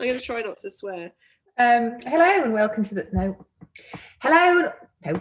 I'm 0.00 0.06
going 0.06 0.18
to 0.18 0.24
try 0.24 0.40
not 0.40 0.58
to 0.60 0.70
swear. 0.70 1.12
Um, 1.58 1.96
hello 2.06 2.42
and 2.42 2.54
welcome 2.54 2.82
to 2.84 2.94
the 2.94 3.06
no. 3.12 3.36
Hello, 4.20 4.72
no. 5.04 5.20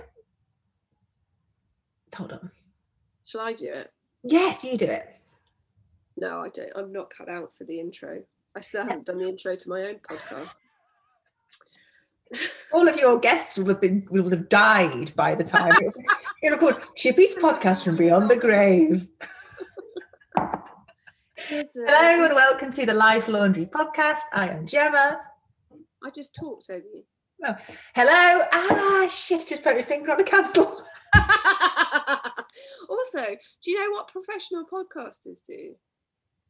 Hold 2.16 2.32
on. 2.32 2.50
Shall 3.26 3.42
I 3.42 3.52
do 3.52 3.66
it? 3.66 3.92
Yes, 4.24 4.64
you 4.64 4.78
do 4.78 4.86
it. 4.86 5.06
No, 6.16 6.40
I 6.40 6.48
don't. 6.48 6.72
I'm 6.78 6.94
not 6.94 7.10
cut 7.10 7.28
out 7.28 7.58
for 7.58 7.66
the 7.66 7.78
intro. 7.78 8.24
I 8.56 8.62
still 8.62 8.84
haven't 8.84 9.06
done 9.06 9.20
the 9.20 9.28
intro 9.28 9.54
to 9.58 9.70
my 9.70 9.82
own 9.82 9.96
podcast. 9.96 10.60
All 12.72 12.88
of 12.88 12.98
your 12.98 13.20
guests 13.20 13.58
will 13.58 13.68
have 13.68 13.82
been 13.82 14.08
will 14.10 14.30
have 14.30 14.48
died 14.48 15.14
by 15.18 15.36
the 15.36 15.44
time 15.44 15.74
it'll 16.42 16.72
Chippy's 16.96 17.34
podcast 17.34 17.84
from 17.84 17.98
beyond 17.98 18.30
the 18.32 18.38
grave. 18.38 19.08
Hello 21.50 22.26
and 22.26 22.36
welcome 22.36 22.72
to 22.74 22.86
the 22.86 22.94
Life 22.94 23.28
Laundry 23.28 23.66
podcast. 23.66 24.20
I 24.32 24.50
am 24.50 24.68
Gemma. 24.68 25.20
I 26.04 26.10
just 26.12 26.36
talked 26.36 26.70
over 26.70 26.86
you. 26.94 27.02
Oh, 27.44 27.56
hello. 27.96 28.46
Ah, 28.54 29.08
shit! 29.08 29.48
Just 29.50 29.64
put 29.64 29.76
my 29.76 29.82
finger 29.82 30.12
on 30.12 30.18
the 30.18 30.24
candle. 30.24 30.84
also, 32.88 33.36
do 33.64 33.72
you 33.72 33.80
know 33.82 33.90
what 33.90 34.10
professional 34.10 34.64
podcasters 34.72 35.40
do? 35.44 35.74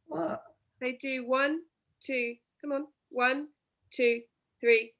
What? 0.08 0.42
They 0.82 0.92
do 1.00 1.26
one, 1.26 1.60
two, 2.02 2.34
come 2.60 2.72
on, 2.72 2.84
one, 3.08 3.48
two, 3.90 4.20
three. 4.60 4.92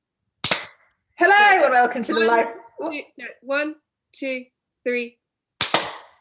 Hello 1.16 1.64
and 1.64 1.73
welcome 1.73 2.02
to 2.04 2.14
the 2.14 2.20
One, 2.20 2.26
Life. 2.26 2.46
two, 2.80 3.02
no, 3.18 3.26
one, 3.42 3.74
two, 4.14 4.46
three. 4.82 5.18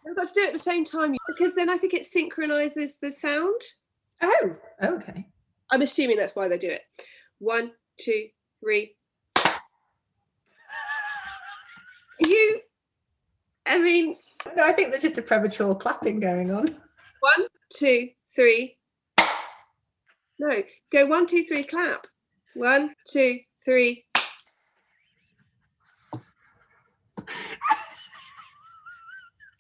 We've 0.05 0.16
got 0.16 0.27
to 0.27 0.34
do 0.34 0.41
it 0.41 0.48
at 0.48 0.53
the 0.53 0.59
same 0.59 0.84
time 0.84 1.16
because 1.27 1.55
then 1.55 1.70
I 1.70 1.77
think 1.77 1.94
it 1.94 2.05
synchronizes 2.05 2.98
the 3.02 3.12
sound. 3.12 3.62
Oh, 4.22 4.55
okay. 4.84 5.27
I'm 5.72 5.81
assuming 5.81 6.17
that's 6.17 6.35
why 6.35 6.48
they 6.48 6.58
do 6.58 6.70
it. 6.70 6.81
One, 7.39 7.72
two, 7.99 8.27
three. 8.62 8.95
You, 12.22 12.59
I 13.66 13.80
mean, 13.80 14.17
No, 14.58 14.64
I 14.64 14.73
think 14.73 14.89
there's 14.91 15.02
just 15.03 15.17
a 15.17 15.22
premature 15.22 15.73
clapping 15.73 16.19
going 16.19 16.52
on. 16.52 16.75
one, 17.22 17.47
two, 17.73 18.09
three. 18.36 18.78
No, 20.38 20.63
go 20.91 21.06
one, 21.06 21.28
two, 21.28 21.44
three, 21.44 21.63
clap. 21.63 22.08
One, 22.56 22.94
two, 23.09 23.39
three. 23.63 24.06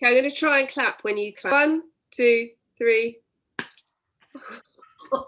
Okay, 0.01 0.07
I'm 0.07 0.13
going 0.13 0.29
to 0.29 0.35
try 0.35 0.59
and 0.59 0.69
clap 0.69 1.03
when 1.03 1.17
you 1.17 1.33
clap. 1.33 1.51
One, 1.51 1.81
two, 2.11 2.49
three. 2.77 3.19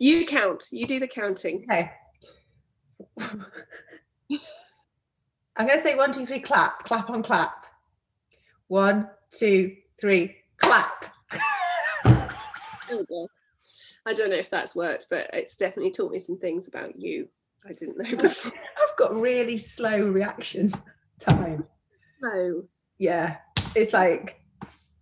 you 0.00 0.26
count. 0.26 0.64
You 0.72 0.86
do 0.86 0.98
the 0.98 1.06
counting. 1.06 1.64
Okay. 1.70 1.90
I'm 5.56 5.66
going 5.66 5.78
to 5.78 5.82
say 5.82 5.94
one, 5.94 6.12
two, 6.12 6.26
three, 6.26 6.40
clap, 6.40 6.84
clap 6.84 7.08
on 7.08 7.22
clap. 7.22 7.66
One, 8.66 9.08
two, 9.30 9.76
three, 10.00 10.36
clap. 10.58 11.06
There 12.04 12.98
we 12.98 13.04
go. 13.04 13.28
I 14.06 14.12
don't 14.12 14.30
know 14.30 14.36
if 14.36 14.50
that's 14.50 14.74
worked, 14.74 15.06
but 15.08 15.30
it's 15.32 15.56
definitely 15.56 15.92
taught 15.92 16.12
me 16.12 16.18
some 16.18 16.38
things 16.38 16.68
about 16.68 16.96
you 16.96 17.28
I 17.68 17.72
didn't 17.72 17.98
know 17.98 18.16
before. 18.16 18.52
I've 18.82 18.96
got 18.96 19.18
really 19.18 19.56
slow 19.56 20.06
reaction 20.08 20.72
time. 21.18 21.64
No, 22.22 22.64
Yeah, 22.98 23.36
it's 23.74 23.92
like, 23.92 24.40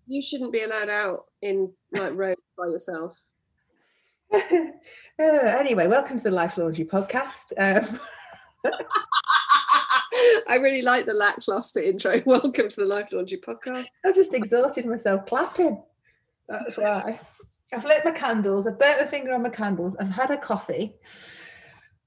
you 0.09 0.21
shouldn't 0.21 0.53
be 0.53 0.63
allowed 0.63 0.89
out 0.89 1.27
in 1.43 1.73
like 1.93 2.13
road 2.15 2.37
by 2.59 2.67
yourself. 2.67 3.17
uh, 4.35 4.41
anyway, 5.19 5.87
welcome 5.87 6.17
to 6.17 6.23
the 6.23 6.31
Life 6.31 6.59
Laundry 6.59 6.85
podcast. 6.85 7.53
Um, 7.57 8.01
I 10.49 10.57
really 10.57 10.83
like 10.83 11.07
the 11.07 11.15
lackluster 11.15 11.81
intro. 11.81 12.21
Welcome 12.27 12.69
to 12.69 12.77
the 12.77 12.87
Life 12.87 13.09
Laundry 13.13 13.39
podcast. 13.39 13.87
I've 14.05 14.15
just 14.15 14.35
exhausted 14.35 14.87
myself 14.87 15.27
clapping. 15.27 15.83
That's 16.49 16.77
why. 16.77 17.21
I've 17.73 17.85
lit 17.85 18.05
my 18.05 18.11
candles. 18.11 18.67
I've 18.67 18.79
burnt 18.79 19.01
my 19.01 19.07
finger 19.07 19.35
on 19.35 19.43
my 19.43 19.51
candles. 19.51 19.97
I've 19.97 20.11
had 20.11 20.31
a 20.31 20.37
coffee. 20.37 20.97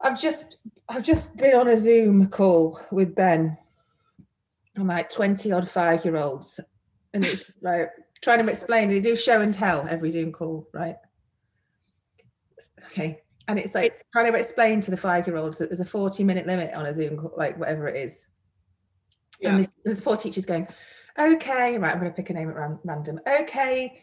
I've 0.01 0.19
just 0.19 0.57
I've 0.89 1.03
just 1.03 1.35
been 1.37 1.55
on 1.55 1.67
a 1.67 1.77
Zoom 1.77 2.27
call 2.27 2.79
with 2.91 3.15
Ben 3.15 3.57
and 4.77 4.87
like 4.87 5.09
20 5.09 5.51
odd 5.51 5.69
five 5.69 6.05
year 6.05 6.17
olds. 6.17 6.59
And 7.13 7.25
it's 7.25 7.61
like 7.61 7.89
trying 8.21 8.45
to 8.45 8.51
explain. 8.51 8.89
They 8.89 8.99
do 8.99 9.15
show 9.15 9.41
and 9.41 9.53
tell 9.53 9.87
every 9.87 10.11
Zoom 10.11 10.31
call, 10.31 10.67
right? 10.73 10.95
Okay. 12.91 13.21
And 13.47 13.57
it's 13.57 13.73
like 13.73 14.05
trying 14.11 14.31
to 14.31 14.37
explain 14.37 14.81
to 14.81 14.91
the 14.91 14.97
five 14.97 15.27
year 15.27 15.37
olds 15.37 15.57
that 15.57 15.69
there's 15.69 15.79
a 15.79 15.85
40 15.85 16.23
minute 16.23 16.47
limit 16.47 16.73
on 16.73 16.85
a 16.85 16.93
Zoom 16.93 17.17
call, 17.17 17.33
like 17.37 17.57
whatever 17.57 17.87
it 17.87 17.95
is. 17.97 18.27
Yeah. 19.39 19.55
And 19.55 19.69
there's, 19.85 20.01
poor 20.01 20.17
teachers 20.17 20.45
going, 20.45 20.67
okay, 21.17 21.77
right, 21.77 21.91
I'm 21.91 21.99
going 21.99 22.11
to 22.11 22.15
pick 22.15 22.29
a 22.29 22.33
name 22.33 22.49
at 22.49 22.55
ran- 22.55 22.79
random. 22.83 23.19
Okay, 23.27 24.01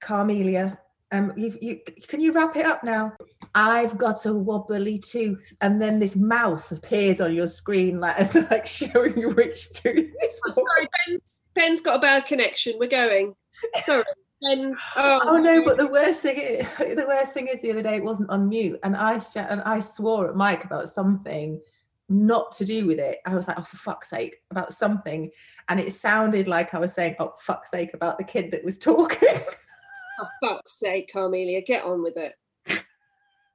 Carmelia, 0.00 0.78
um, 1.10 1.32
you, 1.36 1.56
you, 1.60 1.80
can 2.06 2.20
you 2.20 2.32
wrap 2.32 2.56
it 2.56 2.64
up 2.64 2.84
now? 2.84 3.14
I've 3.54 3.96
got 3.98 4.26
a 4.26 4.34
wobbly 4.34 4.98
tooth, 4.98 5.54
and 5.60 5.80
then 5.80 5.98
this 5.98 6.16
mouth 6.16 6.70
appears 6.70 7.20
on 7.20 7.34
your 7.34 7.48
screen, 7.48 8.00
like 8.00 8.16
as 8.18 8.34
like 8.34 8.66
showing 8.66 9.18
you 9.18 9.30
which 9.30 9.70
tooth. 9.72 10.12
It's 10.20 10.40
Oh, 10.46 10.52
sorry, 10.52 10.88
Ben's, 11.06 11.42
Ben's 11.54 11.80
got 11.80 11.96
a 11.96 12.00
bad 12.00 12.26
connection. 12.26 12.74
We're 12.78 12.88
going. 12.88 13.34
Sorry, 13.82 14.04
Ben. 14.42 14.76
Oh, 14.96 15.20
Oh 15.24 15.36
no! 15.36 15.64
But 15.64 15.76
the 15.76 15.88
worst 15.88 16.22
thing, 16.22 16.38
is, 16.38 16.66
the 16.78 17.06
worst 17.08 17.32
thing 17.32 17.48
is 17.48 17.62
the 17.62 17.72
other 17.72 17.82
day 17.82 17.96
it 17.96 18.04
wasn't 18.04 18.30
on 18.30 18.48
mute, 18.48 18.78
and 18.82 18.96
I 18.96 19.18
sh- 19.18 19.36
and 19.36 19.60
I 19.62 19.80
swore 19.80 20.28
at 20.28 20.36
Mike 20.36 20.64
about 20.64 20.88
something 20.88 21.60
not 22.08 22.52
to 22.52 22.64
do 22.64 22.86
with 22.86 22.98
it. 22.98 23.18
I 23.26 23.34
was 23.34 23.48
like, 23.48 23.58
oh 23.58 23.62
for 23.62 23.76
fuck's 23.76 24.10
sake, 24.10 24.36
about 24.50 24.72
something, 24.72 25.30
and 25.68 25.78
it 25.80 25.92
sounded 25.92 26.48
like 26.48 26.74
I 26.74 26.78
was 26.78 26.94
saying, 26.94 27.16
oh 27.18 27.34
fuck's 27.40 27.70
sake, 27.70 27.94
about 27.94 28.18
the 28.18 28.24
kid 28.24 28.50
that 28.52 28.64
was 28.64 28.78
talking. 28.78 29.40
For 30.18 30.48
fuck's 30.48 30.80
sake, 30.80 31.12
Carmelia, 31.14 31.64
get 31.64 31.84
on 31.84 32.02
with 32.02 32.16
it. 32.16 32.34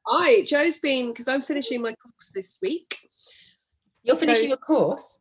I, 0.07 0.43
Joe's 0.45 0.77
been, 0.77 1.09
because 1.09 1.27
I'm 1.27 1.41
finishing 1.41 1.81
my 1.81 1.93
course 1.93 2.31
this 2.33 2.57
week. 2.61 2.97
You're 4.03 4.17
finishing 4.17 4.49
your 4.49 4.57
course. 4.57 5.19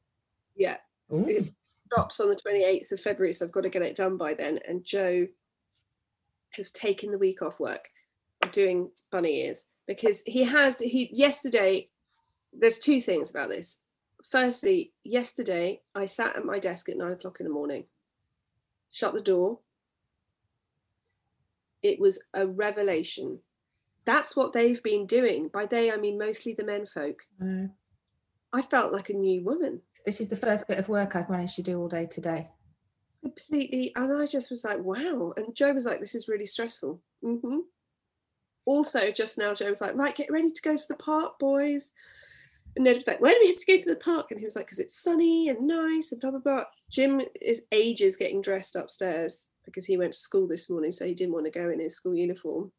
Yeah, 0.56 0.76
Ooh. 1.12 1.48
drops 1.91 2.19
on 2.20 2.28
the 2.28 2.37
28th 2.37 2.92
of 2.92 3.00
February, 3.00 3.32
so 3.32 3.44
I've 3.44 3.53
got 3.53 3.62
to 3.62 3.69
get 3.69 3.82
it 3.82 3.97
done 3.97 4.16
by 4.16 4.34
then. 4.34 4.59
And 4.66 4.84
Joe 4.84 5.28
has 6.50 6.71
taken 6.71 7.10
the 7.10 7.19
week 7.19 7.42
off 7.42 7.60
work 7.60 7.88
doing 8.50 8.91
bunny 9.10 9.42
ears 9.42 9.66
because 9.87 10.22
he 10.26 10.42
has, 10.44 10.78
he, 10.78 11.10
yesterday, 11.15 11.88
there's 12.53 12.78
two 12.78 13.00
things 13.00 13.31
about 13.31 13.48
this. 13.48 13.78
Firstly, 14.25 14.92
yesterday 15.04 15.81
I 15.94 16.06
sat 16.06 16.37
at 16.37 16.44
my 16.44 16.59
desk 16.59 16.88
at 16.88 16.97
nine 16.97 17.12
o'clock 17.12 17.41
in 17.41 17.47
the 17.47 17.53
morning, 17.53 17.84
shut 18.91 19.15
the 19.15 19.21
door. 19.21 19.60
It 21.82 21.98
was 21.98 22.22
a 22.34 22.47
revelation. 22.47 23.41
That's 24.04 24.34
what 24.36 24.52
they've 24.52 24.82
been 24.82 25.06
doing. 25.06 25.48
By 25.48 25.66
they, 25.66 25.90
I 25.92 25.96
mean 25.96 26.18
mostly 26.18 26.54
the 26.54 26.64
men 26.64 26.86
folk. 26.86 27.20
Uh, 27.40 27.66
I 28.52 28.62
felt 28.62 28.92
like 28.92 29.08
a 29.10 29.14
new 29.14 29.42
woman. 29.44 29.80
this 30.04 30.20
is 30.20 30.28
the 30.28 30.36
first 30.36 30.66
bit 30.68 30.78
of 30.78 30.88
work 30.88 31.14
I've 31.16 31.30
managed 31.30 31.56
to 31.56 31.62
do 31.62 31.78
all 31.80 31.88
day 31.88 32.06
today. 32.06 32.48
completely 33.22 33.92
and 33.94 34.20
i 34.20 34.26
just 34.26 34.50
was 34.50 34.64
like 34.64 34.80
wow 34.80 35.32
and 35.36 35.54
joe 35.54 35.72
was 35.72 35.86
like 35.86 36.00
this 36.00 36.14
is 36.14 36.26
really 36.28 36.46
stressful 36.46 37.00
Mm-hmm. 37.24 37.58
also 38.64 39.12
just 39.12 39.38
now 39.38 39.54
joe 39.54 39.68
was 39.68 39.80
like 39.80 39.94
right 39.94 40.14
get 40.14 40.30
ready 40.30 40.50
to 40.50 40.62
go 40.62 40.76
to 40.76 40.88
the 40.88 40.96
park 40.96 41.38
boys 41.38 41.92
and 42.74 42.84
ned 42.84 42.96
was 42.96 43.06
like 43.06 43.20
why 43.20 43.30
do 43.32 43.38
we 43.41 43.48
have 43.48 43.60
to 43.60 43.66
go 43.66 43.76
to 43.80 43.88
the 43.88 43.96
park 43.96 44.30
and 44.32 44.41
he 44.41 44.44
was 44.44 44.56
like 44.56 44.66
because 44.66 44.80
it's 44.80 45.00
sunny 45.00 45.48
and 45.48 45.66
nice 45.66 46.10
and 46.10 46.20
blah 46.20 46.30
blah 46.30 46.41
blah 46.41 46.64
jim 46.91 47.20
is 47.41 47.62
ages 47.70 48.16
getting 48.16 48.42
dressed 48.42 48.74
upstairs 48.74 49.48
because 49.64 49.86
he 49.86 49.96
went 49.96 50.12
to 50.12 50.18
school 50.18 50.48
this 50.48 50.68
morning 50.68 50.91
so 50.91 51.06
he 51.06 51.14
didn't 51.14 51.32
want 51.32 51.44
to 51.46 51.50
go 51.60 51.70
in 51.70 51.78
his 51.78 51.94
school 51.94 52.14
uniform 52.14 52.72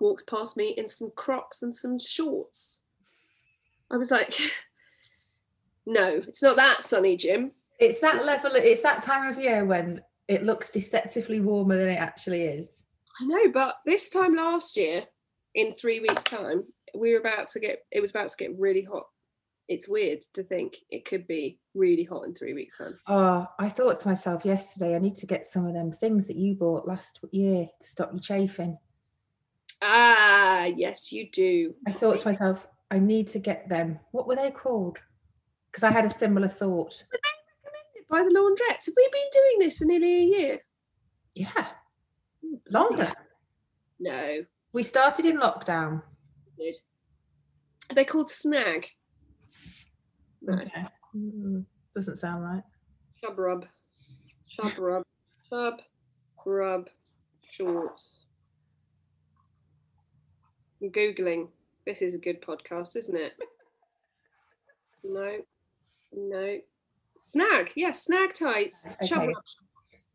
walks 0.00 0.22
past 0.22 0.56
me 0.56 0.74
in 0.76 0.86
some 0.86 1.10
crocs 1.16 1.62
and 1.62 1.74
some 1.74 1.98
shorts 1.98 2.80
i 3.90 3.96
was 3.96 4.10
like 4.10 4.34
no 5.86 6.20
it's 6.26 6.42
not 6.42 6.56
that 6.56 6.84
sunny 6.84 7.16
jim 7.16 7.52
It's 7.78 8.00
that 8.00 8.24
level. 8.24 8.52
It's 8.54 8.80
that 8.82 9.02
time 9.02 9.30
of 9.30 9.42
year 9.42 9.64
when 9.64 10.00
it 10.28 10.44
looks 10.44 10.70
deceptively 10.70 11.40
warmer 11.40 11.76
than 11.76 11.90
it 11.90 12.00
actually 12.00 12.44
is. 12.44 12.82
I 13.20 13.26
know, 13.26 13.50
but 13.52 13.76
this 13.84 14.10
time 14.10 14.34
last 14.34 14.76
year, 14.76 15.02
in 15.54 15.72
three 15.72 16.00
weeks' 16.00 16.24
time, 16.24 16.64
we 16.94 17.12
were 17.12 17.20
about 17.20 17.48
to 17.48 17.60
get. 17.60 17.80
It 17.90 18.00
was 18.00 18.10
about 18.10 18.28
to 18.28 18.36
get 18.36 18.58
really 18.58 18.82
hot. 18.82 19.06
It's 19.68 19.88
weird 19.88 20.22
to 20.34 20.42
think 20.42 20.76
it 20.90 21.04
could 21.04 21.26
be 21.26 21.58
really 21.74 22.04
hot 22.04 22.24
in 22.24 22.34
three 22.34 22.54
weeks' 22.54 22.78
time. 22.78 22.98
Oh, 23.08 23.46
I 23.58 23.68
thought 23.68 24.00
to 24.00 24.08
myself 24.08 24.44
yesterday, 24.44 24.94
I 24.94 24.98
need 24.98 25.16
to 25.16 25.26
get 25.26 25.44
some 25.44 25.66
of 25.66 25.74
them 25.74 25.90
things 25.90 26.28
that 26.28 26.36
you 26.36 26.54
bought 26.54 26.86
last 26.86 27.20
year 27.32 27.66
to 27.80 27.88
stop 27.88 28.10
you 28.14 28.20
chafing. 28.20 28.78
Ah, 29.82 30.64
yes, 30.64 31.12
you 31.12 31.28
do. 31.30 31.74
I 31.86 31.92
thought 31.92 32.18
to 32.18 32.26
myself, 32.26 32.66
I 32.90 32.98
need 32.98 33.28
to 33.28 33.38
get 33.38 33.68
them. 33.68 33.98
What 34.12 34.26
were 34.26 34.36
they 34.36 34.50
called? 34.50 34.98
Because 35.70 35.82
I 35.82 35.92
had 35.92 36.04
a 36.04 36.10
similar 36.10 36.48
thought. 36.48 37.04
Were 37.12 37.18
they 37.22 37.36
recommended 37.64 38.08
by 38.08 38.22
the 38.22 38.38
laundrettes. 38.38 38.86
Have 38.86 38.94
we 38.96 39.08
been 39.12 39.28
doing 39.32 39.58
this 39.58 39.78
for 39.78 39.84
nearly 39.84 40.14
a 40.14 40.38
year? 40.38 40.60
Yeah, 41.34 41.66
longer. 42.70 43.12
No. 44.00 44.44
We 44.72 44.82
started 44.82 45.26
in 45.26 45.38
lockdown. 45.38 46.02
Did. 46.58 46.76
Are 47.90 47.94
they 47.94 48.04
called 48.04 48.30
Snag? 48.30 48.88
No. 50.42 50.54
Okay. 50.54 50.86
Mm, 51.14 51.64
doesn't 51.94 52.18
sound 52.18 52.42
right. 52.42 52.62
Chub 53.22 53.38
rub. 53.38 53.66
Chub 54.48 54.78
rub. 54.78 55.02
Chub 55.50 55.80
rub 56.44 56.88
shorts. 57.50 58.25
I'm 60.82 60.90
Googling. 60.90 61.48
This 61.86 62.02
is 62.02 62.14
a 62.14 62.18
good 62.18 62.42
podcast, 62.42 62.96
isn't 62.96 63.16
it? 63.16 63.34
No. 65.08 65.36
No. 66.12 66.58
Snag. 67.16 67.70
Yes, 67.76 68.02
snag 68.02 68.32
tights. 68.34 68.88
Okay. 69.04 69.32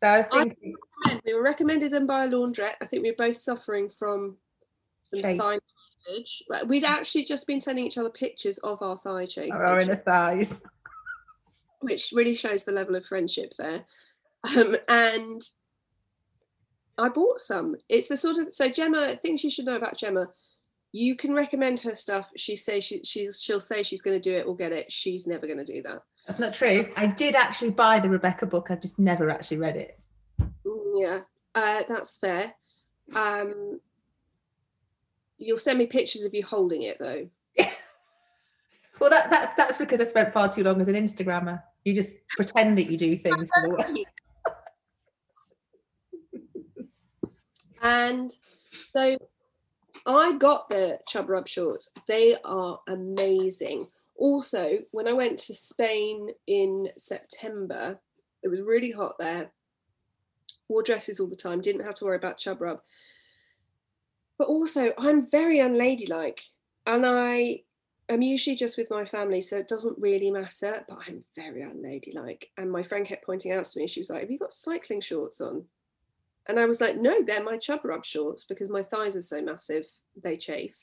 So 0.01 0.07
I 0.07 0.17
was 0.17 0.27
thinking, 0.27 0.75
recommend- 1.05 1.21
we 1.25 1.33
were 1.33 1.43
recommended 1.43 1.91
them 1.93 2.05
by 2.05 2.25
a 2.25 2.27
laundrette. 2.27 2.73
I 2.81 2.85
think 2.87 3.01
we 3.03 3.11
were 3.11 3.15
both 3.27 3.37
suffering 3.37 3.89
from 3.89 4.35
some 5.03 5.21
Chafe. 5.21 5.37
thigh 5.39 5.59
chafage. 6.09 6.67
We'd 6.67 6.83
actually 6.83 7.23
just 7.23 7.47
been 7.47 7.61
sending 7.61 7.85
each 7.85 7.97
other 7.97 8.09
pictures 8.09 8.57
of 8.57 8.81
our 8.81 8.97
thigh 8.97 9.25
chafage, 9.27 9.51
our 9.53 9.79
inner 9.79 9.95
thighs. 9.95 10.61
which 11.79 12.11
really 12.13 12.35
shows 12.35 12.65
the 12.65 12.73
level 12.73 12.95
of 12.95 13.05
friendship 13.05 13.53
there. 13.57 13.85
Um, 14.57 14.75
and 14.89 15.41
I 16.97 17.07
bought 17.07 17.39
some. 17.39 17.77
It's 17.87 18.07
the 18.09 18.17
sort 18.17 18.39
of 18.39 18.53
so 18.53 18.67
Gemma 18.67 19.15
things 19.15 19.41
you 19.41 19.49
should 19.49 19.65
know 19.67 19.77
about 19.77 19.97
Gemma. 19.97 20.27
You 20.93 21.15
can 21.15 21.33
recommend 21.33 21.79
her 21.81 21.95
stuff. 21.95 22.29
She 22.35 22.55
says 22.55 22.83
she 22.83 23.01
she's 23.03 23.41
she'll 23.41 23.61
say 23.61 23.81
she's 23.81 24.01
going 24.01 24.19
to 24.19 24.29
do 24.29 24.35
it 24.35 24.45
or 24.45 24.55
get 24.55 24.71
it. 24.71 24.91
She's 24.91 25.25
never 25.25 25.47
going 25.47 25.63
to 25.63 25.73
do 25.73 25.81
that. 25.83 26.01
That's 26.27 26.39
not 26.39 26.53
true. 26.53 26.89
I 26.97 27.07
did 27.07 27.35
actually 27.35 27.71
buy 27.71 27.99
the 27.99 28.09
Rebecca 28.09 28.45
book. 28.45 28.69
I've 28.69 28.81
just 28.81 28.99
never 28.99 29.29
actually 29.29 29.57
read 29.57 29.77
it. 29.77 29.99
Mm, 30.65 31.01
Yeah, 31.01 31.19
uh, 31.55 31.83
that's 31.87 32.17
fair. 32.17 32.53
Um, 33.15 33.79
you'll 35.37 35.57
send 35.57 35.79
me 35.79 35.85
pictures 35.85 36.25
of 36.25 36.33
you 36.33 36.43
holding 36.43 36.83
it 36.83 36.97
though. 36.99 37.29
Well, 38.99 39.09
that, 39.09 39.31
that's 39.31 39.51
that's 39.57 39.77
because 39.79 39.99
I 39.99 40.03
spent 40.03 40.31
far 40.31 40.47
too 40.47 40.63
long 40.63 40.79
as 40.79 40.87
an 40.87 40.93
Instagrammer. 40.93 41.63
You 41.85 41.95
just 41.95 42.17
pretend 42.29 42.77
that 42.77 42.83
you 42.83 42.97
do 42.97 43.17
things 43.17 43.49
for 43.51 43.61
the 43.63 43.69
world. 43.69 43.97
And 47.81 48.31
so 48.93 49.17
I 50.05 50.33
got 50.37 50.69
the 50.69 50.99
Chub 51.07 51.29
Rub 51.29 51.47
shorts. 51.47 51.89
They 52.07 52.35
are 52.43 52.79
amazing. 52.87 53.87
Also, 54.15 54.79
when 54.91 55.07
I 55.07 55.13
went 55.13 55.39
to 55.39 55.53
Spain 55.53 56.29
in 56.47 56.89
September, 56.97 57.99
it 58.43 58.47
was 58.47 58.61
really 58.61 58.91
hot 58.91 59.15
there. 59.19 59.51
Wore 60.67 60.83
dresses 60.83 61.19
all 61.19 61.27
the 61.27 61.35
time, 61.35 61.61
didn't 61.61 61.85
have 61.85 61.95
to 61.95 62.05
worry 62.05 62.17
about 62.17 62.37
Chub 62.37 62.61
Rub. 62.61 62.81
But 64.37 64.47
also, 64.47 64.93
I'm 64.97 65.29
very 65.29 65.59
unladylike 65.59 66.41
and 66.87 67.05
I 67.05 67.63
am 68.09 68.21
usually 68.21 68.55
just 68.55 68.77
with 68.77 68.89
my 68.89 69.05
family, 69.05 69.41
so 69.41 69.57
it 69.57 69.67
doesn't 69.67 69.99
really 69.99 70.31
matter, 70.31 70.83
but 70.87 70.99
I'm 71.07 71.23
very 71.35 71.61
unladylike. 71.61 72.49
And 72.57 72.71
my 72.71 72.83
friend 72.83 73.05
kept 73.05 73.25
pointing 73.25 73.51
out 73.51 73.65
to 73.65 73.79
me, 73.79 73.87
she 73.87 74.01
was 74.01 74.09
like, 74.09 74.21
Have 74.21 74.31
you 74.31 74.39
got 74.39 74.53
cycling 74.53 75.01
shorts 75.01 75.41
on? 75.41 75.65
And 76.47 76.59
I 76.59 76.65
was 76.65 76.81
like, 76.81 76.97
no, 76.97 77.23
they're 77.23 77.43
my 77.43 77.57
chub 77.57 77.81
rub 77.83 78.03
shorts 78.03 78.45
because 78.45 78.69
my 78.69 78.81
thighs 78.83 79.15
are 79.15 79.21
so 79.21 79.41
massive, 79.41 79.85
they 80.21 80.37
chafe. 80.37 80.75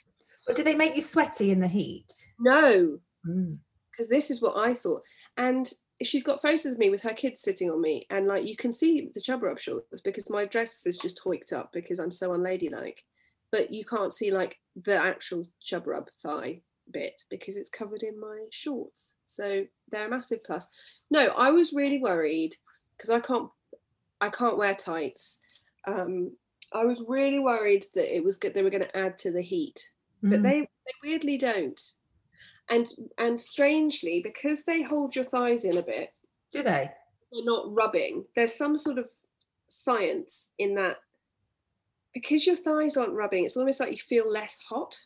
But 0.46 0.56
do 0.56 0.62
they 0.62 0.74
make 0.74 0.94
you 0.96 1.02
sweaty 1.02 1.50
in 1.50 1.60
the 1.60 1.68
heat? 1.68 2.06
No, 2.38 3.00
Mm. 3.26 3.58
because 3.90 4.08
this 4.08 4.30
is 4.30 4.40
what 4.40 4.56
I 4.56 4.72
thought. 4.74 5.02
And 5.36 5.70
she's 6.02 6.22
got 6.22 6.40
photos 6.40 6.66
of 6.66 6.78
me 6.78 6.88
with 6.88 7.02
her 7.02 7.12
kids 7.12 7.40
sitting 7.42 7.68
on 7.70 7.80
me, 7.80 8.06
and 8.10 8.26
like 8.28 8.46
you 8.46 8.54
can 8.56 8.70
see 8.70 9.10
the 9.12 9.20
chub 9.20 9.42
rub 9.42 9.58
shorts 9.58 10.00
because 10.02 10.30
my 10.30 10.44
dress 10.44 10.86
is 10.86 10.98
just 10.98 11.20
hoiked 11.24 11.52
up 11.52 11.72
because 11.72 11.98
I'm 11.98 12.12
so 12.12 12.32
unladylike. 12.32 13.04
But 13.50 13.72
you 13.72 13.84
can't 13.84 14.12
see 14.12 14.30
like 14.30 14.58
the 14.76 14.96
actual 14.96 15.42
chub 15.60 15.86
rub 15.88 16.08
thigh 16.22 16.60
bit 16.92 17.22
because 17.28 17.56
it's 17.56 17.68
covered 17.70 18.02
in 18.04 18.18
my 18.20 18.44
shorts. 18.50 19.16
So 19.26 19.66
they're 19.90 20.06
a 20.06 20.10
massive 20.10 20.44
plus. 20.44 20.66
No, 21.10 21.26
I 21.36 21.50
was 21.50 21.72
really 21.72 21.98
worried 21.98 22.54
because 22.96 23.10
I 23.10 23.18
can't 23.20 23.50
I 24.20 24.28
can't 24.30 24.56
wear 24.58 24.74
tights. 24.74 25.40
Um, 25.88 26.36
I 26.72 26.84
was 26.84 27.00
really 27.06 27.38
worried 27.38 27.84
that 27.94 28.14
it 28.14 28.22
was 28.22 28.36
good 28.38 28.52
they 28.54 28.62
were 28.62 28.70
going 28.70 28.82
to 28.84 28.96
add 28.96 29.18
to 29.20 29.32
the 29.32 29.42
heat 29.42 29.80
but 30.22 30.40
Mm. 30.40 30.42
they, 30.42 30.60
they 30.60 30.94
weirdly 31.08 31.38
don't 31.38 31.80
and 32.70 32.86
and 33.18 33.38
strangely 33.38 34.20
because 34.22 34.64
they 34.64 34.82
hold 34.82 35.14
your 35.16 35.24
thighs 35.24 35.64
in 35.64 35.76
a 35.78 35.82
bit 35.82 36.10
do 36.52 36.62
they? 36.62 36.90
they're 37.32 37.44
not 37.44 37.66
rubbing 37.74 38.24
there's 38.36 38.54
some 38.54 38.76
sort 38.76 38.98
of 38.98 39.08
science 39.68 40.50
in 40.58 40.74
that 40.74 40.96
because 42.14 42.46
your 42.46 42.56
thighs 42.56 42.96
aren't 42.96 43.12
rubbing 43.12 43.44
it's 43.44 43.56
almost 43.56 43.80
like 43.80 43.92
you 43.92 43.98
feel 43.98 44.30
less 44.30 44.58
hot 44.68 44.96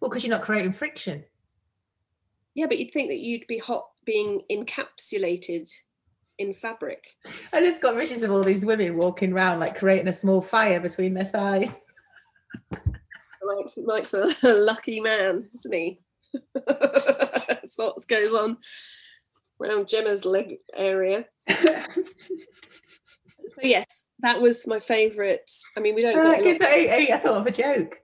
Well, 0.00 0.10
because 0.10 0.24
you're 0.24 0.36
not 0.36 0.44
creating 0.44 0.72
friction. 0.72 1.24
yeah 2.54 2.66
but 2.66 2.78
you'd 2.78 2.90
think 2.90 3.08
that 3.10 3.20
you'd 3.20 3.46
be 3.46 3.58
hot 3.58 3.86
being 4.04 4.42
encapsulated 4.50 5.70
in 6.38 6.52
fabric 6.52 7.14
I 7.52 7.60
just 7.60 7.80
got 7.80 7.94
visions 7.96 8.22
of 8.22 8.30
all 8.30 8.42
these 8.42 8.64
women 8.64 8.96
walking 8.96 9.32
around 9.32 9.60
like 9.60 9.78
creating 9.78 10.08
a 10.08 10.12
small 10.12 10.42
fire 10.42 10.80
between 10.80 11.14
their 11.14 11.24
thighs. 11.24 11.76
Mike's, 13.42 13.78
Mike's 13.84 14.14
a, 14.14 14.28
lucky 14.42 15.00
man 15.00 15.48
isn't 15.54 15.74
he 15.74 16.00
that's 16.54 17.78
what 17.78 17.96
goes 18.08 18.32
on 18.34 18.58
around 19.60 19.88
gemma's 19.88 20.24
leg 20.24 20.56
area 20.74 21.24
So 23.48 23.60
yes, 23.62 24.06
that 24.20 24.40
was 24.40 24.66
my 24.66 24.80
favourite. 24.80 25.50
I 25.76 25.80
mean, 25.80 25.94
we 25.94 26.02
don't. 26.02 26.14
Get 26.14 26.40
a 26.40 26.42
gives 26.42 26.60
lot, 26.60 26.70
a, 26.70 27.10
a, 27.10 27.14
I 27.14 27.18
thought 27.18 27.40
of 27.40 27.46
a 27.46 27.50
joke. 27.50 28.00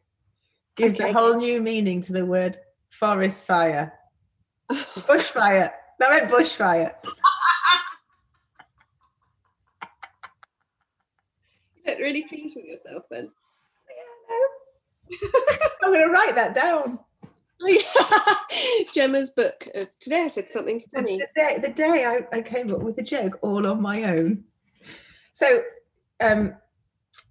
Gives 0.76 1.00
Okay. 1.00 1.10
a 1.10 1.12
whole 1.12 1.36
new 1.36 1.60
meaning 1.60 2.00
to 2.02 2.12
the 2.12 2.24
word 2.24 2.58
forest 2.90 3.44
fire. 3.44 3.92
Bushfire. 4.70 5.72
That 5.98 6.10
meant 6.10 6.30
bushfire. 6.30 6.92
you 11.84 11.91
look 11.91 11.91
really 12.02 12.22
pleased 12.24 12.56
with 12.56 12.66
yourself 12.66 13.04
then. 13.10 13.30
I'm 15.82 15.92
going 15.92 16.06
to 16.06 16.12
write 16.12 16.34
that 16.34 16.54
down. 16.54 16.98
Gemma's 18.92 19.30
book. 19.30 19.68
Today 20.00 20.22
I 20.22 20.28
said 20.28 20.50
something 20.50 20.82
funny. 20.92 21.18
the 21.18 21.28
day, 21.36 21.58
the 21.62 21.68
day 21.68 22.04
I, 22.04 22.36
I 22.36 22.42
came 22.42 22.74
up 22.74 22.80
with 22.80 22.98
a 22.98 23.02
joke 23.02 23.38
all 23.40 23.66
on 23.66 23.80
my 23.80 24.04
own. 24.04 24.44
So, 25.32 25.62
um, 26.20 26.54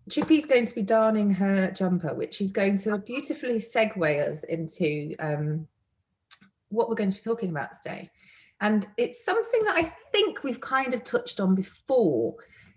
Chippy's 0.10 0.46
going 0.46 0.66
to 0.66 0.76
be 0.76 0.82
darning 0.82 1.30
her 1.32 1.70
jumper, 1.72 2.14
which 2.14 2.42
is 2.42 2.52
going 2.52 2.78
to 2.80 2.98
beautifully 2.98 3.56
segue 3.56 4.30
us 4.30 4.44
into 4.46 5.16
um, 5.20 5.68
what 6.70 6.90
we're 6.90 6.96
going 6.96 7.12
to 7.12 7.16
be 7.16 7.22
talking 7.22 7.50
about 7.50 7.70
today. 7.82 8.10
And 8.62 8.88
it's 8.98 9.26
something 9.26 9.64
that 9.66 9.76
I 9.76 9.94
think 10.12 10.44
we've 10.44 10.62
kind 10.62 10.94
of 10.94 11.04
touched 11.04 11.40
on 11.40 11.56
before 11.56 12.36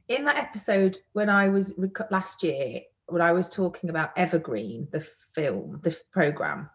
in 0.08 0.24
that 0.24 0.36
episode 0.36 0.98
when 1.12 1.28
I 1.30 1.48
was 1.48 1.72
rec- 1.76 2.10
last 2.10 2.42
year, 2.42 2.80
when 3.06 3.22
I 3.22 3.32
was 3.32 3.48
talking 3.48 3.90
about 3.90 4.16
Evergreen, 4.16 4.88
the 4.92 5.06
film, 5.34 5.80
the 5.82 5.96
program. 6.12 6.70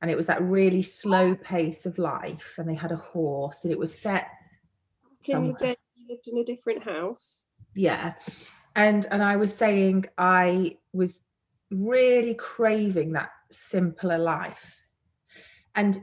And 0.00 0.10
it 0.10 0.16
was 0.16 0.26
that 0.26 0.40
really 0.42 0.82
slow 0.82 1.34
pace 1.34 1.84
of 1.86 1.98
life, 1.98 2.54
and 2.58 2.68
they 2.68 2.74
had 2.74 2.92
a 2.92 2.96
horse, 2.96 3.64
and 3.64 3.72
it 3.72 3.78
was 3.78 3.96
set 3.98 4.28
the 5.24 5.32
you 5.32 6.08
lived 6.08 6.28
in 6.28 6.38
a 6.38 6.44
different 6.44 6.82
house. 6.82 7.42
yeah 7.74 8.14
and 8.76 9.06
and 9.10 9.22
i 9.22 9.36
was 9.36 9.54
saying 9.54 10.04
i 10.16 10.76
was 10.92 11.20
really 11.70 12.34
craving 12.34 13.12
that 13.12 13.30
simpler 13.50 14.16
life 14.18 14.82
and 15.74 15.98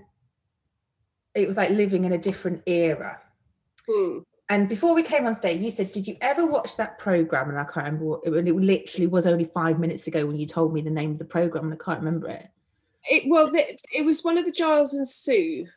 it 1.34 1.48
was 1.48 1.58
like 1.58 1.70
living 1.72 2.04
in 2.06 2.12
a 2.12 2.18
different 2.18 2.62
era 2.68 3.20
Hmm. 3.90 4.20
And 4.50 4.70
before 4.70 4.94
we 4.94 5.02
came 5.02 5.26
on 5.26 5.34
stage 5.34 5.62
you 5.64 5.72
said 5.72 5.92
did 5.92 6.08
you 6.08 6.16
ever 6.22 6.46
watch 6.46 6.78
that 6.78 7.00
program 7.00 7.50
and 7.50 7.58
i 7.60 7.64
can't 7.64 7.86
remember 7.86 8.06
what, 8.06 8.22
it, 8.26 8.32
it 8.48 8.56
literally 8.56 9.08
was 9.08 9.26
only 9.26 9.46
five 9.46 9.80
minutes 9.80 10.06
ago 10.08 10.26
when 10.26 10.38
you 10.38 10.46
told 10.46 10.72
me 10.74 10.82
the 10.82 10.90
name 10.90 11.12
of 11.12 11.18
the 11.20 11.26
program 11.26 11.66
and 11.66 11.74
i 11.74 11.84
can't 11.84 12.00
remember 12.00 12.30
it 12.30 12.48
It 13.10 13.24
well, 13.28 13.50
the, 13.52 13.64
it 13.94 14.04
was 14.06 14.24
one 14.24 14.38
of 14.38 14.46
the 14.46 14.52
Giles 14.52 14.94
and 14.94 15.08
Sue. 15.08 15.68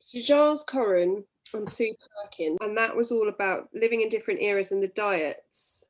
So 0.00 0.20
Giles 0.20 0.64
Coren 0.64 1.24
and 1.54 1.68
Sue 1.68 1.94
Perkin, 2.24 2.56
and 2.60 2.76
that 2.76 2.94
was 2.96 3.10
all 3.12 3.28
about 3.28 3.68
living 3.74 4.00
in 4.02 4.08
different 4.08 4.40
eras 4.40 4.70
and 4.72 4.82
the 4.82 4.88
diets. 4.88 5.88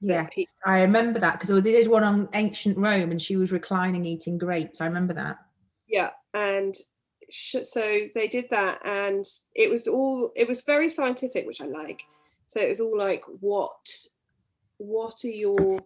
yes 0.00 0.28
i 0.66 0.80
remember 0.82 1.18
that 1.18 1.34
because 1.40 1.48
they 1.62 1.72
did 1.72 1.88
one 1.88 2.04
on 2.04 2.28
ancient 2.34 2.76
rome 2.78 3.10
and 3.10 3.20
she 3.20 3.36
was 3.36 3.50
reclining 3.52 4.04
eating 4.04 4.38
grapes 4.38 4.80
i 4.80 4.86
remember 4.86 5.14
that 5.14 5.38
Yeah, 5.88 6.10
and 6.34 6.74
so 7.30 8.00
they 8.14 8.28
did 8.28 8.46
that, 8.50 8.80
and 8.84 9.24
it 9.54 9.70
was 9.70 9.86
all 9.86 10.32
it 10.34 10.48
was 10.48 10.62
very 10.62 10.88
scientific, 10.88 11.46
which 11.46 11.60
I 11.60 11.66
like. 11.66 12.02
So 12.48 12.60
it 12.60 12.68
was 12.68 12.80
all 12.80 12.96
like, 12.96 13.24
what, 13.40 14.06
what 14.78 15.22
are 15.22 15.28
your, 15.28 15.80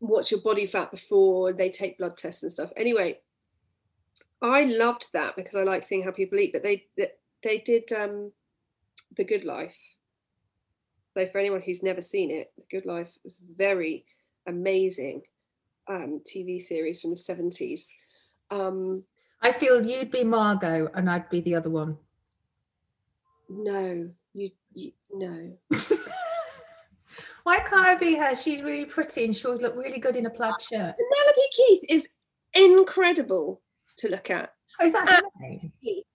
what's 0.00 0.32
your 0.32 0.40
body 0.40 0.66
fat 0.66 0.90
before 0.90 1.52
they 1.52 1.70
take 1.70 1.98
blood 1.98 2.16
tests 2.16 2.42
and 2.42 2.50
stuff. 2.50 2.72
Anyway, 2.76 3.20
I 4.42 4.64
loved 4.64 5.06
that 5.12 5.36
because 5.36 5.54
I 5.54 5.62
like 5.62 5.84
seeing 5.84 6.02
how 6.02 6.10
people 6.10 6.40
eat. 6.40 6.52
But 6.52 6.64
they 6.64 6.84
they, 7.42 7.58
did 7.58 7.92
um, 7.92 8.32
the 9.16 9.22
Good 9.22 9.44
Life. 9.44 9.76
So 11.16 11.26
for 11.26 11.38
anyone 11.38 11.62
who's 11.62 11.84
never 11.84 12.02
seen 12.02 12.32
it, 12.32 12.50
the 12.56 12.64
Good 12.68 12.86
Life 12.86 13.12
was 13.22 13.38
very 13.56 14.04
amazing 14.48 15.22
um, 15.88 16.22
TV 16.26 16.60
series 16.60 17.00
from 17.00 17.10
the 17.10 17.16
seventies. 17.16 17.92
Um, 18.50 19.04
I 19.42 19.52
feel 19.52 19.84
you'd 19.84 20.10
be 20.10 20.24
Margot 20.24 20.88
and 20.94 21.10
I'd 21.10 21.28
be 21.28 21.40
the 21.40 21.54
other 21.56 21.70
one. 21.70 21.96
no, 23.48 24.08
you, 24.32 24.50
you 24.72 24.92
no. 25.12 25.52
Why 27.44 27.58
can't 27.58 27.86
I 27.86 27.94
be 27.96 28.16
her? 28.16 28.34
She's 28.34 28.62
really 28.62 28.86
pretty 28.86 29.24
and 29.24 29.36
she 29.36 29.46
would 29.46 29.60
look 29.60 29.76
really 29.76 29.98
good 29.98 30.16
in 30.16 30.24
a 30.26 30.30
plaid 30.30 30.54
shirt. 30.62 30.94
Penelope 30.96 31.40
Keith 31.54 31.84
is 31.90 32.08
incredible 32.54 33.60
to 33.98 34.08
look 34.08 34.30
at. 34.30 34.54
Oh, 34.80 34.86
is 34.86 34.92
that 34.94 35.08
her? 35.08 35.58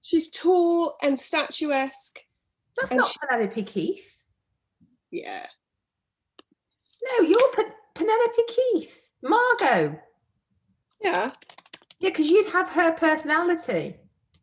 She's 0.01 0.29
tall 0.31 0.98
and 1.03 1.17
statuesque. 1.17 2.19
That's 2.77 2.91
and 2.91 2.98
not 2.98 3.07
she- 3.07 3.19
Penelope 3.29 3.63
Keith. 3.63 4.15
Yeah. 5.12 5.45
No, 7.19 7.25
you're 7.27 7.51
Pen- 7.53 7.74
Penelope 7.93 8.41
Keith. 8.48 9.09
Margot. 9.21 10.00
Yeah. 11.01 11.31
Yeah, 12.00 12.10
because 12.10 12.29
you'd 12.29 12.51
have 12.53 12.70
her 12.70 12.94
personality. 12.94 13.98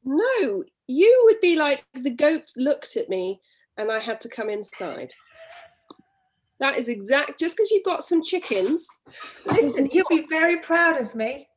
No, 0.04 0.64
you 0.86 1.22
would 1.26 1.40
be 1.40 1.56
like 1.56 1.84
the 1.94 2.10
goat 2.10 2.52
looked 2.56 2.96
at 2.96 3.08
me 3.08 3.40
and 3.76 3.90
I 3.90 3.98
had 3.98 4.20
to 4.22 4.28
come 4.28 4.50
inside. 4.50 5.12
That 6.58 6.76
is 6.76 6.88
exact. 6.88 7.38
Just 7.38 7.56
because 7.56 7.70
you've 7.70 7.84
got 7.84 8.04
some 8.04 8.22
chickens, 8.22 8.86
Listen, 9.46 9.90
you'll 9.92 10.08
be 10.08 10.26
very 10.30 10.58
proud 10.58 11.00
of 11.00 11.14
me. 11.14 11.48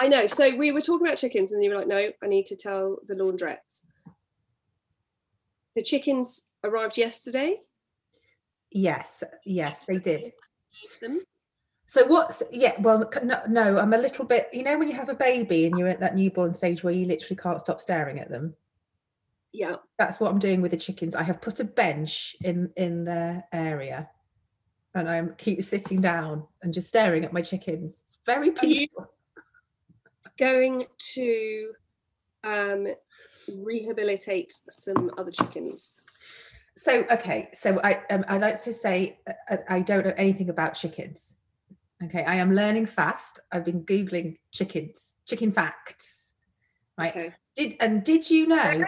I 0.00 0.08
know. 0.08 0.26
So 0.26 0.56
we 0.56 0.72
were 0.72 0.80
talking 0.80 1.06
about 1.06 1.18
chickens, 1.18 1.52
and 1.52 1.62
you 1.62 1.70
were 1.70 1.76
like, 1.76 1.88
"No, 1.88 2.10
I 2.22 2.26
need 2.26 2.46
to 2.46 2.56
tell 2.56 2.98
the 3.06 3.14
laundrettes." 3.14 3.82
The 5.74 5.82
chickens 5.82 6.44
arrived 6.64 6.96
yesterday. 6.96 7.58
Yes, 8.70 9.22
yes, 9.44 9.84
they 9.86 9.98
did. 9.98 10.32
Them. 11.00 11.20
So 11.88 12.04
what's 12.04 12.42
yeah? 12.52 12.74
Well, 12.80 13.10
no, 13.22 13.40
no, 13.48 13.78
I'm 13.78 13.94
a 13.94 13.98
little 13.98 14.26
bit. 14.26 14.50
You 14.52 14.62
know 14.62 14.78
when 14.78 14.88
you 14.88 14.94
have 14.94 15.08
a 15.08 15.14
baby 15.14 15.64
and 15.64 15.78
you're 15.78 15.88
at 15.88 16.00
that 16.00 16.14
newborn 16.14 16.52
stage 16.52 16.84
where 16.84 16.92
you 16.92 17.06
literally 17.06 17.40
can't 17.40 17.62
stop 17.62 17.80
staring 17.80 18.20
at 18.20 18.30
them. 18.30 18.54
Yeah. 19.54 19.76
That's 19.98 20.20
what 20.20 20.30
I'm 20.30 20.38
doing 20.38 20.60
with 20.60 20.72
the 20.72 20.76
chickens. 20.76 21.14
I 21.14 21.22
have 21.22 21.40
put 21.40 21.60
a 21.60 21.64
bench 21.64 22.36
in 22.42 22.70
in 22.76 23.04
their 23.04 23.42
area, 23.54 24.10
and 24.94 25.08
I'm 25.08 25.34
keep 25.38 25.62
sitting 25.62 26.02
down 26.02 26.44
and 26.60 26.74
just 26.74 26.88
staring 26.88 27.24
at 27.24 27.32
my 27.32 27.40
chickens. 27.40 28.02
It's 28.04 28.18
very 28.26 28.50
peaceful. 28.50 29.06
Going 30.38 30.84
to 31.14 31.72
um, 32.44 32.86
rehabilitate 33.50 34.52
some 34.68 35.10
other 35.16 35.30
chickens. 35.30 36.02
So 36.76 37.06
okay, 37.10 37.48
so 37.54 37.80
I 37.82 38.02
um, 38.10 38.26
I 38.28 38.36
like 38.36 38.62
to 38.64 38.74
say 38.74 39.20
uh, 39.26 39.32
uh, 39.50 39.56
I 39.70 39.80
don't 39.80 40.04
know 40.04 40.14
anything 40.18 40.50
about 40.50 40.74
chickens. 40.74 41.34
Okay, 42.04 42.24
I 42.24 42.36
am 42.36 42.54
learning 42.54 42.86
fast. 42.86 43.40
I've 43.50 43.64
been 43.64 43.84
googling 43.84 44.36
chickens, 44.52 45.16
chicken 45.26 45.52
facts. 45.52 46.34
Right. 46.96 47.10
Okay. 47.10 47.34
Did 47.56 47.76
and 47.80 48.04
did 48.04 48.30
you 48.30 48.46
know? 48.46 48.84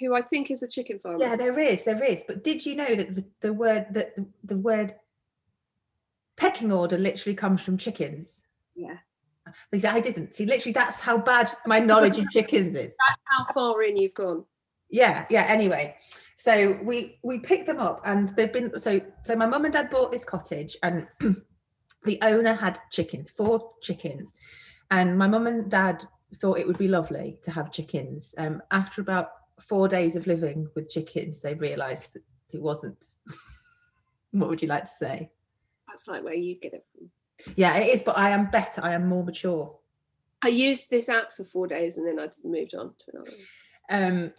Who 0.00 0.14
I 0.14 0.20
think 0.20 0.50
is 0.50 0.62
a 0.62 0.68
chicken 0.68 0.98
farmer. 0.98 1.18
Yeah, 1.24 1.36
there 1.36 1.58
is, 1.58 1.84
there 1.84 2.02
is. 2.02 2.22
But 2.26 2.44
did 2.44 2.66
you 2.66 2.74
know 2.74 2.94
that 2.94 3.14
the, 3.14 3.24
the 3.40 3.52
word 3.52 3.86
that 3.92 4.14
the, 4.14 4.26
the 4.44 4.56
word 4.56 4.94
pecking 6.36 6.70
order 6.70 6.98
literally 6.98 7.34
comes 7.34 7.62
from 7.62 7.78
chickens? 7.78 8.42
Yeah. 8.74 8.98
Lisa, 9.72 9.92
I 9.92 10.00
didn't. 10.00 10.34
See, 10.34 10.44
literally, 10.44 10.72
that's 10.72 11.00
how 11.00 11.16
bad 11.16 11.50
my 11.66 11.78
knowledge 11.78 12.18
of 12.18 12.30
chickens 12.30 12.76
is. 12.76 12.94
That's 13.08 13.20
how 13.26 13.52
far 13.52 13.82
in 13.82 13.96
you've 13.96 14.14
gone? 14.14 14.44
yeah 14.94 15.26
yeah 15.28 15.44
anyway 15.48 15.96
so 16.36 16.78
we 16.82 17.18
we 17.24 17.38
picked 17.38 17.66
them 17.66 17.78
up 17.78 18.00
and 18.04 18.28
they've 18.30 18.52
been 18.52 18.78
so 18.78 19.00
so 19.22 19.34
my 19.34 19.46
mum 19.46 19.64
and 19.64 19.72
dad 19.72 19.90
bought 19.90 20.12
this 20.12 20.24
cottage 20.24 20.76
and 20.84 21.06
the 22.04 22.18
owner 22.22 22.54
had 22.54 22.78
chickens 22.90 23.30
four 23.30 23.72
chickens 23.82 24.32
and 24.90 25.16
my 25.18 25.26
mum 25.26 25.46
and 25.46 25.70
dad 25.70 26.04
thought 26.36 26.58
it 26.58 26.66
would 26.66 26.78
be 26.78 26.88
lovely 26.88 27.38
to 27.42 27.50
have 27.50 27.72
chickens 27.72 28.34
um 28.38 28.62
after 28.70 29.00
about 29.00 29.28
four 29.60 29.86
days 29.88 30.16
of 30.16 30.26
living 30.26 30.68
with 30.74 30.88
chickens 30.88 31.40
they 31.40 31.54
realized 31.54 32.06
that 32.12 32.22
it 32.52 32.60
wasn't 32.60 33.04
what 34.32 34.48
would 34.48 34.60
you 34.62 34.68
like 34.68 34.84
to 34.84 34.90
say 34.90 35.30
That's 35.88 36.08
like 36.08 36.24
where 36.24 36.34
you 36.34 36.56
get 36.60 36.74
it 36.74 36.84
from. 36.92 37.08
yeah 37.56 37.76
it 37.76 37.94
is 37.94 38.02
but 38.02 38.18
i 38.18 38.30
am 38.30 38.50
better 38.50 38.82
i 38.84 38.92
am 38.94 39.06
more 39.08 39.24
mature 39.24 39.76
I 40.42 40.48
used 40.48 40.90
this 40.90 41.08
app 41.08 41.32
for 41.32 41.42
four 41.42 41.66
days 41.66 41.96
and 41.96 42.06
then 42.06 42.18
I 42.18 42.26
just 42.26 42.44
moved 42.44 42.74
on 42.74 42.92
to 42.98 43.04
another. 43.14 43.30
one. 43.88 44.04
um 44.04 44.32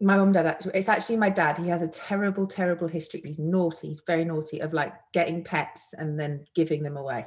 my 0.00 0.16
mum 0.16 0.28
and 0.28 0.34
dad 0.34 0.46
actually 0.46 0.72
it's 0.74 0.88
actually 0.88 1.16
my 1.16 1.28
dad 1.30 1.58
he 1.58 1.68
has 1.68 1.82
a 1.82 1.88
terrible 1.88 2.46
terrible 2.46 2.86
history. 2.86 3.20
He's 3.24 3.38
naughty 3.38 3.88
he's 3.88 4.02
very 4.06 4.24
naughty 4.24 4.60
of 4.60 4.72
like 4.72 4.94
getting 5.12 5.42
pets 5.42 5.92
and 5.96 6.18
then 6.18 6.44
giving 6.54 6.82
them 6.82 6.96
away 6.96 7.26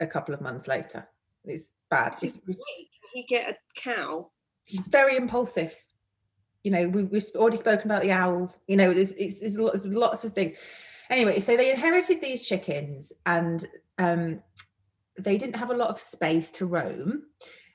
a 0.00 0.06
couple 0.06 0.34
of 0.34 0.40
months 0.42 0.68
later. 0.68 1.08
It's 1.44 1.72
bad. 1.90 2.14
It's- 2.22 2.32
Can 2.34 2.54
he 3.14 3.22
get 3.24 3.50
a 3.50 3.56
cow? 3.80 4.30
he's 4.64 4.80
very 4.80 5.16
impulsive. 5.16 5.72
You 6.64 6.72
know 6.72 6.88
we, 6.88 7.04
we've 7.04 7.24
already 7.36 7.56
spoken 7.56 7.90
about 7.90 8.02
the 8.02 8.10
owl. 8.12 8.54
You 8.66 8.76
know 8.76 8.92
there's, 8.92 9.12
it's, 9.12 9.40
there's 9.40 9.56
lots, 9.58 9.84
lots 9.84 10.24
of 10.24 10.32
things. 10.32 10.52
Anyway 11.08 11.38
so 11.38 11.56
they 11.56 11.70
inherited 11.70 12.20
these 12.20 12.46
chickens 12.46 13.12
and 13.24 13.64
um 13.98 14.40
they 15.18 15.38
didn't 15.38 15.56
have 15.56 15.70
a 15.70 15.74
lot 15.76 15.88
of 15.88 15.98
space 15.98 16.50
to 16.52 16.66
roam. 16.66 17.22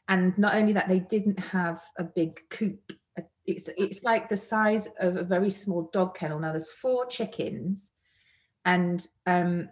And 0.07 0.37
not 0.37 0.53
only 0.55 0.73
that 0.73 0.89
they 0.89 0.99
didn't 0.99 1.39
have 1.39 1.81
a 1.97 2.03
big 2.03 2.39
coop 2.49 2.91
it's 3.45 3.69
it's 3.77 4.03
like 4.03 4.29
the 4.29 4.37
size 4.37 4.87
of 4.99 5.17
a 5.17 5.23
very 5.23 5.49
small 5.49 5.89
dog 5.93 6.15
kennel. 6.15 6.39
Now 6.39 6.51
there's 6.51 6.71
four 6.71 7.05
chickens 7.05 7.91
and 8.65 9.05
um 9.25 9.69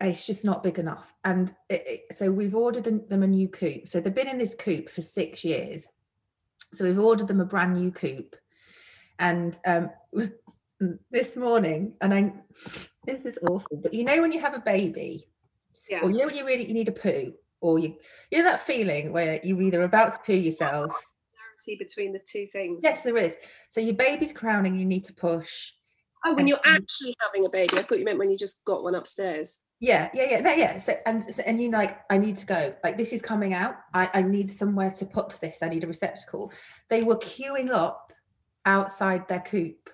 it's 0.00 0.26
just 0.26 0.44
not 0.44 0.62
big 0.62 0.78
enough. 0.78 1.14
And 1.24 1.54
it, 1.70 1.84
it- 1.86 2.14
so 2.14 2.30
we've 2.30 2.54
ordered 2.54 2.84
them 3.08 3.22
a 3.22 3.26
new 3.26 3.48
coop. 3.48 3.88
So 3.88 4.00
they've 4.00 4.14
been 4.14 4.28
in 4.28 4.38
this 4.38 4.54
coop 4.54 4.90
for 4.90 5.00
six 5.00 5.44
years. 5.44 5.86
So 6.74 6.84
we've 6.84 6.98
ordered 6.98 7.28
them 7.28 7.40
a 7.40 7.44
brand 7.44 7.74
new 7.74 7.90
coop. 7.90 8.36
And 9.18 9.58
um 9.66 9.90
this 11.10 11.36
morning 11.36 11.94
and 12.02 12.12
i 12.12 12.32
this 13.06 13.24
is 13.24 13.38
awful 13.48 13.76
but 13.80 13.94
you 13.94 14.02
know 14.04 14.20
when 14.20 14.32
you 14.32 14.40
have 14.40 14.54
a 14.54 14.58
baby? 14.60 15.24
Yeah. 15.88 16.00
or 16.02 16.10
you 16.10 16.18
know 16.18 16.26
when 16.26 16.36
you 16.36 16.44
really 16.44 16.66
you 16.66 16.74
need 16.74 16.88
a 16.88 16.92
poo? 16.92 17.32
Or 17.60 17.78
you 17.78 17.96
you 18.30 18.38
know 18.38 18.44
that 18.44 18.66
feeling 18.66 19.12
where 19.12 19.40
you're 19.42 19.62
either 19.62 19.84
about 19.84 20.12
to 20.12 20.18
poo 20.18 20.34
yourself 20.34 20.92
See 21.58 21.76
between 21.76 22.12
the 22.12 22.20
two 22.20 22.46
things. 22.46 22.82
yes 22.82 23.02
there 23.02 23.16
is. 23.16 23.36
So 23.70 23.80
your 23.80 23.94
baby's 23.94 24.32
crowning 24.32 24.78
you 24.78 24.84
need 24.84 25.04
to 25.04 25.12
push. 25.14 25.72
Oh, 26.26 26.30
when 26.30 26.40
And 26.40 26.48
you're 26.48 26.58
actually 26.64 27.14
having 27.20 27.44
a 27.44 27.50
baby. 27.50 27.76
I 27.78 27.82
thought 27.82 27.98
you 27.98 28.04
meant 28.04 28.18
when 28.18 28.30
you 28.30 28.38
just 28.38 28.64
got 28.64 28.82
one 28.82 28.94
upstairs. 28.94 29.58
yeah 29.80 30.08
yeah 30.14 30.26
yeah 30.30 30.40
no, 30.40 30.52
yeah. 30.52 30.78
So 30.78 30.96
and 31.06 31.22
so, 31.30 31.42
and 31.44 31.60
you 31.60 31.70
like 31.70 32.00
i 32.10 32.16
need 32.16 32.36
to 32.36 32.46
go. 32.46 32.74
Like 32.82 32.96
this 32.96 33.12
is 33.12 33.20
coming 33.20 33.52
out. 33.54 33.74
I 33.92 34.08
i 34.14 34.22
need 34.22 34.50
somewhere 34.50 34.90
to 34.92 35.04
put 35.06 35.38
this. 35.40 35.62
I 35.62 35.68
need 35.68 35.84
a 35.84 35.86
receptacle. 35.86 36.52
They 36.88 37.02
were 37.02 37.16
queuing 37.16 37.70
up 37.70 38.12
outside 38.66 39.28
their 39.28 39.40
coop 39.40 39.90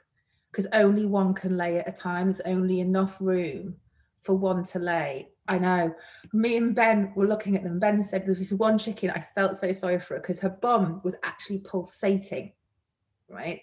because 0.50 0.66
only 0.72 1.06
one 1.06 1.34
can 1.34 1.56
lay 1.56 1.78
at 1.78 1.88
a 1.88 1.92
time. 1.92 2.26
There's 2.26 2.40
only 2.44 2.80
enough 2.80 3.16
room 3.20 3.76
for 4.22 4.34
one 4.34 4.62
to 4.64 4.78
lay 4.78 5.28
i 5.50 5.58
know. 5.58 5.94
Me 6.32 6.56
and 6.56 6.74
ben 6.74 7.12
were 7.16 7.26
looking 7.26 7.56
at 7.56 7.64
them. 7.64 7.80
Ben 7.80 8.02
said 8.02 8.24
there's 8.24 8.38
this 8.38 8.52
one 8.52 8.78
chicken 8.78 9.10
i 9.10 9.26
felt 9.34 9.56
so 9.56 9.72
sorry 9.72 9.98
for 9.98 10.14
her 10.14 10.20
because 10.20 10.38
her 10.38 10.48
bum 10.48 11.00
was 11.04 11.16
actually 11.24 11.58
pulsating 11.58 12.52
right? 13.28 13.60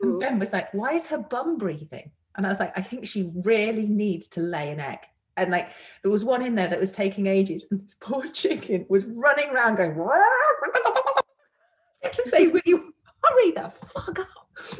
And 0.00 0.20
ben 0.20 0.38
was 0.38 0.52
like 0.52 0.72
why 0.72 0.94
is 0.94 1.06
her 1.06 1.18
bum 1.18 1.58
breathing? 1.58 2.12
And 2.36 2.46
i 2.46 2.48
was 2.48 2.60
like 2.60 2.78
i 2.78 2.82
think 2.82 3.06
she 3.06 3.30
really 3.44 3.86
needs 3.86 4.28
to 4.28 4.40
lay 4.40 4.70
an 4.70 4.80
egg. 4.80 5.00
And 5.36 5.50
like 5.50 5.70
there 6.02 6.12
was 6.12 6.24
one 6.24 6.42
in 6.42 6.54
there 6.54 6.68
that 6.68 6.78
was 6.78 6.92
taking 6.92 7.26
ages 7.26 7.66
and 7.70 7.82
this 7.82 7.96
poor 8.00 8.26
chicken 8.28 8.86
was 8.88 9.04
running 9.06 9.50
around 9.50 9.76
going 9.76 9.94
to 12.12 12.28
say 12.28 12.46
will 12.46 12.60
you 12.64 12.94
hurry 13.22 13.50
the 13.50 13.70
fuck 13.70 14.20
up? 14.20 14.28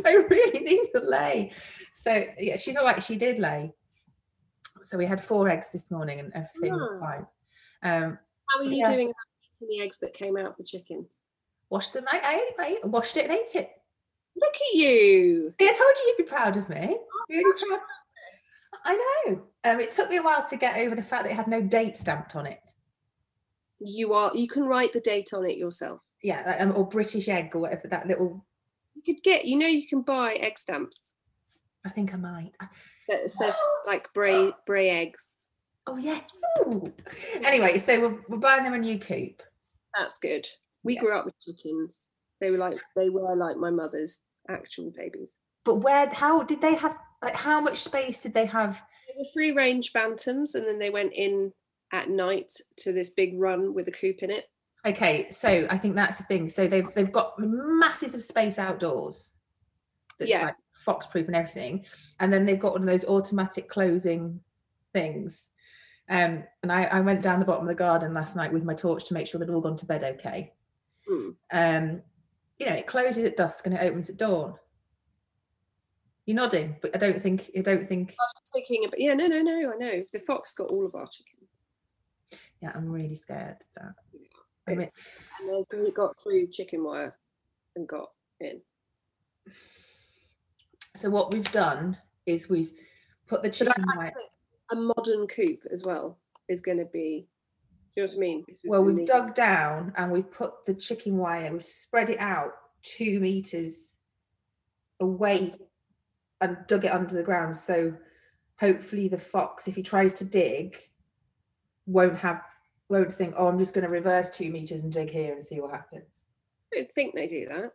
I 0.04 0.14
really 0.14 0.60
need 0.60 0.86
to 0.94 1.00
lay. 1.00 1.50
So 1.94 2.24
yeah 2.38 2.56
she's 2.56 2.76
all 2.76 2.84
right. 2.84 3.02
She 3.02 3.16
did 3.16 3.40
lay 3.40 3.72
so 4.84 4.96
we 4.98 5.06
had 5.06 5.22
four 5.24 5.48
eggs 5.48 5.68
this 5.72 5.90
morning 5.90 6.20
and 6.20 6.32
everything 6.34 6.72
was 6.72 6.98
Ah. 7.02 7.06
fine 7.06 7.26
um 7.82 8.18
How 8.50 8.60
are 8.60 8.64
you 8.64 8.76
Yeah. 8.76 8.90
doing 8.92 9.06
about 9.08 9.60
eating 9.62 9.68
the 9.78 9.80
eggs 9.84 9.98
that 10.00 10.12
came 10.14 10.36
out 10.36 10.46
of 10.46 10.56
the 10.56 10.64
chicken? 10.64 11.06
washed 11.70 11.92
them 11.94 12.04
I, 12.08 12.44
I, 12.58 12.78
I 12.84 12.86
washed 12.86 13.16
it 13.16 13.24
and 13.24 13.32
ate 13.32 13.54
it 13.54 13.70
Look 14.36 14.54
at 14.54 14.74
you. 14.76 15.54
See, 15.60 15.68
I 15.68 15.72
told 15.72 15.80
you 15.96 16.04
you'd 16.08 16.16
be 16.16 16.22
proud 16.24 16.56
of 16.56 16.68
me. 16.68 16.98
Really 17.30 17.52
proud. 17.68 17.78
I 18.84 19.22
know. 19.26 19.42
Um, 19.62 19.78
it 19.78 19.90
took 19.90 20.10
me 20.10 20.16
a 20.16 20.22
while 20.24 20.44
to 20.50 20.56
get 20.56 20.76
over 20.76 20.96
the 20.96 21.04
fact 21.04 21.22
that 21.22 21.30
it 21.30 21.36
had 21.36 21.46
no 21.46 21.62
date 21.62 21.96
stamped 21.96 22.34
on 22.34 22.44
it. 22.44 22.72
You 23.78 24.12
are. 24.12 24.32
You 24.34 24.48
can 24.48 24.64
write 24.64 24.92
the 24.92 24.98
date 25.00 25.32
on 25.32 25.44
it 25.46 25.56
yourself. 25.56 26.00
Yeah, 26.20 26.42
like, 26.44 26.60
um, 26.60 26.72
or 26.76 26.84
British 26.88 27.28
egg 27.28 27.54
or 27.54 27.60
whatever 27.60 27.86
that 27.86 28.08
little. 28.08 28.44
You 28.94 29.02
could 29.02 29.22
get. 29.22 29.44
You 29.44 29.56
know, 29.56 29.68
you 29.68 29.86
can 29.86 30.02
buy 30.02 30.34
egg 30.34 30.58
stamps 30.58 31.12
I 31.84 31.90
think 31.90 32.12
I 32.12 32.16
might. 32.16 32.52
That 33.08 33.30
says 33.30 33.56
like 33.86 34.12
Bray 34.14 34.50
Bray 34.66 34.90
eggs. 34.90 35.28
Oh 35.86 35.96
yes. 35.96 36.22
Ooh. 36.60 36.92
Anyway, 37.44 37.78
so 37.78 38.00
we're, 38.00 38.18
we're 38.28 38.38
buying 38.38 38.64
them 38.64 38.74
a 38.74 38.78
new 38.78 38.98
coop. 38.98 39.42
That's 39.94 40.18
good. 40.18 40.46
We 40.82 40.94
Yeah. 40.94 41.00
grew 41.00 41.16
up 41.18 41.24
with 41.26 41.34
chickens. 41.40 42.08
They 42.40 42.50
were 42.50 42.58
like 42.58 42.78
they 42.96 43.10
were 43.10 43.36
like 43.36 43.56
my 43.56 43.70
mother's 43.70 44.20
actual 44.48 44.90
babies. 44.96 45.38
But 45.64 45.76
where? 45.76 46.08
How 46.08 46.42
did 46.42 46.60
they 46.60 46.74
have? 46.74 46.96
Like, 47.22 47.36
how 47.36 47.60
much 47.60 47.78
space 47.82 48.20
did 48.20 48.34
they 48.34 48.44
have? 48.46 48.82
They 49.08 49.14
They 49.14 49.18
were 49.18 49.28
free 49.32 49.52
range 49.52 49.92
bantams, 49.94 50.54
and 50.54 50.64
then 50.66 50.78
they 50.78 50.90
went 50.90 51.12
in 51.14 51.52
at 51.92 52.08
night 52.10 52.52
to 52.78 52.92
this 52.92 53.10
big 53.10 53.38
run 53.38 53.72
with 53.74 53.88
a 53.88 53.92
coop 53.92 54.22
in 54.22 54.30
it. 54.30 54.46
Okay, 54.86 55.30
so 55.30 55.66
I 55.70 55.78
think 55.78 55.94
that's 55.94 56.18
the 56.18 56.24
thing. 56.24 56.48
So 56.50 56.66
they've 56.66 56.88
they've 56.94 57.12
got 57.12 57.34
masses 57.38 58.14
of 58.14 58.22
space 58.22 58.58
outdoors. 58.58 59.32
That's 60.18 60.30
Yeah. 60.30 60.46
like 60.46 60.56
fox 60.72 61.06
proof 61.06 61.26
and 61.26 61.36
everything. 61.36 61.84
And 62.20 62.32
then 62.32 62.44
they've 62.44 62.58
got 62.58 62.72
one 62.72 62.82
of 62.82 62.88
those 62.88 63.04
automatic 63.04 63.68
closing 63.68 64.40
things. 64.92 65.50
Um, 66.08 66.44
and 66.62 66.70
I, 66.70 66.84
I 66.84 67.00
went 67.00 67.22
down 67.22 67.40
the 67.40 67.46
bottom 67.46 67.62
of 67.64 67.68
the 67.68 67.74
garden 67.74 68.12
last 68.12 68.36
night 68.36 68.52
with 68.52 68.64
my 68.64 68.74
torch 68.74 69.04
to 69.06 69.14
make 69.14 69.26
sure 69.26 69.40
they'd 69.40 69.50
all 69.50 69.60
gone 69.60 69.76
to 69.76 69.86
bed 69.86 70.04
okay. 70.04 70.52
Hmm. 71.08 71.30
Um, 71.52 72.02
you 72.58 72.66
know, 72.66 72.74
it 72.74 72.86
closes 72.86 73.24
at 73.24 73.36
dusk 73.36 73.66
and 73.66 73.74
it 73.74 73.82
opens 73.82 74.10
at 74.10 74.16
dawn. 74.16 74.54
You're 76.26 76.36
nodding, 76.36 76.76
but 76.80 76.94
I 76.94 76.98
don't 76.98 77.20
think 77.22 77.50
I 77.56 77.60
don't 77.60 77.86
think 77.86 78.14
I 78.18 78.24
was 78.40 78.50
thinking 78.50 78.84
about, 78.86 78.98
yeah, 78.98 79.12
no, 79.12 79.26
no, 79.26 79.42
no, 79.42 79.72
I 79.72 79.76
know. 79.76 80.04
The 80.12 80.20
fox 80.20 80.54
got 80.54 80.70
all 80.70 80.86
of 80.86 80.94
our 80.94 81.06
chickens. 81.06 81.50
yeah, 82.62 82.72
I'm 82.74 82.88
really 82.88 83.14
scared 83.14 83.56
of 83.60 83.82
that. 83.82 83.94
I 84.66 84.74
mean, 84.74 84.88
and 85.40 85.66
they 85.70 85.90
got 85.90 86.18
through 86.18 86.46
chicken 86.46 86.82
wire 86.82 87.14
and 87.76 87.86
got 87.86 88.08
in. 88.40 88.62
So 90.94 91.10
what 91.10 91.32
we've 91.32 91.50
done 91.52 91.96
is 92.26 92.48
we've 92.48 92.72
put 93.26 93.42
the 93.42 93.50
chicken 93.50 93.84
I 93.92 93.96
wire 93.96 94.12
think 94.16 94.30
a 94.72 94.76
modern 94.76 95.26
coop 95.26 95.60
as 95.70 95.84
well 95.84 96.18
is 96.48 96.60
going 96.60 96.78
to 96.78 96.86
be. 96.86 97.28
Do 97.94 98.00
you 98.00 98.06
know 98.06 98.12
what 98.12 98.16
I 98.16 98.20
mean? 98.20 98.44
Well, 98.64 98.84
we've 98.84 99.06
dug 99.06 99.34
down 99.34 99.92
and 99.96 100.10
we've 100.10 100.30
put 100.30 100.64
the 100.66 100.74
chicken 100.74 101.16
wire, 101.16 101.52
we've 101.52 101.64
spread 101.64 102.10
it 102.10 102.18
out 102.18 102.52
two 102.82 103.20
meters 103.20 103.94
away 105.00 105.54
and 106.40 106.56
dug 106.66 106.84
it 106.84 106.92
under 106.92 107.14
the 107.14 107.22
ground. 107.22 107.56
So 107.56 107.94
hopefully 108.58 109.08
the 109.08 109.18
fox, 109.18 109.68
if 109.68 109.76
he 109.76 109.82
tries 109.82 110.12
to 110.14 110.24
dig, 110.24 110.76
won't 111.86 112.18
have 112.18 112.40
won't 112.88 113.12
think, 113.12 113.34
oh, 113.36 113.48
I'm 113.48 113.58
just 113.58 113.74
going 113.74 113.84
to 113.84 113.90
reverse 113.90 114.30
two 114.30 114.50
meters 114.50 114.82
and 114.82 114.92
dig 114.92 115.10
here 115.10 115.32
and 115.32 115.42
see 115.42 115.60
what 115.60 115.70
happens. 115.70 116.24
I 116.72 116.78
don't 116.78 116.92
think 116.92 117.14
they 117.14 117.26
do 117.26 117.46
that 117.48 117.72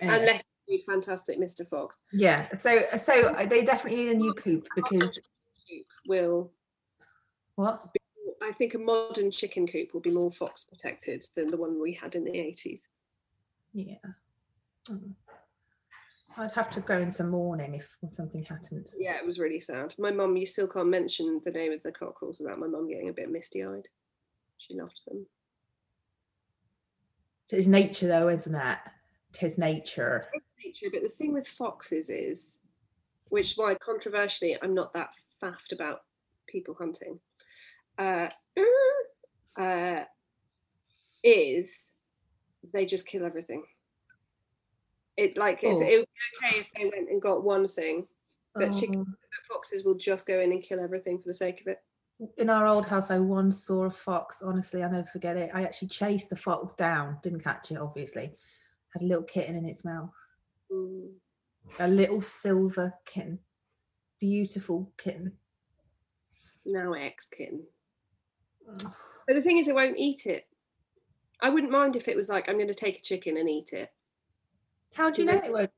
Anyway, 0.00 0.18
unless 0.18 0.44
read 0.70 0.84
Fantastic 0.86 1.38
Mr. 1.38 1.66
Fox. 1.68 2.00
yeah. 2.12 2.48
So 2.58 2.80
so 2.96 3.34
they 3.48 3.62
definitely 3.64 4.04
need 4.04 4.12
a 4.12 4.14
new 4.14 4.32
coop 4.34 4.66
because 4.74 5.18
Coop 5.68 5.86
will. 6.06 6.52
what? 7.56 7.88
I 8.42 8.52
think 8.52 8.74
a 8.74 8.78
modern 8.78 9.30
chicken 9.30 9.66
coop 9.66 9.92
will 9.92 10.00
be 10.00 10.10
more 10.10 10.30
fox 10.30 10.64
protected 10.64 11.22
than 11.36 11.50
the 11.50 11.56
one 11.56 11.80
we 11.80 11.92
had 11.92 12.14
in 12.14 12.24
the 12.24 12.36
eighties. 12.38 12.88
Yeah. 13.72 13.96
Mm. 14.88 15.12
I'd 16.36 16.52
have 16.52 16.70
to 16.70 16.80
go 16.80 16.96
into 16.96 17.24
mourning 17.24 17.74
if 17.74 17.88
something 18.12 18.44
happened. 18.44 18.86
Yeah, 18.96 19.16
it 19.16 19.26
was 19.26 19.38
really 19.38 19.60
sad. 19.60 19.94
My 19.98 20.12
mum, 20.12 20.36
you 20.36 20.46
still 20.46 20.68
can't 20.68 20.88
mention 20.88 21.40
the 21.44 21.50
name 21.50 21.72
of 21.72 21.82
the 21.82 21.90
cockerels 21.92 22.38
without 22.40 22.58
my 22.58 22.68
mum 22.68 22.88
getting 22.88 23.08
a 23.08 23.12
bit 23.12 23.30
misty 23.30 23.64
eyed. 23.64 23.88
She 24.58 24.74
loved 24.74 25.02
them. 25.06 25.26
It's 27.50 27.66
nature 27.66 28.06
though, 28.06 28.28
isn't 28.28 28.54
it? 28.54 28.78
Tis 29.32 29.58
nature. 29.58 30.26
nature, 30.64 30.88
but 30.92 31.02
the 31.02 31.08
thing 31.08 31.32
with 31.32 31.46
foxes 31.46 32.10
is, 32.10 32.58
which 33.28 33.52
is 33.52 33.58
why 33.58 33.74
controversially 33.76 34.56
I'm 34.62 34.74
not 34.74 34.92
that 34.94 35.10
faffed 35.42 35.72
about 35.72 36.02
people 36.48 36.74
hunting, 36.74 37.20
uh, 37.98 38.28
uh, 39.56 40.04
is 41.22 41.92
they 42.72 42.84
just 42.86 43.06
kill 43.06 43.24
everything. 43.24 43.64
It 45.16 45.36
like 45.36 45.60
it's, 45.62 45.80
Oh. 45.80 45.84
it 45.86 45.98
would 45.98 46.08
be 46.08 46.46
okay 46.48 46.58
if 46.60 46.70
they 46.72 46.84
went 46.84 47.08
and 47.10 47.20
got 47.22 47.44
one 47.44 47.66
thing, 47.68 48.06
but 48.54 48.70
Oh. 48.70 48.80
but 49.04 49.46
foxes 49.48 49.84
will 49.84 49.94
just 49.94 50.26
go 50.26 50.40
in 50.40 50.52
and 50.52 50.62
kill 50.62 50.80
everything 50.80 51.18
for 51.20 51.28
the 51.28 51.34
sake 51.34 51.60
of 51.60 51.68
it. 51.68 51.82
in 52.36 52.50
our 52.50 52.66
old 52.66 52.84
house, 52.84 53.10
I 53.10 53.18
once 53.18 53.64
saw 53.64 53.84
a 53.84 53.90
fox. 53.90 54.42
Honestly, 54.42 54.82
I 54.82 54.90
never 54.90 55.06
forget 55.06 55.38
it. 55.38 55.50
I 55.54 55.62
actually 55.64 55.88
chased 55.88 56.28
the 56.28 56.36
fox 56.36 56.74
down, 56.74 57.18
didn't 57.22 57.40
catch 57.40 57.70
it, 57.70 57.78
obviously. 57.78 58.34
Had 58.92 59.02
a 59.02 59.06
little 59.06 59.22
kitten 59.24 59.56
in 59.56 59.64
its 59.66 59.84
mouth, 59.84 60.10
Mm. 60.70 61.14
a 61.78 61.88
little 61.88 62.20
silver 62.22 62.94
kitten, 63.04 63.38
beautiful 64.18 64.92
kitten. 64.98 65.38
Now 66.64 66.92
ex 66.92 67.28
kitten. 67.28 67.66
But 68.66 69.34
the 69.34 69.42
thing 69.42 69.58
is, 69.58 69.68
it 69.68 69.74
won't 69.74 69.96
eat 69.98 70.26
it. 70.26 70.46
I 71.40 71.50
wouldn't 71.50 71.72
mind 71.72 71.96
if 71.96 72.08
it 72.08 72.16
was 72.16 72.28
like, 72.28 72.48
I'm 72.48 72.56
going 72.56 72.68
to 72.68 72.74
take 72.74 72.98
a 72.98 73.02
chicken 73.02 73.36
and 73.36 73.48
eat 73.48 73.72
it. 73.72 73.92
How 74.94 75.10
do 75.10 75.22
you 75.22 75.28
know 75.28 75.34
it- 75.36 75.42
they 75.42 75.50
won't? 75.50 75.70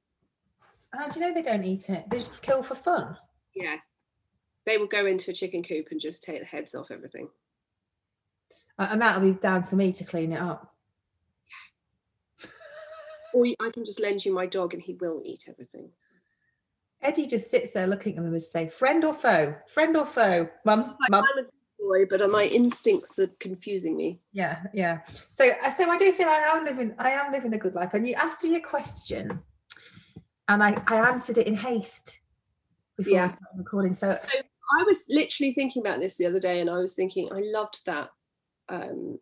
How 0.92 1.09
do 1.09 1.20
you 1.20 1.27
know 1.27 1.33
they 1.35 1.42
don't 1.42 1.64
eat 1.64 1.88
it? 1.88 2.05
They 2.11 2.18
just 2.18 2.40
kill 2.42 2.62
for 2.62 2.75
fun. 2.75 3.16
Yeah. 3.55 3.77
They 4.66 4.77
will 4.79 4.87
go 4.87 5.07
into 5.07 5.31
a 5.31 5.35
chicken 5.35 5.62
coop 5.62 5.88
and 5.90 6.01
just 6.01 6.22
take 6.22 6.40
the 6.40 6.44
heads 6.46 6.75
off 6.75 6.90
everything. 6.90 7.31
And 8.79 9.01
that'll 9.01 9.22
be 9.33 9.38
down 9.38 9.62
to 9.64 9.77
me 9.77 9.92
to 9.92 10.05
clean 10.05 10.33
it 10.33 10.40
up. 10.40 10.72
Or 13.33 13.47
I 13.61 13.71
can 13.71 13.85
just 13.85 14.01
lend 14.01 14.25
you 14.25 14.33
my 14.33 14.47
dog 14.47 14.75
and 14.75 14.83
he 14.83 14.95
will 14.95 15.23
eat 15.25 15.47
everything. 15.49 15.90
Eddie 17.01 17.27
just 17.27 17.51
sits 17.51 17.73
there 17.73 17.87
looking 17.87 18.16
at 18.16 18.23
them 18.23 18.33
and 18.33 18.42
say, 18.42 18.68
"Friend 18.68 19.05
or 19.05 19.14
foe? 19.14 19.57
Friend 19.66 19.97
or 19.97 20.07
foe? 20.07 20.49
Mum, 20.64 20.97
mum." 21.11 21.25
I'm 21.25 21.38
a 21.38 21.42
good 21.42 21.51
boy, 21.81 22.05
but 22.09 22.31
my 22.31 22.45
instincts 22.45 23.18
are 23.18 23.27
confusing 23.40 23.97
me. 23.97 24.21
Yeah, 24.33 24.62
yeah. 24.73 25.01
So, 25.33 25.51
uh, 25.51 25.71
so 25.71 25.90
I 25.90 25.97
do 25.97 26.12
feel 26.12 26.29
I 26.29 26.53
am 26.55 26.64
living, 26.64 26.95
I 26.99 27.11
am 27.11 27.33
living 27.33 27.55
a 27.55 27.59
good 27.59 27.75
life. 27.75 27.95
And 27.95 28.07
you 28.07 28.14
asked 28.14 28.45
me 28.45 28.55
a 28.55 28.61
question, 28.61 29.42
and 30.49 30.62
I, 30.62 30.81
I 30.87 31.09
answered 31.09 31.38
it 31.38 31.49
in 31.49 31.55
haste 31.55 32.21
before 32.97 33.14
Yeah. 33.14 33.25
I 33.25 33.29
started 33.29 33.59
recording. 33.59 33.95
So, 33.95 34.18
I 34.79 34.85
was 34.85 35.05
literally 35.09 35.53
thinking 35.53 35.83
about 35.83 36.01
this 36.01 36.16
the 36.16 36.27
other 36.27 36.38
day 36.38 36.61
and 36.61 36.71
I 36.71 36.79
was 36.79 36.95
thinking, 36.95 37.29
I 37.33 37.40
loved 37.42 37.85
that 37.87 38.11
um, 38.68 39.18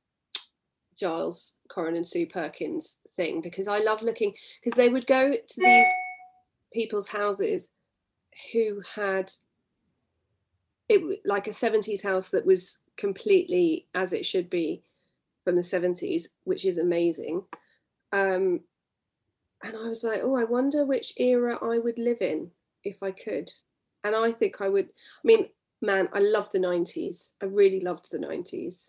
Giles, 1.01 1.55
Coren, 1.69 1.97
and 1.97 2.07
Sue 2.07 2.27
Perkins 2.27 2.99
thing 3.15 3.41
because 3.41 3.67
I 3.69 3.79
love 3.79 4.03
looking, 4.03 4.35
because 4.63 4.77
they 4.77 4.89
would 4.89 5.07
go 5.07 5.33
to 5.33 5.61
these 5.61 5.87
people's 6.73 7.09
houses 7.09 7.71
who 8.53 8.83
had 8.95 9.33
it 10.89 11.21
like 11.25 11.47
a 11.47 11.51
70s 11.51 12.03
house 12.03 12.31
that 12.31 12.45
was 12.45 12.79
completely 12.97 13.87
as 13.95 14.13
it 14.13 14.27
should 14.27 14.51
be 14.51 14.83
from 15.45 15.57
the 15.57 15.63
70s 15.63 16.29
which 16.45 16.65
is 16.65 16.79
amazing. 16.79 17.43
Um 18.13 18.61
and 19.63 19.77
i 19.77 19.89
was 19.89 20.03
like 20.03 20.21
oh 20.23 20.37
i 20.37 20.45
wonder 20.45 20.87
which 20.87 21.13
era 21.19 21.59
i 21.63 21.79
would 21.79 21.99
live 21.99 22.23
in 22.23 22.51
if 22.85 23.03
i 23.03 23.11
could. 23.11 23.51
And 24.05 24.15
i 24.17 24.33
think 24.33 24.61
i 24.61 24.69
would 24.69 24.87
i 24.87 25.25
mean 25.25 25.47
man 25.83 26.09
i 26.13 26.19
love 26.19 26.51
the 26.51 26.59
90s 26.59 27.33
i 27.43 27.47
really 27.47 27.81
loved 27.81 28.11
the 28.11 28.19
90s 28.19 28.89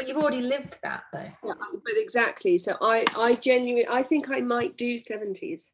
but 0.00 0.08
you've 0.08 0.16
already 0.16 0.40
lived 0.40 0.78
that 0.82 1.02
though. 1.12 1.30
yeah, 1.44 1.52
but 1.72 1.92
exactly 1.96 2.56
so 2.56 2.76
i 2.80 3.04
i 3.16 3.34
genuinely 3.34 3.86
i 3.90 4.02
think 4.02 4.30
i 4.30 4.40
might 4.40 4.76
do 4.76 4.98
70s 4.98 5.70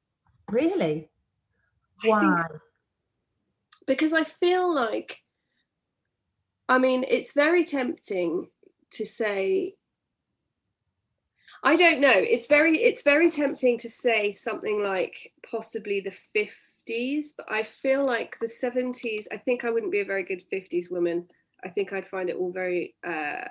Really? 0.51 1.09
Why? 2.05 2.41
because 3.87 4.13
I 4.13 4.25
feel 4.25 4.73
like, 4.73 5.23
I 6.69 6.79
mean, 6.79 7.05
it's 7.09 7.33
very 7.33 7.65
tempting 7.65 8.49
to 8.91 9.07
say. 9.07 9.75
I 11.65 11.75
don't 11.77 12.01
know. 12.01 12.13
It's 12.15 12.47
very 12.49 12.77
it's 12.77 13.03
very 13.03 13.31
tempting 13.31 13.79
to 13.79 13.91
say 13.91 14.31
something 14.31 14.83
like 14.83 15.33
possibly 15.51 16.01
the 16.01 16.11
fifties, 16.11 17.35
but 17.37 17.51
I 17.51 17.63
feel 17.63 18.05
like 18.05 18.37
the 18.41 18.49
seventies. 18.49 19.27
I 19.33 19.37
think 19.37 19.65
I 19.65 19.71
wouldn't 19.71 19.93
be 19.93 20.01
a 20.01 20.05
very 20.05 20.23
good 20.23 20.43
fifties 20.43 20.91
woman. 20.91 21.29
I 21.65 21.71
think 21.71 21.93
I'd 21.93 22.07
find 22.07 22.29
it 22.29 22.37
all 22.37 22.53
very 22.53 22.95
uh, 23.05 23.49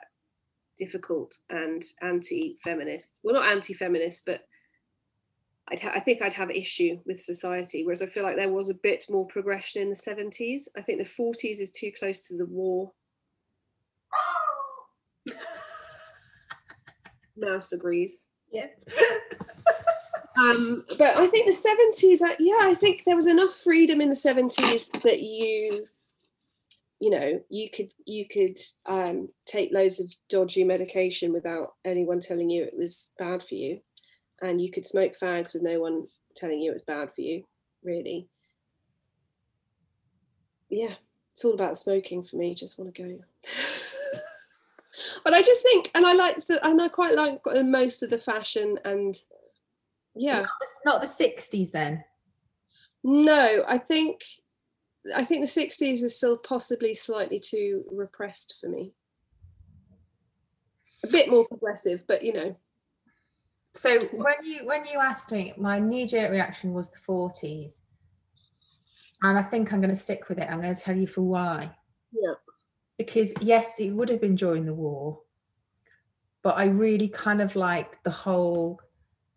difficult 0.77 1.37
and 1.49 1.83
anti-feminist. 2.01 3.19
Well, 3.23 3.35
not 3.35 3.47
anti-feminist, 3.47 4.25
but 4.25 4.47
I'd 5.67 5.79
ha- 5.79 5.93
I 5.95 5.99
think 5.99 6.21
I'd 6.21 6.33
have 6.33 6.51
issue 6.51 6.99
with 7.05 7.19
society, 7.19 7.83
whereas 7.83 8.01
I 8.01 8.05
feel 8.05 8.23
like 8.23 8.35
there 8.35 8.51
was 8.51 8.69
a 8.69 8.75
bit 8.75 9.05
more 9.09 9.25
progression 9.25 9.81
in 9.81 9.89
the 9.89 9.95
70s. 9.95 10.67
I 10.77 10.81
think 10.81 10.99
the 10.99 11.05
40s 11.05 11.59
is 11.59 11.71
too 11.71 11.91
close 11.97 12.27
to 12.27 12.37
the 12.37 12.45
war. 12.45 12.91
Mouse 17.37 17.71
agrees. 17.71 18.25
Yeah. 18.51 18.67
Um, 20.37 20.83
but 20.97 21.15
I 21.15 21.27
think 21.27 21.47
the 21.47 21.53
70s, 21.53 22.21
uh, 22.21 22.35
yeah, 22.39 22.59
I 22.61 22.75
think 22.75 23.03
there 23.05 23.15
was 23.15 23.27
enough 23.27 23.53
freedom 23.53 24.01
in 24.01 24.09
the 24.09 24.15
70s 24.15 24.91
that 25.03 25.21
you, 25.21 25.85
you 27.05 27.11
know, 27.11 27.39
you 27.49 27.69
could 27.69 27.93
you 28.07 28.27
could 28.27 28.57
um, 28.87 29.29
take 29.45 29.71
loads 29.71 29.99
of 29.99 30.11
dodgy 30.27 30.63
medication 30.63 31.31
without 31.31 31.75
anyone 31.85 32.19
telling 32.19 32.49
you 32.49 32.63
it 32.63 32.73
was 32.75 33.11
bad 33.19 33.43
for 33.43 33.53
you, 33.53 33.79
and 34.41 34.59
you 34.59 34.71
could 34.71 34.85
smoke 34.85 35.13
fags 35.13 35.53
with 35.53 35.61
no 35.61 35.79
one 35.79 36.07
telling 36.35 36.59
you 36.59 36.71
it 36.71 36.73
was 36.73 36.81
bad 36.81 37.11
for 37.11 37.21
you, 37.21 37.43
really. 37.83 38.27
Yeah, 40.67 40.95
it's 41.29 41.45
all 41.45 41.53
about 41.53 41.73
the 41.73 41.75
smoking 41.75 42.23
for 42.23 42.37
me. 42.37 42.55
Just 42.55 42.79
want 42.79 42.95
to 42.95 43.03
go. 43.03 43.19
but 45.23 45.35
I 45.35 45.43
just 45.43 45.61
think, 45.61 45.91
and 45.93 46.07
I 46.07 46.15
like 46.15 46.43
the, 46.47 46.59
and 46.67 46.81
I 46.81 46.87
quite 46.87 47.13
like 47.13 47.39
most 47.65 48.01
of 48.01 48.09
the 48.09 48.17
fashion 48.17 48.79
and 48.83 49.15
yeah. 50.15 50.43
It's 50.61 50.79
not 50.85 51.01
the 51.01 51.07
60s 51.07 51.71
then. 51.71 52.03
No, 53.03 53.63
I 53.67 53.77
think 53.77 54.21
I 55.13 55.23
think 55.23 55.41
the 55.41 55.47
sixties 55.47 56.01
was 56.01 56.15
still 56.15 56.37
possibly 56.37 56.93
slightly 56.93 57.39
too 57.39 57.83
repressed 57.91 58.55
for 58.59 58.69
me. 58.69 58.93
A 61.03 61.07
bit 61.11 61.29
more 61.29 61.47
progressive, 61.47 62.05
but 62.07 62.23
you 62.23 62.33
know. 62.33 62.55
So 63.75 63.99
when 64.13 64.35
you 64.43 64.65
when 64.65 64.85
you 64.85 64.99
asked 64.99 65.31
me, 65.31 65.53
my 65.57 65.79
knee 65.79 66.07
jerk 66.07 66.31
reaction 66.31 66.73
was 66.73 66.89
the 66.89 66.97
forties, 66.97 67.81
and 69.21 69.37
I 69.37 69.43
think 69.43 69.71
I'm 69.71 69.81
going 69.81 69.93
to 69.93 70.01
stick 70.01 70.29
with 70.29 70.39
it. 70.39 70.47
I'm 70.49 70.61
going 70.61 70.73
to 70.73 70.81
tell 70.81 70.95
you 70.95 71.07
for 71.07 71.21
why. 71.21 71.75
Yeah. 72.11 72.33
Because 72.97 73.33
yes, 73.41 73.75
it 73.79 73.91
would 73.91 74.09
have 74.09 74.21
been 74.21 74.35
during 74.35 74.65
the 74.65 74.73
war, 74.73 75.19
but 76.41 76.57
I 76.57 76.65
really 76.65 77.09
kind 77.09 77.41
of 77.41 77.55
like 77.57 78.01
the 78.03 78.09
whole, 78.11 78.79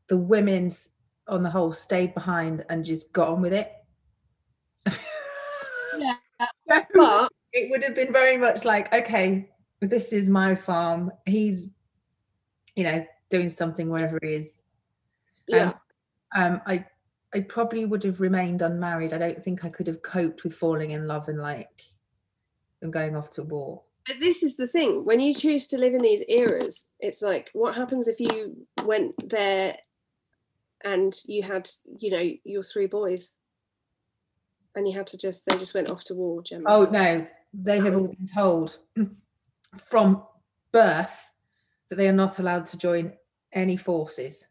the 0.08 0.16
women's 0.16 0.88
on 1.26 1.42
the 1.42 1.50
whole 1.50 1.72
stayed 1.72 2.14
behind 2.14 2.64
and 2.70 2.84
just 2.84 3.12
got 3.12 3.28
on 3.28 3.42
with 3.42 3.52
it. 3.52 3.72
Yeah. 5.98 6.14
So 6.68 6.82
But 6.94 7.32
it 7.52 7.70
would 7.70 7.82
have 7.82 7.94
been 7.94 8.12
very 8.12 8.36
much 8.36 8.64
like, 8.64 8.92
okay, 8.92 9.50
this 9.80 10.12
is 10.12 10.28
my 10.28 10.54
farm. 10.54 11.10
He's, 11.26 11.66
you 12.76 12.84
know, 12.84 13.04
doing 13.30 13.48
something 13.48 13.90
wherever 13.90 14.18
he 14.22 14.34
is. 14.34 14.58
yeah. 15.48 15.72
um 16.36 16.60
i 16.66 16.84
i 17.34 17.40
probably 17.40 17.84
would 17.84 18.02
have 18.02 18.20
remained 18.20 18.62
unmarried 18.62 19.12
i 19.12 19.18
don't 19.18 19.42
think 19.44 19.64
i 19.64 19.68
could 19.68 19.86
have 19.86 20.00
coped 20.02 20.44
with 20.44 20.54
falling 20.54 20.90
in 20.92 21.06
love 21.06 21.28
and 21.28 21.38
like 21.40 21.82
and 22.82 22.92
going 22.92 23.14
off 23.16 23.30
to 23.30 23.42
war 23.42 23.82
But 24.06 24.20
this 24.20 24.42
is 24.42 24.56
the 24.56 24.66
thing 24.66 25.04
when 25.04 25.20
you 25.20 25.34
choose 25.34 25.66
to 25.68 25.78
live 25.78 25.94
in 25.94 26.00
these 26.02 26.24
eras, 26.28 26.86
it's 27.00 27.20
like 27.20 27.50
what 27.52 27.76
happens 27.76 28.08
if 28.08 28.18
you 28.20 28.66
went 28.84 29.12
there 29.28 29.76
and 30.84 31.12
you 31.26 31.42
had, 31.42 31.68
you 31.98 32.10
know, 32.10 32.30
your 32.44 32.62
three 32.62 32.86
boys 32.86 33.34
and 34.78 34.86
you 34.88 34.94
had 34.96 35.06
to 35.08 35.18
just, 35.18 35.44
they 35.44 35.56
just 35.58 35.74
went 35.74 35.90
off 35.90 36.04
to 36.04 36.14
war, 36.14 36.42
Gemma. 36.42 36.64
oh 36.68 36.84
no 36.90 37.26
they 37.52 37.78
have 37.80 37.94
all 37.96 38.08
been 38.08 38.28
told 38.32 38.78
from 39.76 40.22
birth 40.72 41.30
that 41.88 41.96
they 41.96 42.08
are 42.08 42.12
not 42.12 42.38
allowed 42.38 42.64
to 42.66 42.78
join 42.78 43.12
any 43.52 43.76
forces 43.76 44.46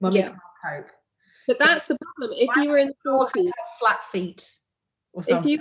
Mummy 0.00 0.18
Yeah. 0.20 0.28
can't 0.28 0.38
cope 0.86 0.90
But 1.48 1.58
that's 1.58 1.86
the 1.86 1.96
problem. 2.00 2.36
If 2.38 2.54
you 2.56 2.68
were 2.70 2.78
in 2.78 2.88
the 3.04 3.10
Or 3.10 3.28
40s, 3.28 3.50
flat 3.80 4.04
feet 4.12 4.52
or 5.12 5.20
if 5.22 5.26
something 5.28 5.48
you 5.50 5.58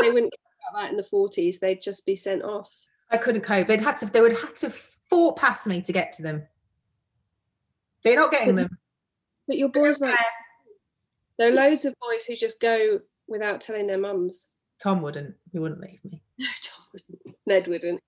they 0.00 0.10
wouldn't 0.10 0.32
care 0.32 0.70
about 0.70 0.82
that 0.82 0.90
in 0.90 0.96
the 0.96 1.02
40s, 1.02 1.58
they'd 1.60 1.80
just 1.82 2.04
be 2.06 2.14
sent 2.14 2.42
off. 2.42 2.70
i 3.10 3.16
couldn't 3.16 3.42
cope 3.42 3.66
they'd 3.66 3.80
had 3.80 3.96
to 3.98 4.06
they 4.06 4.20
would 4.20 4.36
have 4.38 4.54
to 4.56 4.70
fought 4.70 5.36
past 5.36 5.66
me 5.66 5.80
to 5.82 5.92
get 5.92 6.12
to 6.12 6.22
them 6.22 6.42
they're 8.02 8.16
not 8.16 8.30
getting 8.32 8.54
But- 8.56 8.62
them 8.68 8.78
But 9.48 9.58
your 9.58 9.68
boys 9.70 10.00
won't. 10.00 10.16
There 11.38 11.50
are 11.50 11.54
loads 11.54 11.84
of 11.84 11.94
boys 12.00 12.24
who 12.24 12.36
just 12.36 12.60
go 12.60 13.00
without 13.28 13.60
telling 13.60 13.86
their 13.86 13.98
mums. 13.98 14.48
tom 14.82 15.02
wouldn't 15.02 15.34
he 15.52 15.58
wouldn't 15.58 15.80
leave 15.80 16.00
me 16.04 16.22
No, 16.38 16.46
Tom 16.62 16.84
wouldn't. 16.92 17.36
Ned 17.46 17.66
wouldn't. 17.68 18.00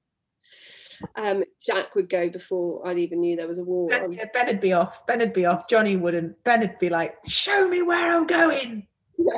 Um, 1.16 1.44
Jack 1.64 1.94
would 1.94 2.08
go 2.08 2.28
before 2.28 2.86
I'd 2.86 2.98
even 2.98 3.20
knew 3.20 3.36
there 3.36 3.48
was 3.48 3.58
a 3.58 3.64
war 3.64 3.88
Ben, 3.88 4.12
yeah, 4.12 4.24
ben 4.32 4.46
would 4.46 4.60
be 4.60 4.72
off. 4.72 5.06
Ben 5.06 5.18
would 5.18 5.32
be 5.32 5.44
off. 5.44 5.68
Johnny 5.68 5.96
wouldn't. 5.96 6.42
Ben 6.44 6.60
would 6.60 6.78
be 6.78 6.88
like, 6.88 7.16
"Show 7.26 7.68
me 7.68 7.82
where 7.82 8.16
I'm 8.16 8.26
going." 8.26 8.86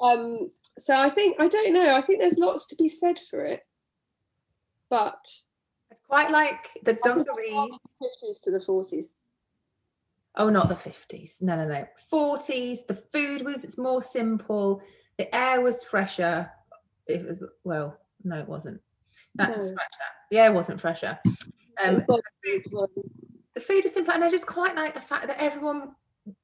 Um, 0.00 0.50
so 0.76 0.94
I 0.96 1.08
think 1.08 1.40
I 1.40 1.46
don't 1.46 1.72
know. 1.72 1.94
I 1.94 2.00
think 2.00 2.18
there's 2.20 2.36
lots 2.36 2.66
to 2.66 2.76
be 2.76 2.88
said 2.88 3.18
for 3.30 3.44
it, 3.44 3.60
but 4.90 5.24
I 5.90 5.94
quite 6.08 6.30
like 6.32 6.68
the 6.82 6.94
dungarees. 6.94 7.78
fifties 8.02 8.40
to 8.42 8.50
the 8.50 8.60
forties. 8.60 9.08
Oh, 10.36 10.50
not 10.50 10.68
the 10.68 10.76
fifties. 10.76 11.38
No, 11.40 11.56
no, 11.56 11.66
no. 11.66 11.86
Forties. 12.10 12.84
The 12.86 12.96
food 12.96 13.42
was 13.42 13.64
it's 13.64 13.78
more 13.78 14.02
simple. 14.02 14.82
The 15.16 15.32
air 15.34 15.60
was 15.60 15.84
fresher. 15.84 16.50
It 17.06 17.24
was 17.26 17.44
well, 17.62 17.98
no, 18.24 18.38
it 18.38 18.48
wasn't. 18.48 18.80
That's 19.36 19.56
No. 19.56 19.66
scratch 19.66 19.92
that. 19.98 20.12
The 20.30 20.38
air 20.38 20.52
wasn't 20.52 20.80
fresher. 20.80 21.18
Um, 21.82 22.04
the 22.06 23.60
food 23.60 23.84
was 23.84 23.92
simple, 23.94 24.12
and 24.14 24.24
I 24.24 24.30
just 24.30 24.46
quite 24.46 24.74
like 24.74 24.94
the 24.94 25.00
fact 25.00 25.26
that 25.28 25.40
everyone 25.40 25.94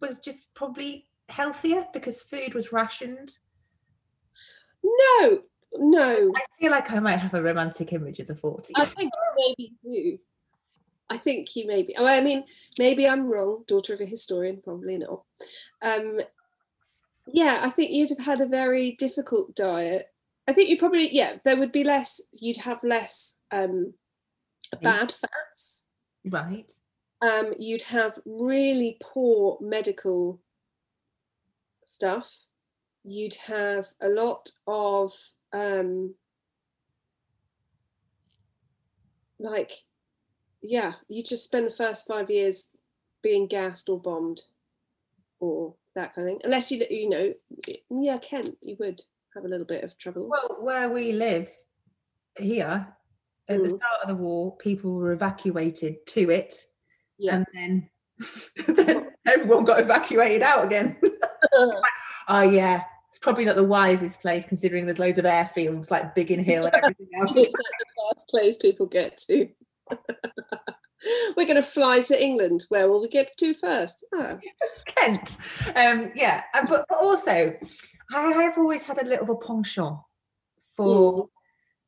was 0.01 0.19
just 0.19 0.55
probably 0.55 1.07
healthier 1.29 1.87
because 1.93 2.23
food 2.23 2.55
was 2.55 2.73
rationed. 2.73 3.39
No, 4.85 5.43
no. 5.77 6.33
I 6.37 6.41
feel 6.61 6.71
like 6.71 6.91
I 6.91 6.99
might 7.01 7.19
have 7.19 7.35
a 7.35 7.43
romantic 7.43 7.93
image 7.93 8.19
of 8.21 8.27
the 8.27 8.37
forties. 8.37 8.73
I 8.77 8.85
think 8.85 9.13
maybe 9.37 9.73
you. 9.83 10.19
I 11.11 11.17
think 11.17 11.55
you 11.57 11.67
maybe. 11.67 11.95
Oh, 11.99 12.07
I 12.07 12.21
mean, 12.21 12.45
maybe 12.79 13.07
I'm 13.09 13.27
wrong. 13.27 13.65
Daughter 13.67 13.95
of 13.95 14.01
a 14.01 14.07
historian, 14.07 14.61
probably 14.63 14.99
not. 14.99 15.23
Um, 15.83 16.21
yeah, 17.27 17.61
I 17.63 17.71
think 17.71 17.91
you'd 17.91 18.11
have 18.11 18.25
had 18.25 18.41
a 18.41 18.47
very 18.47 18.93
difficult 18.93 19.55
diet. 19.57 20.07
I 20.49 20.53
think 20.53 20.69
you 20.69 20.79
probably, 20.79 21.13
yeah, 21.13 21.37
there 21.45 21.57
would 21.57 21.73
be 21.73 21.85
less. 21.85 22.21
You'd 22.33 22.59
have 22.59 22.83
less 22.83 23.39
um, 23.51 23.93
bad 24.83 25.13
fats. 25.13 25.85
Right. 26.25 26.73
Um, 27.23 27.53
you'd 27.59 27.83
have 27.83 28.19
really 28.25 28.97
poor 29.01 29.59
medical 29.61 30.41
stuff. 31.85 32.45
You'd 33.03 33.35
have 33.47 33.89
a 34.01 34.09
lot 34.09 34.51
of 34.67 35.13
um, 35.53 36.15
like 39.39 39.73
yeah 40.63 40.93
you 41.09 41.23
just 41.23 41.45
spend 41.45 41.67
the 41.67 41.71
first 41.71 42.07
five 42.07 42.31
years 42.31 42.69
being 43.23 43.47
gassed 43.47 43.89
or 43.89 44.01
bombed 44.01 44.43
or 45.41 45.75
that 45.95 46.15
kind 46.15 46.27
of 46.29 46.33
thing 46.33 46.41
unless 46.45 46.71
you 46.71 46.85
you 46.91 47.09
know 47.09 47.33
yeah 47.91 48.19
kent 48.19 48.57
you 48.63 48.77
would 48.79 49.01
have 49.35 49.45
a 49.45 49.49
little 49.49 49.67
bit 49.67 49.85
of 49.85 49.97
trouble 49.99 50.29
Well, 50.29 50.57
where 50.61 50.89
we 50.91 51.13
live 51.13 51.49
here, 52.39 52.87
at 53.49 53.63
the 53.63 53.69
Mm. 53.69 53.77
start 53.77 54.01
of 54.03 54.09
the 54.09 54.15
war, 54.15 54.57
people 54.57 54.93
were 54.95 55.13
evacuated 55.13 56.05
to 56.07 56.31
it, 56.31 56.67
yeah 57.19 57.37
and 57.37 57.47
then, 57.55 57.91
then 58.77 59.11
everyone 59.27 59.65
got 59.65 59.81
evacuated 59.81 60.43
out 60.43 60.65
again. 60.65 60.97
oh 62.29 62.43
yeah, 62.43 62.83
it's 63.09 63.19
probably 63.19 63.45
not 63.45 63.57
the 63.57 63.65
wisest 63.65 64.21
place 64.21 64.45
considering 64.47 64.87
there's 64.87 64.99
loads 64.99 65.19
of 65.19 65.25
airfields 65.25 65.91
like 65.91 66.15
Biggin 66.15 66.43
Hill 66.45 66.67
and 66.67 66.75
everything 66.83 67.09
else. 67.21 67.37
it's 67.37 67.55
like 67.55 67.65
the 67.79 68.13
first 68.15 68.29
place 68.29 68.57
people 68.57 68.87
get 68.87 69.17
to 69.29 69.49
we're 71.37 71.47
going 71.47 71.57
to 71.57 71.63
fly 71.63 72.01
to 72.01 72.23
england 72.23 72.65
where 72.69 72.89
will 72.89 73.01
we 73.01 73.09
get 73.09 73.29
to 73.39 73.55
first 73.55 74.05
Ah, 74.15 74.37
Kent. 74.87 75.37
Um, 75.77 76.13
yeah, 76.15 76.43
but, 76.69 76.85
but 76.89 76.99
also, 77.01 77.55
I 78.13 78.33
have 78.43 78.59
always 78.59 78.83
had 78.83 78.99
a 78.99 79.05
little 79.07 79.25
of 79.25 79.31
a 79.31 79.37
penchant 79.37 79.97
for 80.77 81.29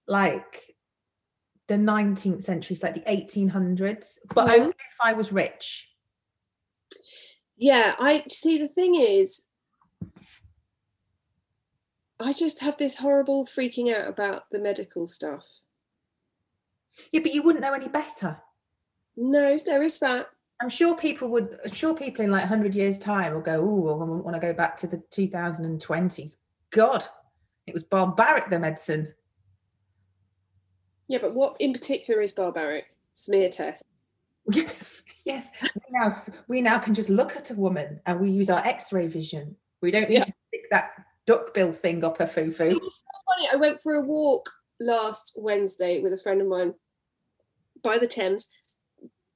like 0.06 0.62
the 1.68 1.74
19th 1.74 2.42
century, 2.42 2.76
so 2.76 2.86
like 2.86 3.04
the 3.04 3.10
1800s, 3.10 4.18
but 4.34 4.46
Mhm. 4.48 4.52
only 4.54 4.68
if 4.70 4.98
I 5.02 5.12
was 5.14 5.32
rich. 5.32 5.88
yeah 7.56 7.94
i 7.98 8.24
see 8.28 8.56
the 8.58 8.68
thing 8.68 8.94
is 8.96 9.46
i 12.18 12.32
just 12.32 12.60
have 12.60 12.76
this 12.78 12.96
horrible 12.96 13.44
freaking 13.44 13.94
out 13.94 14.08
about 14.08 14.44
the 14.50 14.58
medical 14.58 15.06
stuff 15.06 15.46
Yeah, 17.12 17.20
but 17.20 17.33
you 17.35 17.42
wouldn't 17.42 17.62
know 17.62 17.72
any 17.74 17.88
better. 17.88 18.40
no 19.16 19.59
there 19.64 19.83
is 19.83 19.98
that 20.00 20.28
I'm 20.61 20.68
sure 20.70 20.96
people 20.96 21.26
would. 21.28 21.59
I'm 21.64 21.72
sure 21.72 21.92
people 21.92 22.24
in 22.24 22.31
like 22.31 22.42
100 22.42 22.72
years' 22.74 22.96
time 22.98 23.35
will 23.35 23.40
go, 23.40 23.61
"Oh, 23.61 24.00
I 24.00 24.05
want 24.05 24.35
to 24.35 24.40
go 24.40 24.52
back 24.52 24.76
to 24.78 24.87
the 24.87 24.98
2020s." 25.11 26.37
God, 26.70 27.05
it 27.66 27.74
was 27.74 27.83
barbaric 27.83 28.48
the 28.48 28.59
medicine. 28.61 29.12
yeah 31.09 31.18
but 31.20 31.35
what 31.35 31.57
in 31.61 31.72
particular 31.72 32.22
is 32.22 32.33
barbaric 32.33 32.87
smear 33.12 33.48
tests 33.48 33.85
Yes, 34.55 35.02
yes. 35.24 35.50
We 35.74 35.81
now, 35.90 36.16
we 36.48 36.61
now 36.61 36.78
can 36.78 36.94
just 36.94 37.11
look 37.11 37.37
at 37.37 37.50
a 37.50 37.55
woman 37.55 38.00
and 38.07 38.20
we 38.20 38.28
use 38.31 38.48
our 38.50 38.59
X-ray 38.66 39.07
vision. 39.07 39.55
We 39.83 39.90
don't 39.92 40.09
need 40.09 40.14
Yeah. 40.18 40.24
to 40.24 40.33
stick 40.48 40.62
that 40.72 40.90
duckbill 41.26 41.72
thing 41.72 42.05
up 42.05 42.18
her 42.18 42.26
foo-foo. 42.26 42.64
It 42.70 42.81
was 42.83 42.96
so 43.05 43.35
funny. 43.35 43.48
I 43.52 43.57
went 43.57 43.81
for 43.81 43.94
a 43.94 44.02
walk 44.05 44.48
last 44.81 45.35
Wednesday 45.37 46.00
with 46.00 46.12
a 46.12 46.18
friend 46.18 46.40
of 46.40 46.48
mine 46.48 46.74
by 47.83 47.99
the 47.99 48.07
Thames 48.07 48.49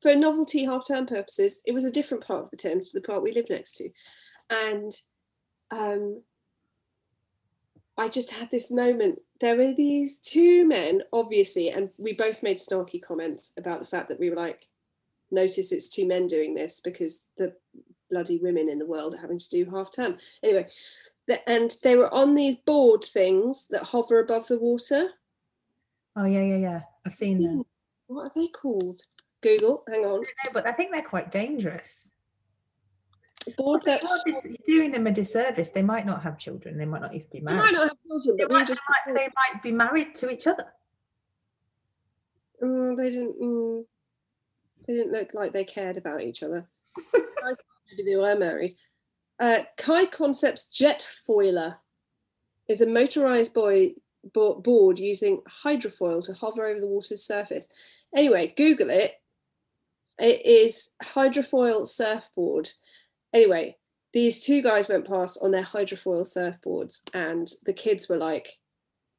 for 0.00 0.14
novelty 0.14 0.64
half 0.64 0.86
term 0.86 1.06
purposes. 1.06 1.62
It 1.66 1.72
was 1.72 1.84
a 1.84 1.90
different 1.90 2.24
part 2.24 2.44
of 2.44 2.50
the 2.50 2.56
Thames 2.56 2.90
to 2.90 3.00
the 3.00 3.06
part 3.06 3.22
we 3.22 3.32
live 3.32 3.50
next 3.50 3.76
to. 3.76 3.90
And 4.50 4.92
um, 5.70 6.22
I 7.98 8.08
just 8.08 8.32
had 8.32 8.50
this 8.50 8.70
moment. 8.70 9.20
There 9.40 9.56
were 9.56 9.72
these 9.72 10.18
two 10.18 10.66
men, 10.66 11.02
obviously, 11.12 11.70
and 11.70 11.90
we 11.98 12.12
both 12.12 12.42
made 12.42 12.58
snarky 12.58 13.02
comments 13.02 13.52
about 13.56 13.80
the 13.80 13.86
fact 13.86 14.08
that 14.08 14.20
we 14.20 14.30
were 14.30 14.36
like, 14.36 14.68
notice 15.30 15.72
it's 15.72 15.88
two 15.88 16.06
men 16.06 16.26
doing 16.26 16.54
this 16.54 16.80
because 16.80 17.26
the 17.36 17.54
bloody 18.10 18.38
women 18.38 18.68
in 18.68 18.78
the 18.78 18.86
world 18.86 19.14
are 19.14 19.20
having 19.20 19.38
to 19.38 19.48
do 19.48 19.68
half 19.70 19.90
term. 19.90 20.16
Anyway, 20.42 20.66
and 21.46 21.76
they 21.82 21.96
were 21.96 22.12
on 22.14 22.34
these 22.34 22.56
board 22.56 23.04
things 23.04 23.66
that 23.70 23.82
hover 23.82 24.20
above 24.20 24.46
the 24.46 24.58
water. 24.58 25.08
Oh 26.14 26.24
yeah, 26.24 26.42
yeah, 26.42 26.56
yeah. 26.56 26.80
I've 27.04 27.12
seen 27.12 27.42
them. 27.42 27.64
What 28.08 28.24
are 28.24 28.32
they 28.34 28.48
called? 28.48 29.00
Google, 29.42 29.84
hang 29.88 30.04
on. 30.04 30.20
No, 30.20 30.52
but 30.52 30.66
I 30.66 30.72
think 30.72 30.92
they're 30.92 31.02
quite 31.02 31.30
dangerous. 31.30 32.10
bored 33.56 33.82
that 33.84 34.02
You're 34.26 34.56
doing 34.66 34.90
them 34.90 35.06
a 35.06 35.10
disservice. 35.12 35.70
They 35.70 35.82
might 35.82 36.06
not 36.06 36.22
have 36.22 36.38
children. 36.38 36.78
They 36.78 36.84
might 36.86 37.02
not 37.02 37.14
even 37.14 37.26
be 37.30 37.40
married. 37.40 37.58
they 37.58 37.64
might 37.64 37.72
not 37.74 37.88
have 37.88 37.98
children, 38.08 38.36
They 38.38 38.44
but 38.44 38.50
were 38.50 38.58
might, 38.58 38.66
just 38.66 38.80
they 39.06 39.12
might- 39.12 39.18
they 39.18 39.28
might 39.54 39.62
be 39.62 39.72
married 39.72 40.14
to 40.16 40.30
each 40.30 40.46
other. 40.46 40.66
Mm, 42.62 42.96
they 42.96 43.10
didn't. 43.10 43.40
Mm, 43.40 43.84
they 44.86 44.94
didn't 44.94 45.12
look 45.12 45.34
like 45.34 45.52
they 45.52 45.64
cared 45.64 45.96
about 45.96 46.22
each 46.22 46.42
other. 46.42 46.66
Maybe 47.12 48.10
they 48.10 48.16
were 48.16 48.36
married. 48.36 48.74
Uh, 49.38 49.60
Kai 49.76 50.06
Concepts 50.06 50.66
Jet 50.66 51.06
Foiler 51.28 51.76
is 52.68 52.80
a 52.80 52.86
motorized 52.86 53.52
boy, 53.52 53.90
bo- 53.90 53.94
board 54.32 54.98
using 54.98 55.40
hydrofoil 55.64 56.24
to 56.24 56.32
hover 56.32 56.66
over 56.66 56.80
the 56.80 56.86
water's 56.86 57.24
surface. 57.24 57.68
Anyway, 58.14 58.54
Google 58.56 58.90
it. 58.90 59.14
It 60.18 60.44
is 60.46 60.90
hydrofoil 61.02 61.86
surfboard. 61.86 62.70
Anyway, 63.34 63.76
these 64.12 64.44
two 64.44 64.62
guys 64.62 64.88
went 64.88 65.06
past 65.06 65.38
on 65.42 65.50
their 65.50 65.62
hydrofoil 65.62 66.22
surfboards, 66.22 67.00
and 67.12 67.48
the 67.64 67.72
kids 67.72 68.08
were 68.08 68.16
like, 68.16 68.58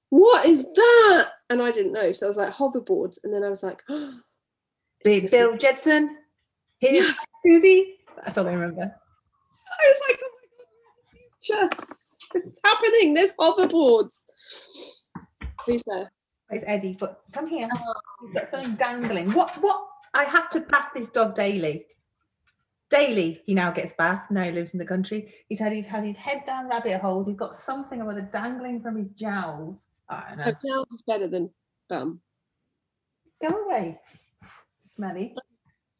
"What 0.09 0.45
is 0.45 0.65
that?" 0.73 1.31
And 1.49 1.61
I 1.61 1.71
didn't 1.71 1.93
know, 1.93 2.11
so 2.11 2.25
I 2.25 2.29
was 2.29 2.37
like, 2.37 2.53
"Hoverboards," 2.53 3.23
and 3.23 3.33
then 3.33 3.43
I 3.43 3.49
was 3.49 3.61
like, 3.63 3.83
Big 5.03 5.23
It's 5.25 5.31
Bill 5.31 5.55
Jedson. 5.57 6.15
Here's 6.79 7.13
Susie. 7.43 7.97
That's 8.23 8.37
all 8.37 8.47
I 8.47 8.53
remember. 8.53 8.81
I 8.81 9.87
was 9.87 10.01
like, 10.09 10.19
oh 10.23 10.31
my 10.33 10.47
god, 10.57 10.67
we're 11.13 11.59
in 11.59 11.69
the 11.69 11.77
future. 11.77 11.96
It's 12.35 12.59
happening. 12.63 13.13
There's 13.13 13.33
hoverboards. 13.35 14.25
Who's 15.65 15.83
there? 15.85 16.11
It's 16.49 16.63
Eddie, 16.65 16.95
but 16.99 17.21
come 17.33 17.47
here. 17.47 17.67
Oh. 17.73 17.93
He's 18.21 18.33
got 18.33 18.47
something 18.47 18.75
dangling. 18.75 19.31
What? 19.33 19.61
What? 19.61 19.85
I 20.13 20.23
have 20.23 20.49
to 20.51 20.61
bath 20.61 20.89
this 20.95 21.09
dog 21.09 21.35
daily. 21.35 21.85
Daily, 22.89 23.41
he 23.45 23.53
now 23.53 23.71
gets 23.71 23.93
bath. 23.97 24.23
Now 24.31 24.43
he 24.43 24.51
lives 24.51 24.71
in 24.71 24.79
the 24.79 24.85
country. 24.85 25.33
He's 25.49 25.59
had 25.59 25.73
he's 25.73 25.85
had 25.85 26.05
his 26.05 26.15
head 26.15 26.43
down 26.45 26.69
rabbit 26.69 27.01
holes. 27.01 27.27
He's 27.27 27.35
got 27.35 27.57
something 27.57 28.01
or 28.01 28.11
other 28.11 28.29
dangling 28.31 28.81
from 28.81 28.95
his 28.95 29.09
jowls. 29.09 29.87
I 30.07 30.23
don't 30.29 30.37
know. 30.37 30.43
Hotels 30.45 30.87
is 30.91 31.01
better 31.01 31.27
than 31.27 31.49
bum. 31.89 32.21
Go 33.41 33.65
away. 33.65 33.99
Smelly. 34.79 35.35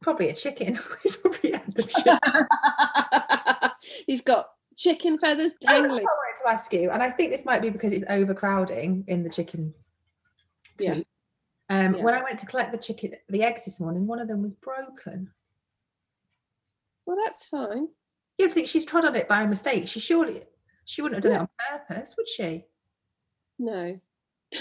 Probably 0.02 0.30
a 0.30 0.34
chicken. 0.34 0.80
He's 1.04 1.18
probably 1.18 1.52
had 1.52 1.74
the 1.76 1.84
chicken. 1.84 2.18
He's 4.08 4.22
got 4.22 4.48
chicken 4.78 5.18
feathers 5.18 5.56
dangling. 5.56 5.90
I 5.90 5.92
wanted 6.04 6.44
to 6.44 6.50
ask 6.50 6.72
you, 6.72 6.92
and 6.92 7.04
I 7.04 7.10
think 7.10 7.32
this 7.32 7.44
might 7.44 7.62
be 7.62 7.70
because 7.70 7.92
it's 7.92 8.06
overcrowding 8.10 9.04
in 9.08 9.24
the 9.24 9.30
chicken. 9.30 9.74
Yeah. 10.80 10.96
coop. 10.96 11.08
Um, 11.70 11.96
Yeah. 11.96 12.04
when 12.04 12.13
I 12.13 12.24
went 12.24 12.40
to 12.40 12.46
collect 12.46 12.72
the 12.72 12.78
chicken, 12.78 13.16
the 13.28 13.44
eggs 13.44 13.66
this 13.66 13.80
morning, 13.80 14.08
one 14.08 14.20
of 14.20 14.28
them 14.28 14.42
was 14.42 14.54
broken. 14.54 15.34
Well, 17.06 17.18
that's 17.26 17.46
fine. 17.46 17.90
You'd 18.38 18.54
think 18.54 18.68
she's 18.68 18.86
trod 18.86 19.04
on 19.06 19.16
it 19.16 19.28
by 19.28 19.46
mistake. 19.46 19.88
She 19.88 20.00
surely 20.00 20.44
she 20.86 21.02
wouldn't 21.02 21.24
have 21.24 21.34
done 21.34 21.42
it 21.42 21.50
on 21.72 21.80
purpose, 21.88 22.16
would 22.18 22.28
she? 22.28 22.66
No. 23.58 24.00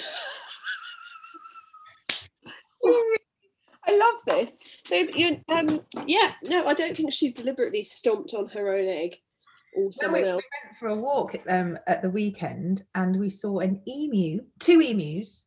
I 3.89 3.97
love 3.97 4.21
this. 4.27 4.57
There's 4.89 5.15
you 5.15 5.41
um 5.49 5.83
yeah, 6.07 6.33
no, 6.43 6.65
I 6.67 6.75
don't 6.75 6.97
think 6.97 7.13
she's 7.13 7.33
deliberately 7.33 7.83
stomped 7.85 8.35
on 8.35 8.49
her 8.49 8.75
own 8.75 8.89
egg 8.89 9.17
or 9.77 9.93
someone 9.93 10.23
we, 10.23 10.27
we 10.27 10.31
else. 10.33 10.43
went 10.65 10.79
for 10.79 10.89
a 10.89 10.97
walk 10.97 11.37
um, 11.49 11.79
at 11.87 12.03
the 12.03 12.11
weekend 12.11 12.85
and 12.95 13.19
we 13.19 13.31
saw 13.31 13.61
an 13.61 13.81
emu, 13.87 14.41
two 14.59 14.81
emus 14.81 15.45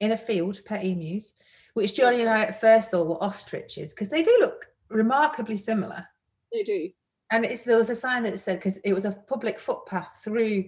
in 0.00 0.12
a 0.12 0.18
field, 0.18 0.60
pet 0.64 0.84
emus, 0.84 1.34
which 1.74 1.94
Johnny 1.94 2.20
and 2.20 2.30
I 2.30 2.42
at 2.42 2.60
first 2.60 2.90
thought 2.90 3.06
were 3.06 3.22
ostriches 3.22 3.92
because 3.92 4.08
they 4.08 4.22
do 4.22 4.36
look 4.40 4.66
remarkably 4.88 5.56
similar. 5.56 6.06
They 6.52 6.62
do. 6.62 6.90
And 7.30 7.44
it's 7.44 7.62
there 7.62 7.76
was 7.76 7.90
a 7.90 7.94
sign 7.94 8.22
that 8.22 8.38
said 8.40 8.56
because 8.58 8.78
it 8.78 8.94
was 8.94 9.04
a 9.04 9.12
public 9.12 9.60
footpath 9.60 10.20
through, 10.24 10.64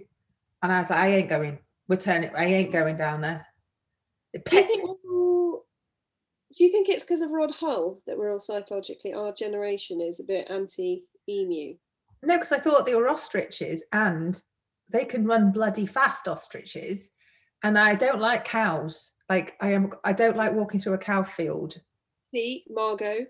and 0.63 0.71
I 0.71 0.79
was 0.81 0.91
like, 0.91 0.99
I 0.99 1.09
ain't 1.09 1.31
going. 1.31 1.59
We're 1.89 1.97
turning. 1.97 2.31
I 2.37 2.45
ain't 2.45 2.73
going 2.73 2.97
down 2.97 3.23
there. 3.23 3.47
The 4.35 4.41
Do 4.41 4.57
you 4.57 4.63
pet- 4.63 4.71
think 4.71 4.91
do 6.57 6.65
you 6.65 6.71
think 6.71 6.89
it's 6.89 7.05
because 7.05 7.23
of 7.23 7.31
Rod 7.31 7.53
Hull 7.53 8.01
that 8.07 8.19
we're 8.19 8.33
all 8.33 8.41
psychologically 8.41 9.13
our 9.15 9.33
generation 9.33 10.01
is 10.01 10.21
a 10.21 10.25
bit 10.25 10.51
anti 10.51 11.05
emu? 11.29 11.77
No, 12.23 12.37
because 12.37 12.53
I 12.53 12.59
thought 12.59 12.87
they 12.87 12.95
were 12.95 13.09
ostriches 13.09 13.83
and 13.93 14.41
they 14.91 15.05
can 15.05 15.27
run 15.27 15.53
bloody 15.53 15.87
fast 15.87 16.29
ostriches. 16.29 17.11
And 17.63 17.79
I 17.79 17.95
don't 17.95 18.21
like 18.21 18.45
cows. 18.45 19.13
Like 19.29 19.57
I 19.61 19.73
am 19.73 19.93
I 20.05 20.13
don't 20.13 20.37
like 20.37 20.53
walking 20.53 20.81
through 20.81 20.95
a 20.95 20.99
cow 20.99 21.23
field. 21.23 21.81
See, 22.33 22.65
Margot. 22.69 23.27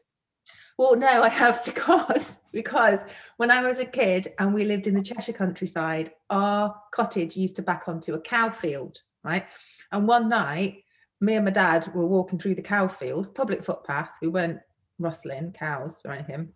Well, 0.79 0.97
no, 0.97 1.23
I 1.23 1.29
have 1.29 1.65
because 1.67 2.39
because 2.53 3.05
when 3.37 3.51
I 3.51 3.63
was 3.63 3.79
a 3.79 3.85
kid 3.85 4.33
and 4.39 4.55
we 4.55 4.65
lived 4.65 4.87
in 4.87 4.95
the 4.95 5.03
Cheshire 5.03 5.33
countryside, 5.33 6.13
our 6.31 6.75
cottage 6.93 7.37
used 7.37 7.57
to 7.57 7.63
back 7.63 7.87
onto 7.87 8.15
a 8.15 8.21
cow 8.21 8.51
field, 8.51 8.99
right? 9.23 9.47
And 9.93 10.09
one 10.09 10.29
night, 10.29 10.85
me 11.21 11.35
and 11.35 11.45
my 11.45 11.51
dad 11.51 11.93
were 11.95 12.07
walking 12.07 12.39
through 12.39 12.55
the 12.55 12.63
cow 12.63 12.89
field, 12.89 13.35
public 13.35 13.63
footpath. 13.63 14.11
We 14.23 14.29
weren't 14.29 14.61
rustling 14.99 15.53
cows 15.53 16.01
or 16.05 16.13
anything. 16.13 16.53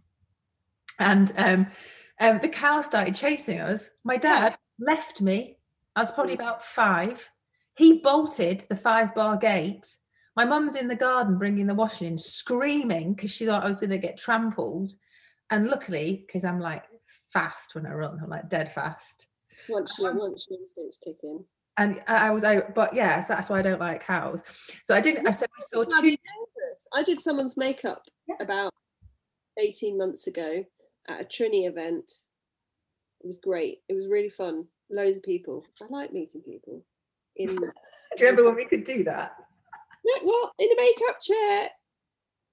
And 0.99 1.33
um, 1.37 1.67
um, 2.21 2.39
the 2.41 2.49
cow 2.49 2.81
started 2.81 3.15
chasing 3.15 3.61
us. 3.61 3.89
My 4.05 4.17
dad 4.17 4.57
left 4.79 5.21
me. 5.21 5.59
I 5.97 6.01
was 6.01 6.11
probably 6.11 6.35
about 6.35 6.65
five. 6.65 7.29
He 7.77 7.99
bolted 8.01 8.65
the 8.69 8.77
five 8.77 9.15
bar 9.15 9.37
gate. 9.37 9.97
My 10.37 10.45
mum's 10.45 10.75
in 10.75 10.89
the 10.89 10.97
garden 10.97 11.39
bringing 11.39 11.67
the 11.67 11.75
washing 11.75 12.09
in, 12.09 12.19
screaming 12.19 13.15
because 13.15 13.31
she 13.31 13.47
thought 13.47 13.65
I 13.65 13.69
was 13.69 13.81
going 13.81 13.91
to 13.91 13.99
get 13.99 14.17
trampled. 14.17 14.93
And 15.51 15.69
luckily, 15.69 16.25
because 16.27 16.45
I'm 16.45 16.61
like 16.61 16.85
fast 17.33 17.75
when 17.75 17.87
I 17.87 17.93
run, 17.93 18.19
I'm 18.23 18.31
like 18.31 18.49
dead 18.49 18.73
fast. 18.73 19.27
Once 19.69 19.99
you 19.99 20.13
once 20.13 20.47
your 20.51 20.61
instincts 20.61 20.99
kick 21.03 21.17
in. 21.23 21.45
And 21.77 22.01
I 22.07 22.29
I 22.29 22.31
was 22.31 22.45
out, 22.45 22.75
but 22.75 22.95
yeah, 22.95 23.23
so 23.23 23.35
that's 23.35 23.49
why 23.49 23.59
I 23.59 23.63
don't 23.63 23.81
like 23.81 24.05
cows. 24.05 24.43
So 24.85 24.95
I 24.95 25.01
didn't. 25.01 25.27
I 25.27 25.31
said 25.33 25.49
we 25.59 25.85
saw 25.85 25.85
two. 25.85 26.17
I 26.93 27.03
did 27.03 27.21
someone's 27.21 27.57
makeup 27.57 28.03
Yeah. 28.27 28.37
about 28.41 28.73
18 29.59 29.97
months 29.97 30.27
ago 30.27 30.65
at 31.09 31.21
a 31.21 31.25
Trinny 31.25 31.69
event. 31.69 32.11
It 33.21 33.27
was 33.27 33.39
great. 33.39 33.79
It 33.89 33.95
was 33.95 34.09
really 34.09 34.29
fun. 34.29 34.67
Loads 34.91 35.17
of 35.17 35.23
people. 35.23 35.65
I 35.83 35.87
like 35.89 36.13
meeting 36.13 36.43
people. 36.43 36.85
In 37.37 37.49
Do 37.57 37.63
you 38.25 38.27
remember 38.27 38.45
when 38.45 38.57
we 38.57 38.67
could 38.67 38.85
do 38.85 39.03
that? 39.05 39.35
no, 40.05 40.13
well, 40.25 40.53
in 40.59 40.69
a 40.71 40.77
makeup 40.77 41.21
chair. 41.21 41.69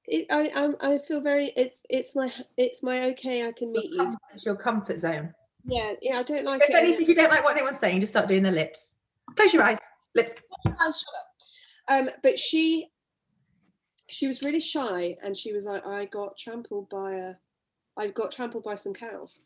It, 0.05 0.25
I 0.31 0.51
I'm, 0.55 0.75
I 0.81 0.97
feel 0.97 1.21
very. 1.21 1.53
It's 1.55 1.83
it's 1.89 2.15
my 2.15 2.31
it's 2.57 2.81
my 2.81 3.05
okay. 3.11 3.47
I 3.47 3.51
can 3.51 3.71
meet 3.71 3.91
Your 3.91 4.05
you. 4.05 4.11
It's 4.33 4.45
your 4.45 4.55
comfort 4.55 4.99
zone. 4.99 5.33
Yeah, 5.65 5.93
yeah. 6.01 6.17
I 6.19 6.23
don't 6.23 6.43
like 6.45 6.61
If, 6.63 6.69
it. 6.69 6.75
any, 6.75 6.93
if 6.93 7.07
you 7.07 7.13
don't 7.13 7.29
like 7.29 7.43
what 7.43 7.55
anyone's 7.55 7.77
saying, 7.77 7.99
just 7.99 8.13
start 8.13 8.27
doing 8.27 8.41
the 8.41 8.51
lips. 8.51 8.95
Close 9.35 9.53
your 9.53 9.63
eyes. 9.63 9.77
Lips. 10.15 10.33
shut 10.65 10.75
up. 10.87 10.97
Um, 11.87 12.09
but 12.23 12.39
she 12.39 12.87
she 14.09 14.27
was 14.27 14.41
really 14.41 14.59
shy, 14.59 15.15
and 15.23 15.35
she 15.37 15.53
was 15.53 15.65
like, 15.65 15.85
I 15.85 16.05
got 16.05 16.37
trampled 16.37 16.89
by 16.89 17.13
a, 17.13 17.33
I 17.97 18.07
got 18.07 18.31
trampled 18.31 18.63
by 18.63 18.75
some 18.75 18.93
cows, 18.93 19.39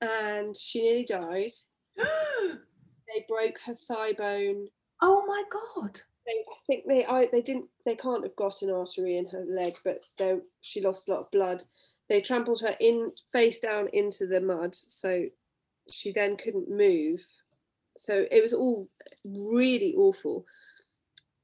and 0.00 0.56
she 0.56 0.82
nearly 0.82 1.04
died. 1.04 1.52
They 3.08 3.24
broke 3.28 3.60
her 3.66 3.74
thigh 3.74 4.12
bone. 4.14 4.68
oh 5.02 5.24
my 5.26 5.42
god. 5.50 6.00
They, 6.24 6.32
I 6.32 6.56
think 6.66 6.84
they, 6.86 7.04
I, 7.04 7.26
they 7.30 7.42
didn't, 7.42 7.66
they 7.84 7.96
can't 7.96 8.22
have 8.22 8.36
got 8.36 8.62
an 8.62 8.70
artery 8.70 9.16
in 9.18 9.26
her 9.26 9.44
leg, 9.46 9.76
but 9.84 10.06
they, 10.16 10.38
she 10.60 10.80
lost 10.80 11.08
a 11.08 11.12
lot 11.12 11.20
of 11.20 11.30
blood. 11.30 11.62
They 12.08 12.20
trampled 12.20 12.60
her 12.60 12.76
in 12.80 13.12
face 13.32 13.58
down 13.58 13.88
into 13.92 14.26
the 14.26 14.40
mud, 14.40 14.74
so 14.74 15.26
she 15.90 16.12
then 16.12 16.36
couldn't 16.36 16.70
move. 16.70 17.26
So 17.96 18.26
it 18.30 18.40
was 18.40 18.52
all 18.52 18.86
really 19.24 19.94
awful. 19.96 20.46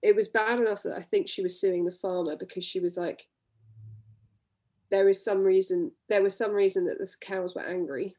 It 0.02 0.14
was 0.14 0.28
bad 0.28 0.60
enough 0.60 0.84
that 0.84 0.96
I 0.96 1.02
think 1.02 1.28
she 1.28 1.42
was 1.42 1.60
suing 1.60 1.84
the 1.84 1.92
farmer 1.92 2.36
because 2.36 2.64
she 2.64 2.80
was 2.80 2.96
like, 2.96 3.26
there 4.90 5.08
is 5.08 5.22
some 5.22 5.42
reason, 5.42 5.92
there 6.08 6.22
was 6.22 6.36
some 6.36 6.52
reason 6.52 6.86
that 6.86 6.98
the 6.98 7.12
cows 7.20 7.54
were 7.54 7.66
angry. 7.66 8.14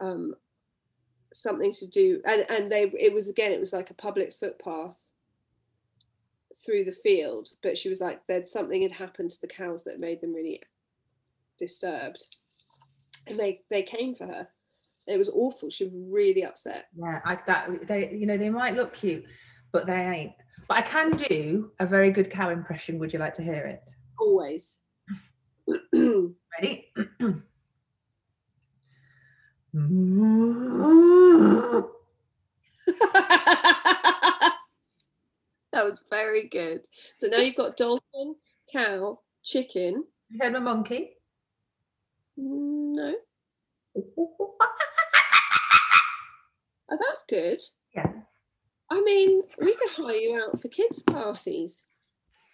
Um, 0.00 0.34
something 1.32 1.72
to 1.72 1.86
do, 1.88 2.20
and 2.24 2.46
and 2.50 2.70
they, 2.70 2.92
it 2.98 3.12
was 3.12 3.28
again, 3.28 3.52
it 3.52 3.60
was 3.60 3.72
like 3.72 3.90
a 3.90 3.94
public 3.94 4.32
footpath 4.32 5.10
through 6.64 6.84
the 6.84 6.92
field, 6.92 7.48
but 7.62 7.76
she 7.76 7.88
was 7.88 8.00
like, 8.00 8.20
there'd 8.26 8.48
something 8.48 8.82
had 8.82 8.92
happened 8.92 9.30
to 9.30 9.40
the 9.40 9.46
cows 9.46 9.84
that 9.84 10.00
made 10.00 10.20
them 10.20 10.34
really 10.34 10.60
disturbed, 11.58 12.36
and 13.26 13.38
they 13.38 13.60
they 13.70 13.82
came 13.82 14.14
for 14.14 14.26
her. 14.26 14.48
It 15.06 15.18
was 15.18 15.30
awful. 15.30 15.68
She 15.70 15.84
was 15.84 15.92
really 15.94 16.44
upset. 16.44 16.86
Yeah, 16.96 17.20
I 17.24 17.38
that 17.46 17.86
they 17.86 18.10
you 18.12 18.26
know 18.26 18.36
they 18.36 18.50
might 18.50 18.74
look 18.74 18.94
cute, 18.94 19.24
but 19.72 19.86
they 19.86 19.94
ain't. 19.94 20.32
But 20.68 20.78
I 20.78 20.82
can 20.82 21.10
do 21.10 21.72
a 21.78 21.86
very 21.86 22.10
good 22.10 22.30
cow 22.30 22.50
impression. 22.50 22.98
Would 22.98 23.12
you 23.12 23.18
like 23.18 23.34
to 23.34 23.42
hear 23.42 23.64
it? 23.66 23.88
Always. 24.18 24.80
Ready? 25.66 26.90
that 35.72 35.84
was 35.84 36.02
very 36.10 36.48
good. 36.48 36.86
So 37.16 37.26
now 37.28 37.38
you've 37.38 37.56
got 37.56 37.76
dolphin, 37.76 38.36
cow, 38.72 39.20
chicken. 39.42 40.04
You 40.30 40.38
heard 40.40 40.54
a 40.54 40.60
monkey? 40.60 41.16
No, 42.36 43.14
Oh, 46.90 46.98
that's 47.00 47.24
good. 47.28 47.60
Yeah. 47.94 48.12
I 48.90 49.00
mean, 49.00 49.42
we 49.60 49.74
could 49.74 49.90
hire 49.90 50.14
you 50.14 50.42
out 50.42 50.60
for 50.60 50.68
kids' 50.68 51.02
parties. 51.02 51.86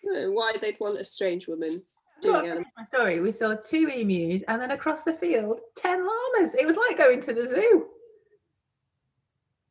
I 0.03 0.07
don't 0.07 0.23
know 0.23 0.31
why 0.33 0.55
they'd 0.61 0.79
want 0.81 0.99
a 1.01 1.05
strange 1.05 1.49
woman 1.49 1.83
Well, 2.25 2.45
I 2.45 2.65
my 2.77 2.83
story. 2.83 3.21
We 3.21 3.31
saw 3.31 3.55
two 3.55 3.89
emus 3.89 4.43
and 4.49 4.61
then 4.61 4.71
across 4.71 5.03
the 5.03 5.15
field, 5.15 5.61
10 5.77 6.07
llamas. 6.07 6.55
It 6.55 6.67
was 6.67 6.77
like 6.77 6.99
going 6.99 7.21
to 7.23 7.33
the 7.33 7.47
zoo. 7.47 7.87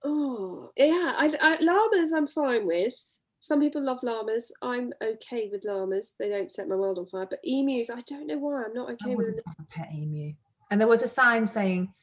Oh, 0.03 0.71
yeah. 0.75 1.13
I, 1.17 1.33
I, 1.41 1.57
llamas, 1.61 2.13
I'm 2.13 2.27
fine 2.27 2.65
with. 2.65 2.95
Some 3.41 3.61
people 3.61 3.83
love 3.83 3.99
llamas. 4.03 4.51
I'm 4.61 4.91
okay 5.01 5.49
with 5.51 5.63
llamas. 5.65 6.15
They 6.19 6.29
don't 6.29 6.51
set 6.51 6.67
my 6.67 6.75
world 6.75 6.97
on 6.97 7.07
fire. 7.07 7.27
But 7.29 7.39
emus, 7.43 7.89
I 7.89 7.99
don't 8.01 8.27
know 8.27 8.37
why. 8.37 8.63
I'm 8.63 8.73
not 8.73 8.89
I 8.89 8.93
okay 8.93 9.15
with 9.15 9.27
them. 9.27 9.43
a 9.59 9.63
pet 9.63 9.89
emu. 9.93 10.33
And 10.71 10.79
there 10.79 10.87
was 10.87 11.03
a 11.03 11.07
sign 11.07 11.45
saying, 11.45 11.93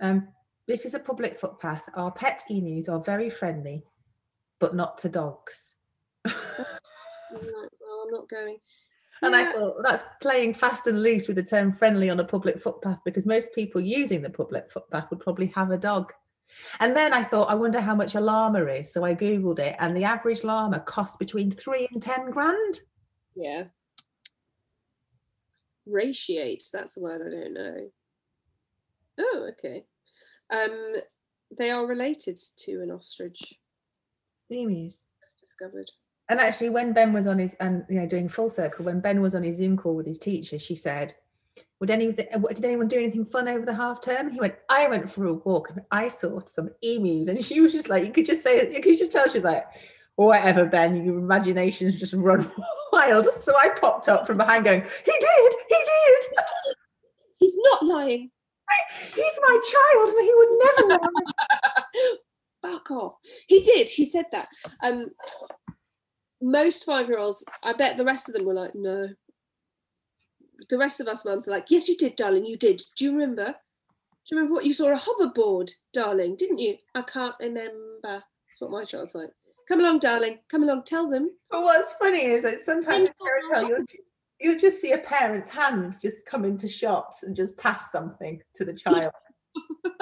um, 0.00 0.28
this 0.66 0.84
is 0.84 0.94
a 0.94 0.98
public 0.98 1.38
footpath. 1.38 1.88
Our 1.94 2.10
pet 2.10 2.42
emus 2.50 2.88
are 2.88 3.00
very 3.00 3.30
friendly, 3.30 3.84
but 4.58 4.74
not 4.74 4.98
to 4.98 5.08
dogs. 5.08 5.74
I'm 6.26 6.34
like, 7.32 7.70
well, 7.80 8.04
I'm 8.04 8.12
not 8.12 8.28
going. 8.28 8.58
And 9.22 9.34
I 9.34 9.42
Yeah. 9.42 9.52
thought 9.52 9.82
that's 9.82 10.04
playing 10.20 10.54
fast 10.54 10.86
and 10.86 11.02
loose 11.02 11.26
with 11.26 11.36
the 11.36 11.42
term 11.42 11.72
friendly 11.72 12.10
on 12.10 12.20
a 12.20 12.24
public 12.24 12.60
footpath 12.60 12.98
because 13.04 13.26
most 13.26 13.52
people 13.54 13.80
using 13.80 14.20
the 14.22 14.30
public 14.30 14.70
footpath 14.70 15.08
would 15.10 15.20
probably 15.20 15.46
have 15.48 15.70
a 15.70 15.78
dog. 15.78 16.12
And 16.80 16.94
then 16.94 17.12
I 17.12 17.24
thought, 17.24 17.50
I 17.50 17.54
wonder 17.54 17.80
how 17.80 17.94
much 17.94 18.14
a 18.14 18.20
llama 18.20 18.64
is. 18.66 18.92
So 18.92 19.04
I 19.04 19.14
Googled 19.14 19.58
it, 19.58 19.74
and 19.80 19.96
the 19.96 20.04
average 20.04 20.44
llama 20.44 20.80
costs 20.80 21.16
between 21.16 21.50
three 21.50 21.88
and 21.92 22.00
10 22.00 22.30
grand. 22.30 22.80
Yeah. 23.34 23.64
Ratite, 25.88 26.70
that's 26.70 26.96
a 26.96 27.00
word 27.00 27.22
I 27.26 27.30
don't 27.30 27.54
know. 27.54 27.90
Oh, 29.18 29.48
okay. 29.52 29.84
Um, 30.50 30.96
they 31.56 31.70
are 31.70 31.86
related 31.86 32.38
to 32.58 32.82
an 32.82 32.90
ostrich, 32.90 33.54
Emus. 34.50 35.06
discovered. 35.40 35.88
And 36.28 36.40
actually, 36.40 36.70
when 36.70 36.92
Ben 36.92 37.12
was 37.12 37.26
on 37.26 37.38
his 37.38 37.54
and 37.60 37.84
you 37.88 38.00
know 38.00 38.06
doing 38.06 38.28
full 38.28 38.50
circle, 38.50 38.84
when 38.84 39.00
Ben 39.00 39.20
was 39.20 39.34
on 39.34 39.44
his 39.44 39.56
Zoom 39.58 39.76
call 39.76 39.94
with 39.94 40.06
his 40.06 40.18
teacher, 40.18 40.58
she 40.58 40.74
said, 40.74 41.14
"Would 41.80 41.90
any 41.90 42.12
did 42.12 42.64
anyone 42.64 42.88
do 42.88 42.96
anything 42.96 43.24
fun 43.26 43.46
over 43.48 43.64
the 43.64 43.74
half 43.74 44.00
term?" 44.00 44.26
And 44.26 44.32
he 44.32 44.40
went, 44.40 44.56
"I 44.68 44.88
went 44.88 45.10
for 45.10 45.26
a 45.26 45.34
walk 45.34 45.70
and 45.70 45.82
I 45.90 46.08
saw 46.08 46.40
some 46.40 46.70
emus." 46.82 47.28
And 47.28 47.44
she 47.44 47.60
was 47.60 47.72
just 47.72 47.88
like, 47.88 48.04
you 48.04 48.12
could 48.12 48.26
just 48.26 48.42
say, 48.42 48.72
you 48.74 48.80
could 48.80 48.98
just 48.98 49.12
tell 49.12 49.28
she 49.28 49.38
was 49.38 49.44
like, 49.44 49.66
"Whatever, 50.16 50.64
Ben, 50.66 50.96
your 51.04 51.18
imagination's 51.18 51.98
just 51.98 52.14
run 52.14 52.50
wild." 52.92 53.28
So 53.40 53.54
I 53.56 53.68
popped 53.68 54.08
up 54.08 54.26
from 54.26 54.38
behind, 54.38 54.64
going, 54.64 54.82
"He 54.82 55.12
did, 55.12 55.52
he 55.68 55.76
did. 55.76 56.26
He's 57.38 57.56
not 57.56 57.86
lying. 57.86 58.30
He's 59.14 59.38
my 59.42 59.60
child, 59.72 60.08
and 60.10 60.26
he 60.26 60.34
would 60.34 60.58
never." 60.58 60.88
lie." 61.04 62.16
Fuck 62.62 62.90
off. 62.90 63.14
He 63.46 63.60
did. 63.60 63.88
He 63.88 64.04
said 64.04 64.24
that. 64.32 64.48
Um, 64.82 65.10
most 66.46 66.84
five-year-olds, 66.84 67.44
I 67.64 67.72
bet 67.72 67.96
the 67.96 68.04
rest 68.04 68.28
of 68.28 68.34
them 68.34 68.44
were 68.44 68.54
like, 68.54 68.74
no. 68.74 69.08
The 70.70 70.78
rest 70.78 71.00
of 71.00 71.08
us 71.08 71.24
mums 71.24 71.48
are 71.48 71.50
like, 71.50 71.66
yes, 71.70 71.88
you 71.88 71.96
did, 71.96 72.14
darling. 72.14 72.46
You 72.46 72.56
did. 72.56 72.80
Do 72.96 73.04
you 73.04 73.12
remember? 73.12 73.46
Do 73.46 73.52
you 74.30 74.38
remember 74.38 74.54
what 74.54 74.64
you 74.64 74.72
saw 74.72 74.92
a 74.92 74.96
hoverboard, 74.96 75.72
darling? 75.92 76.36
Didn't 76.36 76.58
you? 76.58 76.76
I 76.94 77.02
can't 77.02 77.34
remember. 77.40 78.00
That's 78.02 78.60
what 78.60 78.70
my 78.70 78.84
child's 78.84 79.16
like. 79.16 79.30
Come 79.68 79.80
along, 79.80 79.98
darling. 79.98 80.38
Come 80.48 80.62
along. 80.62 80.84
Tell 80.84 81.10
them. 81.10 81.30
But 81.50 81.62
what's 81.62 81.94
funny 81.94 82.24
is 82.24 82.44
that 82.44 82.60
sometimes 82.60 83.08
in 83.08 83.14
fairy 83.20 83.42
tale 83.52 83.68
you'll, 83.68 83.84
you'll 84.40 84.58
just 84.58 84.80
see 84.80 84.92
a 84.92 84.98
parent's 84.98 85.48
hand 85.48 85.96
just 86.00 86.24
come 86.26 86.44
into 86.44 86.68
shot 86.68 87.12
and 87.24 87.34
just 87.34 87.56
pass 87.56 87.90
something 87.90 88.40
to 88.54 88.64
the 88.64 88.72
child. 88.72 89.10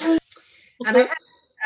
and 0.00 0.18
I 0.84 0.98
had, 1.00 1.08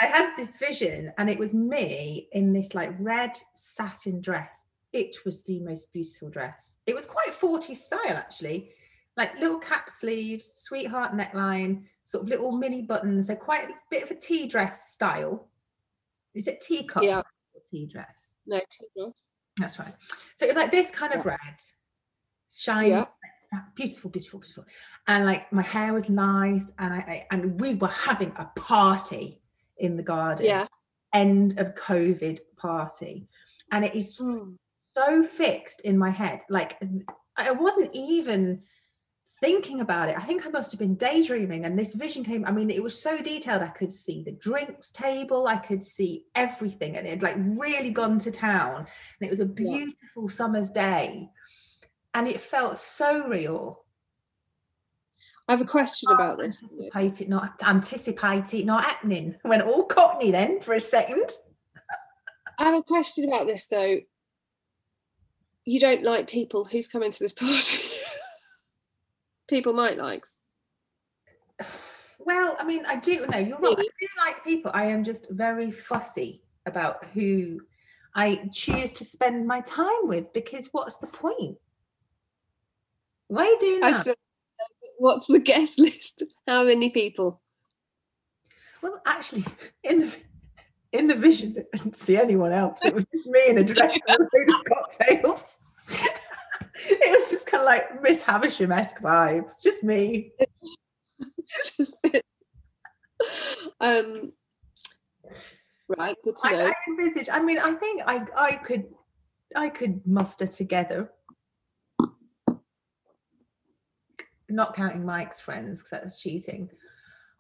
I 0.03 0.07
had 0.07 0.35
this 0.37 0.57
vision, 0.57 1.13
and 1.17 1.31
it 1.31 1.39
was 1.39 1.55
me 1.55 2.29
in 2.33 2.53
this 2.53 2.75
like 2.75 2.91
red 2.99 3.39
satin 3.55 4.21
dress. 4.21 4.65
It 4.93 5.15
was 5.25 5.45
the 5.45 5.61
most 5.61 5.93
beautiful 5.93 6.29
dress. 6.29 6.79
It 6.87 6.95
was 6.95 7.05
quite 7.05 7.33
40 7.33 7.73
style 7.75 8.17
actually, 8.17 8.73
like 9.17 9.39
little 9.39 9.61
cap 9.61 9.89
sleeves, 9.89 10.55
sweetheart 10.57 11.13
neckline, 11.13 11.85
sort 12.03 12.25
of 12.25 12.31
little 12.31 12.51
mini 12.51 12.83
buttons. 12.83 13.29
So 13.29 13.37
quite 13.37 13.71
a 13.71 13.75
bit 13.93 14.03
of 14.03 14.11
a 14.11 14.17
tea 14.17 14.49
dress 14.49 14.91
style. 14.91 15.49
Is 16.35 16.49
it 16.49 16.61
teacup? 16.61 17.05
Yeah. 17.05 17.19
or 17.21 17.61
tea 17.71 17.87
dress? 17.87 18.35
No, 18.45 18.59
Tina. 18.59 19.13
That's 19.59 19.79
right. 19.79 19.95
So 20.35 20.47
it 20.47 20.49
was 20.49 20.57
like 20.57 20.73
this 20.73 20.91
kind 20.91 21.13
of 21.15 21.25
red, 21.25 21.39
shiny, 22.51 22.91
Yeah. 22.91 23.05
beautiful, 23.77 24.11
beautiful, 24.11 24.41
beautiful. 24.41 24.65
And 25.07 25.27
like 25.27 25.53
my 25.53 25.63
hair 25.63 25.93
was 25.93 26.09
nice, 26.09 26.73
and 26.81 26.93
I, 26.93 26.97
I 26.97 27.27
and 27.31 27.61
we 27.61 27.77
were 27.77 27.87
having 27.87 28.33
a 28.37 28.47
party 28.57 29.42
in 29.79 29.97
the 29.97 30.03
garden. 30.03 30.47
Yeah. 30.47 30.67
End 31.13 31.59
of 31.59 31.75
COVID 31.75 32.41
party, 32.57 33.29
and 33.71 33.85
it 33.85 33.95
is 33.95 34.17
hmm. 34.17 34.55
so 34.97 35.23
fixed 35.23 35.83
in 35.83 35.99
my 35.99 36.09
head. 36.09 36.41
Like 36.49 36.81
I 37.37 37.51
wasn't 37.51 37.91
even 37.93 38.63
thinking 39.43 39.81
about 39.81 40.09
it. 40.09 40.17
I 40.17 40.23
think 40.23 40.47
I 40.47 40.51
must 40.51 40.71
have 40.73 40.79
been 40.79 40.95
daydreaming, 40.95 41.65
and 41.65 41.79
this 41.79 41.93
vision 41.95 42.25
came. 42.25 42.47
I 42.47 42.53
mean, 42.53 42.71
it 42.71 42.83
was 42.83 42.99
so 42.99 43.21
detailed. 43.21 43.61
I 43.61 43.69
could 43.69 43.93
see 43.93 44.23
the 44.23 44.33
drinks 44.33 44.89
table, 44.91 45.49
I 45.49 45.57
could 45.57 45.83
see 45.83 46.25
everything, 46.35 46.97
and 46.97 47.07
it 47.07 47.11
had 47.11 47.23
like 47.23 47.37
really 47.39 47.91
gone 47.91 48.19
to 48.21 48.31
town. 48.31 48.77
And 48.77 49.27
it 49.27 49.31
was 49.31 49.41
a 49.41 49.45
beautiful 49.45 50.29
summer's 50.29 50.71
day, 50.71 51.29
and 52.15 52.29
it 52.29 52.41
felt 52.41 52.79
so 52.79 53.27
real. 53.27 53.82
I 55.49 55.53
have 55.53 55.61
a 55.61 55.67
question 55.67 56.09
ah, 56.13 56.15
about 56.15 56.39
this. 56.39 56.63
Anticipate 56.63 57.21
it, 57.21 57.29
not 57.29 57.55
anticipate 57.63 58.55
it, 58.55 58.65
not 58.65 58.85
happening. 58.85 59.35
Went 59.45 59.63
all 59.63 59.85
cockney 59.85 60.31
then 60.31 60.61
for 60.61 60.75
a 60.75 60.81
second. 60.81 61.31
I 62.59 62.65
have 62.65 62.75
a 62.75 62.83
question 62.83 63.29
about 63.29 63.47
this 63.47 63.67
though. 63.67 63.99
You 65.65 65.81
don't 65.81 66.05
like 66.05 66.29
people 66.29 66.65
who's 66.65 66.87
coming 66.87 67.11
to 67.11 67.19
this 67.19 67.33
party. 67.33 67.83
people 69.49 69.73
might 69.73 69.99
likes. 69.99 70.39
Well, 72.19 72.57
I 72.59 72.65
mean, 72.65 72.87
I 72.87 72.97
do 72.97 73.27
know 73.27 73.39
you're 73.39 73.59
right. 73.59 73.77
I 73.79 73.83
do 73.83 74.09
like 74.19 74.45
people. 74.45 74.71
I 74.75 74.85
am 74.87 75.03
just 75.03 75.29
very 75.31 75.71
fussy 75.71 76.43
about 76.67 77.05
who 77.07 77.61
I 78.15 78.49
choose 78.53 78.93
to 78.95 79.05
spend 79.05 79.47
my 79.47 79.61
time 79.63 80.05
with 80.05 80.33
because 80.33 80.69
what's 80.73 80.99
the 80.99 81.09
point? 81.09 81.57
Why 83.27 83.43
are 83.43 83.47
you 83.47 83.59
doing 83.59 83.81
that? 83.81 84.17
What's 84.99 85.27
the 85.27 85.39
guest 85.39 85.79
list? 85.79 86.23
How 86.47 86.65
many 86.65 86.91
people? 86.91 87.41
Well, 88.83 89.01
actually, 89.07 89.45
in 89.85 90.01
the 90.01 90.15
in 90.93 91.07
the 91.07 91.15
vision, 91.15 91.57
I 91.73 91.79
didn't 91.79 91.97
see 91.97 92.17
anyone 92.17 92.53
else. 92.53 92.85
It 92.85 92.95
was 92.95 93.05
just 93.13 93.27
me 93.27 93.41
in 93.49 93.59
a 93.59 93.65
dress 93.65 93.97
and 94.09 94.19
a 94.19 94.29
load 94.37 94.49
of 94.49 94.65
cocktails. 94.65 95.59
it 95.89 97.19
was 97.19 97.31
just 97.31 97.47
kind 97.47 97.63
of 97.63 97.67
like 97.67 98.03
Miss 98.03 98.21
Havisham 98.21 98.73
esque 98.73 99.01
vibes. 99.01 99.63
Just 99.63 99.83
me. 99.83 100.33
Just 101.77 101.95
um 103.81 104.33
right, 105.89 106.17
good 106.25 106.37
to 106.37 106.49
I, 106.49 106.53
know. 106.53 106.67
I 106.67 106.73
envisage. 106.89 107.29
I 107.33 107.43
mean, 107.43 107.59
I 107.59 107.73
think 107.75 108.03
I 108.07 108.25
I 108.37 108.53
could 108.57 108.87
I 109.55 109.69
could 109.69 110.07
muster 110.07 110.47
together. 110.47 111.11
Not 114.53 114.77
counting 114.77 115.05
Mike's 115.05 115.41
friends 115.41 115.81
because 115.81 115.91
that's 115.91 116.19
cheating. 116.19 116.69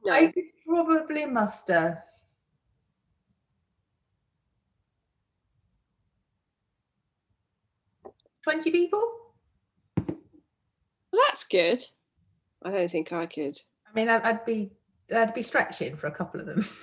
No. 0.04 0.12
I 0.12 0.32
could 0.32 0.44
probably 0.66 1.26
muster. 1.26 2.02
Twenty 8.42 8.70
people. 8.70 9.02
Well, 10.08 11.22
that's 11.28 11.44
good. 11.44 11.84
I 12.62 12.70
don't 12.70 12.90
think 12.90 13.12
I 13.12 13.26
could. 13.26 13.58
I 13.86 13.94
mean, 13.94 14.08
I'd, 14.08 14.22
I'd 14.22 14.44
be 14.44 14.72
I'd 15.14 15.34
be 15.34 15.42
stretching 15.42 15.96
for 15.96 16.06
a 16.06 16.12
couple 16.12 16.40
of 16.40 16.46
them. 16.46 16.66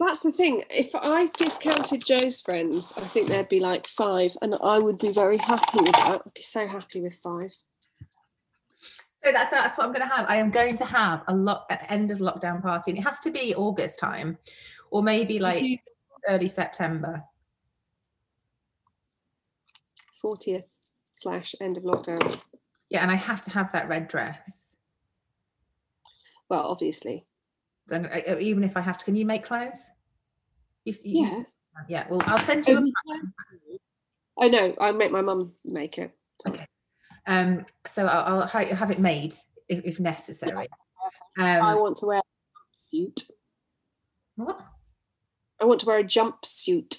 That's 0.00 0.20
the 0.20 0.32
thing. 0.32 0.64
If 0.70 0.90
I 0.94 1.28
discounted 1.38 2.04
Joe's 2.04 2.40
friends, 2.40 2.92
I 2.96 3.02
think 3.02 3.28
there'd 3.28 3.48
be 3.48 3.60
like 3.60 3.86
five, 3.86 4.36
and 4.42 4.56
I 4.60 4.80
would 4.80 4.98
be 4.98 5.12
very 5.12 5.36
happy 5.36 5.78
with 5.78 5.92
that. 5.92 6.22
I'd 6.26 6.34
be 6.34 6.42
so 6.42 6.66
happy 6.66 7.00
with 7.00 7.14
five. 7.14 7.54
So 9.24 9.32
that's 9.32 9.50
that's 9.50 9.78
what 9.78 9.86
I'm 9.86 9.92
going 9.92 10.06
to 10.06 10.14
have. 10.14 10.26
I 10.28 10.36
am 10.36 10.50
going 10.50 10.76
to 10.76 10.84
have 10.84 11.22
a 11.28 11.34
lot 11.34 11.64
at 11.70 11.90
end 11.90 12.10
of 12.10 12.18
lockdown 12.18 12.60
party, 12.62 12.90
and 12.90 12.98
it 12.98 13.02
has 13.02 13.20
to 13.20 13.30
be 13.30 13.54
August 13.54 13.98
time, 13.98 14.36
or 14.90 15.02
maybe 15.02 15.38
like 15.38 15.62
you- 15.62 15.78
early 16.28 16.48
September. 16.48 17.22
40th 20.22 20.64
slash 21.12 21.54
end 21.60 21.76
of 21.76 21.84
lockdown. 21.84 22.40
Yeah, 22.90 23.02
and 23.02 23.10
I 23.10 23.14
have 23.14 23.40
to 23.42 23.50
have 23.50 23.72
that 23.72 23.88
red 23.88 24.08
dress. 24.08 24.76
Well, 26.48 26.62
obviously. 26.66 27.26
Then 27.86 28.06
uh, 28.06 28.32
uh, 28.32 28.38
even 28.40 28.64
if 28.64 28.76
I 28.76 28.80
have 28.80 28.96
to, 28.98 29.04
can 29.04 29.16
you 29.16 29.26
make 29.26 29.44
clothes? 29.44 29.90
You, 30.84 30.92
s- 30.92 31.04
you- 31.04 31.26
Yeah. 31.26 31.42
yeah. 31.88 32.06
Well, 32.10 32.22
I'll 32.24 32.38
send 32.44 32.66
you. 32.66 32.74
Oh, 32.76 32.78
A, 32.78 32.82
we 32.82 32.92
can. 33.10 33.32
Oh 34.36 34.48
no, 34.48 34.74
I 34.80 34.92
make 34.92 35.12
my 35.12 35.20
mum 35.22 35.52
make 35.64 35.98
it. 35.98 36.10
Um, 37.26 37.64
so 37.86 38.06
I'll, 38.06 38.42
I'll 38.42 38.46
have 38.48 38.90
it 38.90 38.98
made 39.00 39.34
if, 39.68 39.84
if 39.84 40.00
necessary. 40.00 40.68
I 41.38 41.58
Um, 41.58 41.80
want 41.80 41.96
to 41.98 42.06
wear 42.06 42.18
a 42.20 42.22
jumpsuit. 42.76 43.30
what? 44.36 44.60
I 45.60 45.64
want 45.64 45.80
to 45.80 45.86
wear 45.86 45.98
a 45.98 46.04
jumpsuit. 46.04 46.98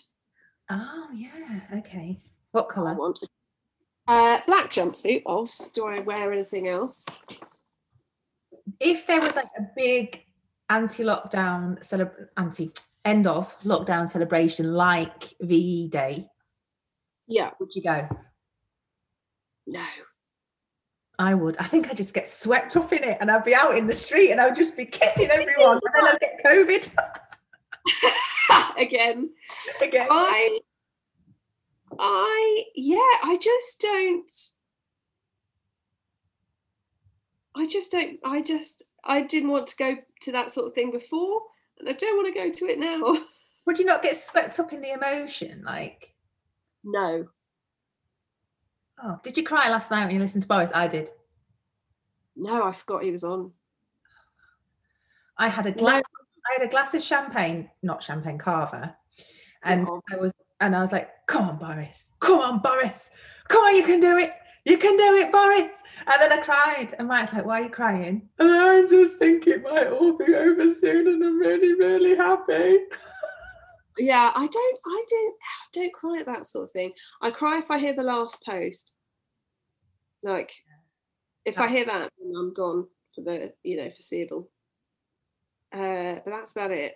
Oh 0.70 1.10
yeah, 1.14 1.60
okay. 1.78 2.22
What 2.52 2.68
I 2.70 2.74
colour? 2.74 2.94
want 2.96 3.20
a 3.22 4.12
uh, 4.12 4.40
black 4.48 4.70
jumpsuit. 4.72 5.24
Obvs. 5.24 5.72
Do 5.74 5.86
I 5.88 6.00
wear 6.00 6.32
anything 6.34 6.68
else? 6.68 7.06
If 8.80 9.06
there 9.08 9.22
was 9.22 9.36
like 9.36 9.50
a 9.58 9.64
big 9.76 10.22
anti-lockdown 10.70 11.80
celeb 11.84 12.12
anti 12.38 12.72
end 13.04 13.28
of 13.28 13.56
lockdown 13.64 14.10
celebration 14.10 14.74
like 14.74 15.34
VE 15.40 15.90
Day, 15.90 16.28
Yeah. 17.28 17.52
would 17.60 17.76
you 17.76 17.84
go? 17.84 18.08
No. 19.68 19.84
I 21.18 21.34
would. 21.34 21.56
I 21.58 21.64
think 21.66 21.90
I'd 21.90 21.98
just 21.98 22.14
get 22.14 22.28
swept 22.30 22.76
up 22.76 22.92
in 22.92 23.04
it 23.04 23.18
and 23.22 23.32
I'd 23.32 23.46
be 23.46 23.56
out 23.56 23.78
in 23.78 23.88
the 23.88 23.96
street 23.96 24.32
and 24.32 24.42
I'd 24.42 24.56
just 24.56 24.76
be 24.76 24.86
kissing 24.86 25.30
everyone 25.30 25.80
and 25.84 25.94
then 25.94 26.08
I'd 26.08 26.20
get 26.20 26.42
COVID 26.46 26.90
Again. 28.78 29.30
again. 29.82 30.08
I. 30.10 30.60
I 31.98 32.64
yeah. 32.76 32.98
I 33.24 33.38
just 33.42 33.80
don't. 33.80 34.32
I 37.56 37.68
just 37.68 37.92
don't. 37.92 38.20
I 38.26 38.42
just. 38.42 38.84
I 39.04 39.22
didn't 39.22 39.50
want 39.50 39.68
to 39.68 39.76
go 39.78 39.96
to 40.22 40.32
that 40.32 40.52
sort 40.52 40.66
of 40.68 40.74
thing 40.74 40.92
before, 40.92 41.42
and 41.80 41.88
I 41.88 41.94
don't 41.94 42.18
want 42.18 42.34
to 42.34 42.40
go 42.40 42.52
to 42.52 42.66
it 42.72 42.80
now. 42.80 43.18
Would 43.66 43.80
you 43.80 43.86
not 43.86 44.02
get 44.04 44.18
swept 44.18 44.60
up 44.60 44.74
in 44.74 44.82
the 44.82 44.92
emotion? 44.92 45.64
Like, 45.66 46.14
No. 46.84 47.28
Oh, 49.04 49.20
did 49.24 49.38
you 49.38 49.44
cry 49.44 49.70
last 49.70 49.92
night 49.92 50.06
when 50.06 50.16
you 50.16 50.20
listened 50.22 50.44
to 50.44 50.48
Boris? 50.48 50.72
I 50.74 50.88
did. 50.88 51.10
No, 52.36 52.64
I 52.66 52.72
forgot 52.72 53.04
he 53.04 53.12
was 53.12 53.24
on. 53.24 53.52
I 55.38 55.48
had 55.48 55.66
a 55.66 55.72
No. 55.72 55.76
glass. 55.76 56.04
I 56.50 56.60
had 56.60 56.68
a 56.68 56.72
glass 56.72 56.94
of 56.94 57.02
champagne, 57.02 57.70
not 57.82 58.04
champagne 58.04 58.38
cava, 58.38 58.96
and. 59.64 59.88
I 59.88 60.22
was 60.22 60.32
and 60.62 60.74
I 60.76 60.82
was 60.82 60.92
like, 60.94 61.10
"Come 61.28 61.50
on, 61.50 61.58
Boris! 61.58 62.12
Come 62.22 62.40
on, 62.40 62.60
Boris! 62.60 63.10
Come 63.50 63.66
on, 63.66 63.76
you 63.76 63.84
can 63.84 64.00
do 64.00 64.18
it! 64.18 64.32
You 64.64 64.78
can 64.78 64.96
do 64.96 65.16
it, 65.16 65.30
Boris!" 65.32 65.82
And 66.08 66.22
then 66.22 66.32
I 66.32 66.42
cried, 66.42 66.94
and 66.98 67.08
Mike's 67.10 67.34
like, 67.34 67.46
"Why 67.46 67.60
are 67.62 67.64
you 67.66 67.70
crying?" 67.70 68.30
And 68.40 68.50
I 68.50 68.86
just 68.86 69.18
think 69.18 69.48
it 69.48 69.64
might 69.64 69.88
all 69.88 70.14
be 70.18 70.34
over 70.34 70.74
soon, 70.74 71.08
and 71.08 71.22
I'm 71.24 71.38
really, 71.40 71.74
really 71.74 72.16
happy. 72.16 72.78
Yeah, 73.98 74.32
I 74.36 74.48
don't. 74.48 74.80
I 74.86 75.02
don't. 75.10 75.36
I 75.42 75.68
don't 75.74 75.94
cry 75.94 76.18
at 76.20 76.26
that 76.26 76.48
sort 76.48 76.66
of 76.66 76.72
thing. 76.72 76.94
I 77.22 77.32
cry 77.32 77.60
if 77.60 77.72
I 77.72 77.80
hear 77.80 77.94
the 77.94 78.04
last 78.04 78.44
post. 78.46 78.94
Like, 80.24 80.52
if 81.46 81.60
I 81.60 81.68
hear 81.68 81.86
that, 81.86 82.12
then 82.20 82.34
I'm 82.38 82.54
gone 82.54 82.88
for 83.14 83.22
the 83.22 83.54
you 83.64 83.78
know 83.78 83.90
foreseeable. 83.90 84.50
Uh, 85.74 86.20
but 86.24 86.32
that's 86.32 86.52
about 86.52 86.72
it. 86.72 86.96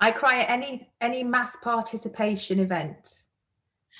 I 0.00 0.10
cry 0.10 0.40
at 0.40 0.50
any 0.50 0.90
any 1.00 1.22
mass 1.22 1.56
participation 1.62 2.58
event, 2.58 3.14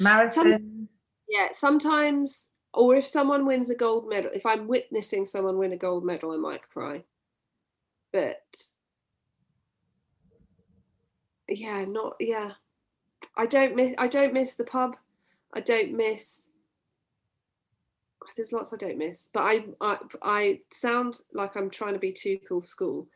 marathons. 0.01 0.89
Yeah, 1.29 1.49
sometimes, 1.55 2.51
or 2.75 2.97
if 2.97 3.07
someone 3.07 3.47
wins 3.47 3.71
a 3.71 3.77
gold 3.77 4.09
medal, 4.09 4.31
if 4.35 4.45
I'm 4.45 4.67
witnessing 4.67 5.25
someone 5.25 5.59
win 5.59 5.73
a 5.73 5.77
gold 5.77 6.05
medal, 6.05 6.33
I 6.33 6.37
might 6.37 6.69
cry. 6.69 7.05
But 8.13 8.43
yeah, 11.59 11.85
not 11.85 12.15
yeah. 12.21 12.53
I 13.37 13.47
don't 13.47 13.77
miss. 13.77 13.95
I 13.99 14.09
don't 14.09 14.33
miss 14.33 14.55
the 14.55 14.65
pub. 14.65 14.97
I 15.55 15.61
don't 15.61 15.93
miss. 15.93 16.49
There's 18.37 18.53
lots 18.53 18.73
I 18.73 18.77
don't 18.77 18.99
miss, 18.99 19.29
but 19.33 19.41
I 19.41 19.65
I 19.81 19.99
I 20.23 20.61
sound 20.71 21.21
like 21.33 21.57
I'm 21.57 21.71
trying 21.71 21.95
to 21.95 21.99
be 21.99 22.13
too 22.13 22.39
cool 22.49 22.61
for 22.63 22.67
school. 22.67 23.09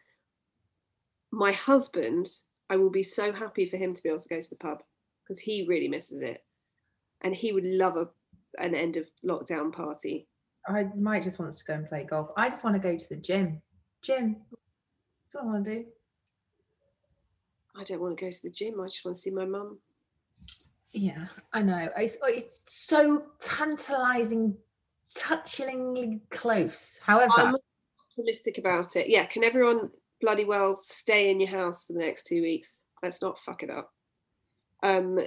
My 1.31 1.53
husband, 1.53 2.29
I 2.69 2.77
will 2.77 2.91
be 2.91 3.03
so 3.03 3.33
happy 3.33 3.67
for 3.67 3.77
him 3.77 3.95
to 3.95 4.03
be 4.03 4.09
able 4.09 4.21
to 4.21 4.29
go 4.29 4.41
to 4.41 4.51
the 4.51 4.57
pub 4.57 4.83
because 5.23 5.41
he 5.41 5.67
really 5.69 5.89
misses 5.89 6.23
it 6.23 6.45
and 7.23 7.35
he 7.35 7.53
would 7.53 7.67
love 7.67 7.97
a 7.97 8.09
an 8.59 8.75
end 8.75 8.97
of 8.97 9.09
lockdown 9.25 9.73
party. 9.73 10.27
I 10.69 10.87
might 10.97 11.23
just 11.23 11.39
wants 11.39 11.59
to 11.59 11.65
go 11.65 11.75
and 11.75 11.89
play 11.89 12.05
golf. 12.05 12.31
I 12.37 12.49
just 12.49 12.65
want 12.65 12.75
to 12.75 12.81
go 12.81 12.97
to 12.97 13.09
the 13.09 13.17
gym. 13.17 13.61
Gym. 14.03 14.37
That's 14.51 15.43
all 15.43 15.49
I 15.49 15.53
want 15.53 15.65
to 15.65 15.75
do. 15.75 15.85
I 17.79 17.85
don't 17.85 18.01
want 18.01 18.17
to 18.17 18.25
go 18.25 18.31
to 18.31 18.43
the 18.43 18.51
gym. 18.51 18.81
I 18.81 18.87
just 18.87 19.05
want 19.05 19.17
to 19.17 19.21
see 19.21 19.31
my 19.31 19.45
mum. 19.45 19.79
Yeah, 20.93 21.27
I 21.53 21.63
know. 21.63 21.91
It's 21.97 22.17
it's 22.23 22.65
so 22.69 23.25
tantalizing, 23.41 24.57
touchingly 25.15 26.21
close. 26.31 26.99
However, 27.03 27.33
I'm 27.37 27.57
optimistic 28.11 28.59
about 28.59 28.97
it. 28.97 29.09
Yeah, 29.09 29.27
can 29.27 29.45
everyone 29.45 29.91
bloody 30.21 30.45
well 30.45 30.75
stay 30.75 31.31
in 31.31 31.39
your 31.39 31.51
house 31.51 31.85
for 31.85 31.93
the 31.93 31.99
next 31.99 32.27
two 32.27 32.41
weeks? 32.41 32.85
Let's 33.03 33.21
not 33.21 33.39
fuck 33.39 33.63
it 33.63 33.71
up. 33.71 33.93
Um, 34.83 35.19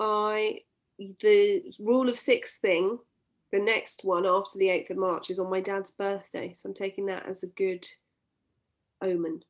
I 0.00 0.60
the 1.20 1.62
rule 1.78 2.08
of 2.08 2.18
six 2.18 2.58
thing. 2.58 2.98
The 3.52 3.60
next 3.60 4.04
one 4.04 4.26
after 4.26 4.58
the 4.58 4.70
eighth 4.70 4.90
of 4.90 4.96
March 4.96 5.30
is 5.30 5.38
on 5.38 5.48
my 5.48 5.60
dad's 5.60 5.92
birthday, 5.92 6.52
so 6.52 6.68
I'm 6.68 6.74
taking 6.74 7.06
that 7.06 7.26
as 7.26 7.44
a 7.44 7.48
good 7.48 7.86
omen. 9.00 9.44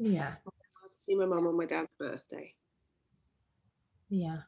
Yeah, 0.00 0.34
I'll 0.46 0.90
see 0.90 1.14
my 1.14 1.26
mum 1.26 1.46
on 1.46 1.56
my 1.56 1.66
dad's 1.66 1.94
birthday. 1.94 2.54
yeah. 4.08 4.38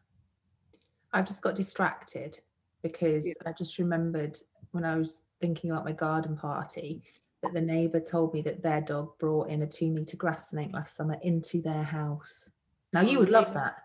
I've 1.12 1.26
just 1.26 1.42
got 1.42 1.54
distracted 1.54 2.40
because 2.82 3.26
Yeah. 3.26 3.34
I 3.46 3.52
just 3.52 3.78
remembered 3.78 4.38
when 4.70 4.82
I 4.84 4.96
was 4.96 5.22
thinking 5.42 5.70
about 5.70 5.84
my 5.84 5.92
garden 5.92 6.36
party 6.36 7.02
that 7.42 7.52
the 7.52 7.60
neighbour 7.60 8.00
told 8.00 8.32
me 8.32 8.40
that 8.42 8.62
their 8.62 8.80
dog 8.80 9.18
brought 9.18 9.50
in 9.50 9.60
a 9.62 9.66
two 9.66 9.90
meter 9.90 10.16
grass 10.16 10.48
snake 10.48 10.72
last 10.72 10.96
summer 10.96 11.18
into 11.22 11.60
their 11.60 11.82
house. 11.82 12.50
Now 12.94 13.02
you 13.02 13.18
Oh, 13.18 13.20
would 13.20 13.28
love 13.28 13.52
that. 13.52 13.76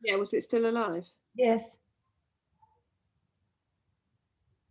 Yeah, 0.00 0.14
was 0.14 0.32
it 0.32 0.42
still 0.44 0.66
alive? 0.70 1.04
Yes. 1.34 1.78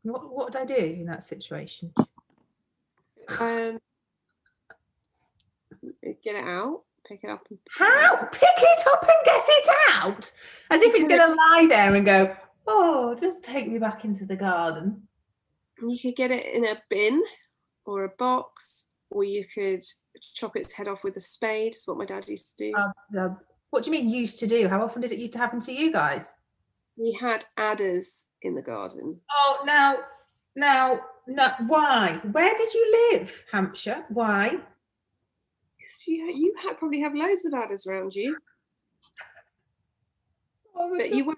What 0.04 0.32
what 0.34 0.46
would 0.46 0.56
I 0.56 0.66
do 0.66 0.76
in 0.76 1.06
that 1.08 1.24
situation? 1.24 1.94
Um, 3.40 3.80
get 6.24 6.36
it 6.36 6.46
out, 6.46 6.82
pick 7.08 7.24
it 7.24 7.30
up. 7.30 7.48
And 7.50 7.60
How? 7.78 8.18
Pick 8.32 8.42
it 8.44 8.84
up 8.88 9.04
and 9.04 9.26
get 9.26 9.44
it 9.48 9.68
out. 9.94 10.32
As 10.72 10.82
if 10.82 10.94
it's 10.96 11.04
going 11.10 11.22
to 11.22 11.36
lie 11.36 11.66
there 11.70 11.96
and 11.96 12.06
go, 12.06 12.36
oh, 12.68 13.16
just 13.20 13.44
take 13.44 13.68
me 13.70 13.80
back 13.80 14.06
into 14.06 14.26
the 14.26 14.36
garden. 14.36 15.08
You 15.82 15.98
could 16.02 16.16
get 16.16 16.32
it 16.32 16.46
in 16.46 16.66
a 16.66 16.82
bin 16.90 17.22
or 17.86 18.06
a 18.06 18.10
box, 18.18 18.88
or 19.10 19.24
you 19.24 19.46
could 19.54 19.84
chop 20.34 20.56
its 20.56 20.74
head 20.74 20.88
off 20.88 21.04
with 21.04 21.16
a 21.18 21.20
spade. 21.20 21.74
Is 21.74 21.84
what 21.86 21.98
my 21.98 22.06
dad 22.06 22.28
used 22.28 22.58
to 22.58 22.66
do. 22.66 22.74
Uh, 22.76 23.20
uh, 23.20 23.30
what 23.70 23.84
do 23.84 23.92
you 23.92 23.98
mean 23.98 24.10
used 24.10 24.40
to 24.40 24.48
do? 24.48 24.68
How 24.68 24.82
often 24.82 25.02
did 25.02 25.12
it 25.12 25.20
used 25.20 25.34
to 25.34 25.40
happen 25.40 25.60
to 25.60 25.74
you 25.74 25.92
guys? 25.92 26.34
we 26.98 27.14
had 27.20 27.44
adders 27.58 28.26
in 28.42 28.56
the 28.56 28.62
garden. 28.62 29.20
Oh, 29.32 29.60
now, 29.66 29.98
now, 30.56 31.02
no, 31.28 31.52
why? 31.68 32.20
Where 32.32 32.56
did 32.56 32.74
you 32.74 33.12
live, 33.12 33.44
Hampshire? 33.52 34.06
Why? 34.10 34.58
'Cause 35.96 36.08
you, 36.08 36.26
you 36.36 36.54
had, 36.62 36.78
probably 36.78 37.00
have 37.00 37.16
loads 37.16 37.46
of 37.46 37.54
adders 37.54 37.88
around 37.88 38.16
you, 38.16 38.38
Oh 40.76 40.96
but 40.98 41.10
God. 41.10 41.18
you. 41.18 41.36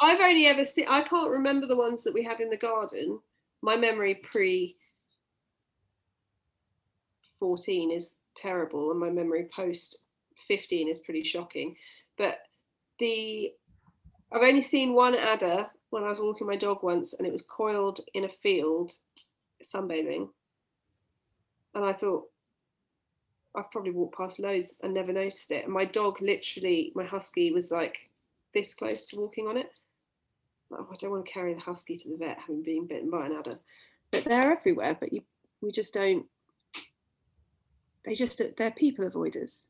I've 0.00 0.20
only 0.20 0.46
ever 0.46 0.64
seen. 0.64 0.86
I 0.88 1.02
can't 1.02 1.30
remember 1.30 1.66
the 1.66 1.76
ones 1.76 2.04
that 2.04 2.14
we 2.14 2.24
had 2.24 2.40
in 2.40 2.50
the 2.50 2.56
garden. 2.56 3.20
My 3.62 3.76
memory 3.76 4.14
pre. 4.14 4.76
14 7.40 7.90
is 7.90 8.18
terrible 8.36 8.90
and 8.90 9.00
my 9.00 9.10
memory 9.10 9.48
post 9.54 10.04
15 10.48 10.88
is 10.88 11.00
pretty 11.00 11.22
shocking 11.24 11.74
but 12.18 12.38
the 12.98 13.52
i've 14.32 14.42
only 14.42 14.60
seen 14.60 14.94
one 14.94 15.14
adder 15.14 15.66
when 15.90 16.04
i 16.04 16.08
was 16.08 16.20
walking 16.20 16.46
my 16.46 16.56
dog 16.56 16.82
once 16.82 17.14
and 17.14 17.26
it 17.26 17.32
was 17.32 17.42
coiled 17.42 18.00
in 18.14 18.24
a 18.24 18.28
field 18.42 18.92
sunbathing 19.64 20.28
and 21.74 21.84
i 21.84 21.92
thought 21.92 22.24
i've 23.56 23.70
probably 23.70 23.90
walked 23.90 24.16
past 24.16 24.38
loads 24.38 24.76
and 24.82 24.94
never 24.94 25.12
noticed 25.12 25.50
it. 25.50 25.64
And 25.64 25.72
my 25.72 25.84
dog 25.84 26.20
literally 26.20 26.92
my 26.94 27.04
husky 27.04 27.50
was 27.52 27.70
like 27.70 28.10
this 28.54 28.74
close 28.74 29.06
to 29.06 29.20
walking 29.20 29.46
on 29.46 29.56
it. 29.56 29.70
So 30.68 30.76
oh, 30.78 30.88
i 30.92 30.96
don't 30.96 31.10
want 31.10 31.26
to 31.26 31.32
carry 31.32 31.54
the 31.54 31.60
husky 31.60 31.96
to 31.96 32.08
the 32.08 32.16
vet 32.16 32.38
having 32.40 32.62
been 32.62 32.86
bitten 32.86 33.10
by 33.10 33.26
an 33.26 33.36
adder. 33.38 33.58
But 34.10 34.24
they're 34.24 34.52
everywhere 34.52 34.96
but 34.98 35.12
you 35.12 35.22
we 35.60 35.70
just 35.70 35.94
don't 35.94 36.26
they 38.04 38.14
just 38.14 38.40
they're 38.56 38.70
people 38.70 39.08
avoiders. 39.08 39.66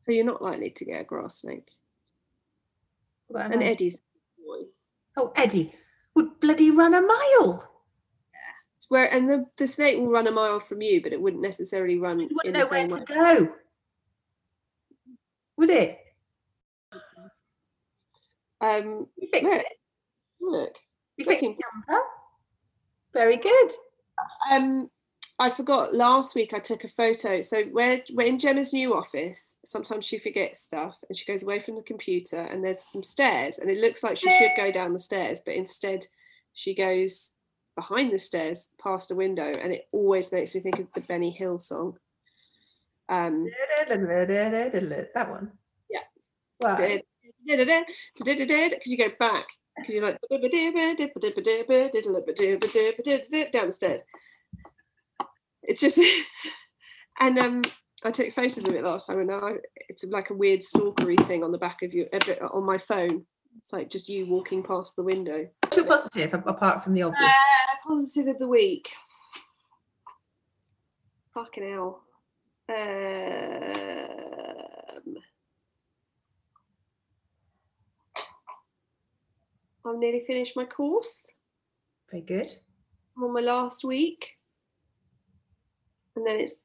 So 0.00 0.12
you're 0.12 0.24
not 0.24 0.42
likely 0.42 0.70
to 0.70 0.84
get 0.84 1.02
a 1.02 1.04
grass 1.04 1.36
snake. 1.36 1.72
And 3.34 3.62
eddie's 3.62 4.00
boy. 4.38 4.64
Oh, 5.16 5.32
Eddie 5.36 5.72
would 6.14 6.40
bloody 6.40 6.70
run 6.70 6.94
a 6.94 7.02
mile. 7.02 7.69
Where 8.90 9.08
and 9.14 9.30
the, 9.30 9.46
the 9.56 9.66
snake 9.66 9.96
will 9.98 10.10
run 10.10 10.26
a 10.26 10.32
mile 10.32 10.58
from 10.60 10.82
you 10.82 11.00
but 11.00 11.12
it 11.12 11.20
wouldn't 11.22 11.42
necessarily 11.42 11.96
run 11.98 12.16
wouldn't 12.18 12.44
in 12.44 12.52
know 12.52 12.64
the 12.64 12.66
where 12.70 12.80
same 12.80 12.90
way 12.90 13.04
go. 13.06 13.52
Would 15.56 15.70
it? 15.70 15.98
um 18.60 19.06
look, 19.18 19.32
it. 19.32 19.66
look. 20.40 20.76
You 21.16 21.24
It's 21.24 21.28
picked 21.28 21.42
looking- 21.42 21.58
Very 23.12 23.36
good. 23.36 23.70
um, 24.50 24.90
I 25.38 25.48
forgot 25.50 25.94
last 25.94 26.34
week 26.34 26.52
I 26.52 26.58
took 26.58 26.84
a 26.84 26.88
photo. 26.88 27.40
So 27.40 27.62
where 27.66 28.02
we're 28.12 28.26
in 28.26 28.38
Gemma's 28.38 28.74
new 28.74 28.94
office, 28.94 29.56
sometimes 29.64 30.04
she 30.04 30.18
forgets 30.18 30.60
stuff 30.60 30.98
and 31.08 31.16
she 31.16 31.24
goes 31.24 31.42
away 31.42 31.60
from 31.60 31.76
the 31.76 31.82
computer 31.82 32.36
and 32.40 32.62
there's 32.62 32.80
some 32.82 33.02
stairs 33.02 33.58
and 33.58 33.70
it 33.70 33.78
looks 33.78 34.02
like 34.02 34.16
she 34.18 34.28
should 34.30 34.50
go 34.56 34.70
down 34.70 34.92
the 34.92 34.98
stairs, 34.98 35.40
but 35.44 35.54
instead 35.54 36.04
she 36.52 36.74
goes 36.74 37.36
behind 37.76 38.12
the 38.12 38.18
stairs 38.18 38.72
past 38.82 39.10
a 39.10 39.14
window 39.14 39.52
and 39.62 39.72
it 39.72 39.84
always 39.92 40.32
makes 40.32 40.54
me 40.54 40.60
think 40.60 40.78
of 40.78 40.92
the 40.92 41.00
Benny 41.02 41.30
Hill 41.30 41.58
song. 41.58 41.96
Um 43.08 43.46
That 45.14 45.30
one. 45.30 45.52
Yeah. 45.88 46.00
Why? 46.58 46.76
because 48.70 48.92
you 48.92 48.98
go 48.98 49.10
back 49.18 49.46
because 49.76 49.94
you're 49.94 50.04
like 50.04 50.18
down 53.52 53.66
the 53.66 53.72
stairs. 53.72 54.02
It's 55.62 55.80
just, 55.80 56.00
and 57.20 57.38
um, 57.38 57.64
I 58.04 58.10
took 58.10 58.32
photos 58.32 58.66
of 58.66 58.74
it 58.74 58.84
last 58.84 59.06
time, 59.06 59.20
and 59.20 59.28
now 59.28 59.40
I, 59.40 59.54
it's 59.88 60.04
like 60.04 60.30
a 60.30 60.34
weird 60.34 60.60
stalkery 60.60 61.16
thing 61.26 61.44
on 61.44 61.52
the 61.52 61.58
back 61.58 61.82
of 61.82 61.94
you, 61.94 62.06
on 62.52 62.64
my 62.64 62.78
phone. 62.78 63.26
It's 63.58 63.72
like 63.72 63.90
just 63.90 64.08
you 64.08 64.26
walking 64.26 64.62
past 64.62 64.96
the 64.96 65.02
window. 65.02 65.48
What's 65.70 65.76
your 65.76 65.86
positive 65.86 66.34
apart 66.48 66.82
from 66.82 66.94
the 66.94 67.02
obvious? 67.02 67.30
Uh, 67.30 67.76
positive 67.86 68.26
of 68.26 68.38
the 68.38 68.48
week. 68.48 68.90
Fucking 71.32 71.62
hell. 71.62 72.02
Um, 72.68 72.76
I've 79.86 79.96
nearly 79.96 80.24
finished 80.26 80.56
my 80.56 80.64
course. 80.64 81.34
Very 82.10 82.24
good. 82.24 82.52
I'm 83.16 83.22
on 83.22 83.32
my 83.32 83.40
last 83.40 83.84
week. 83.84 84.38
And 86.16 86.26
then 86.26 86.40
it's, 86.40 86.56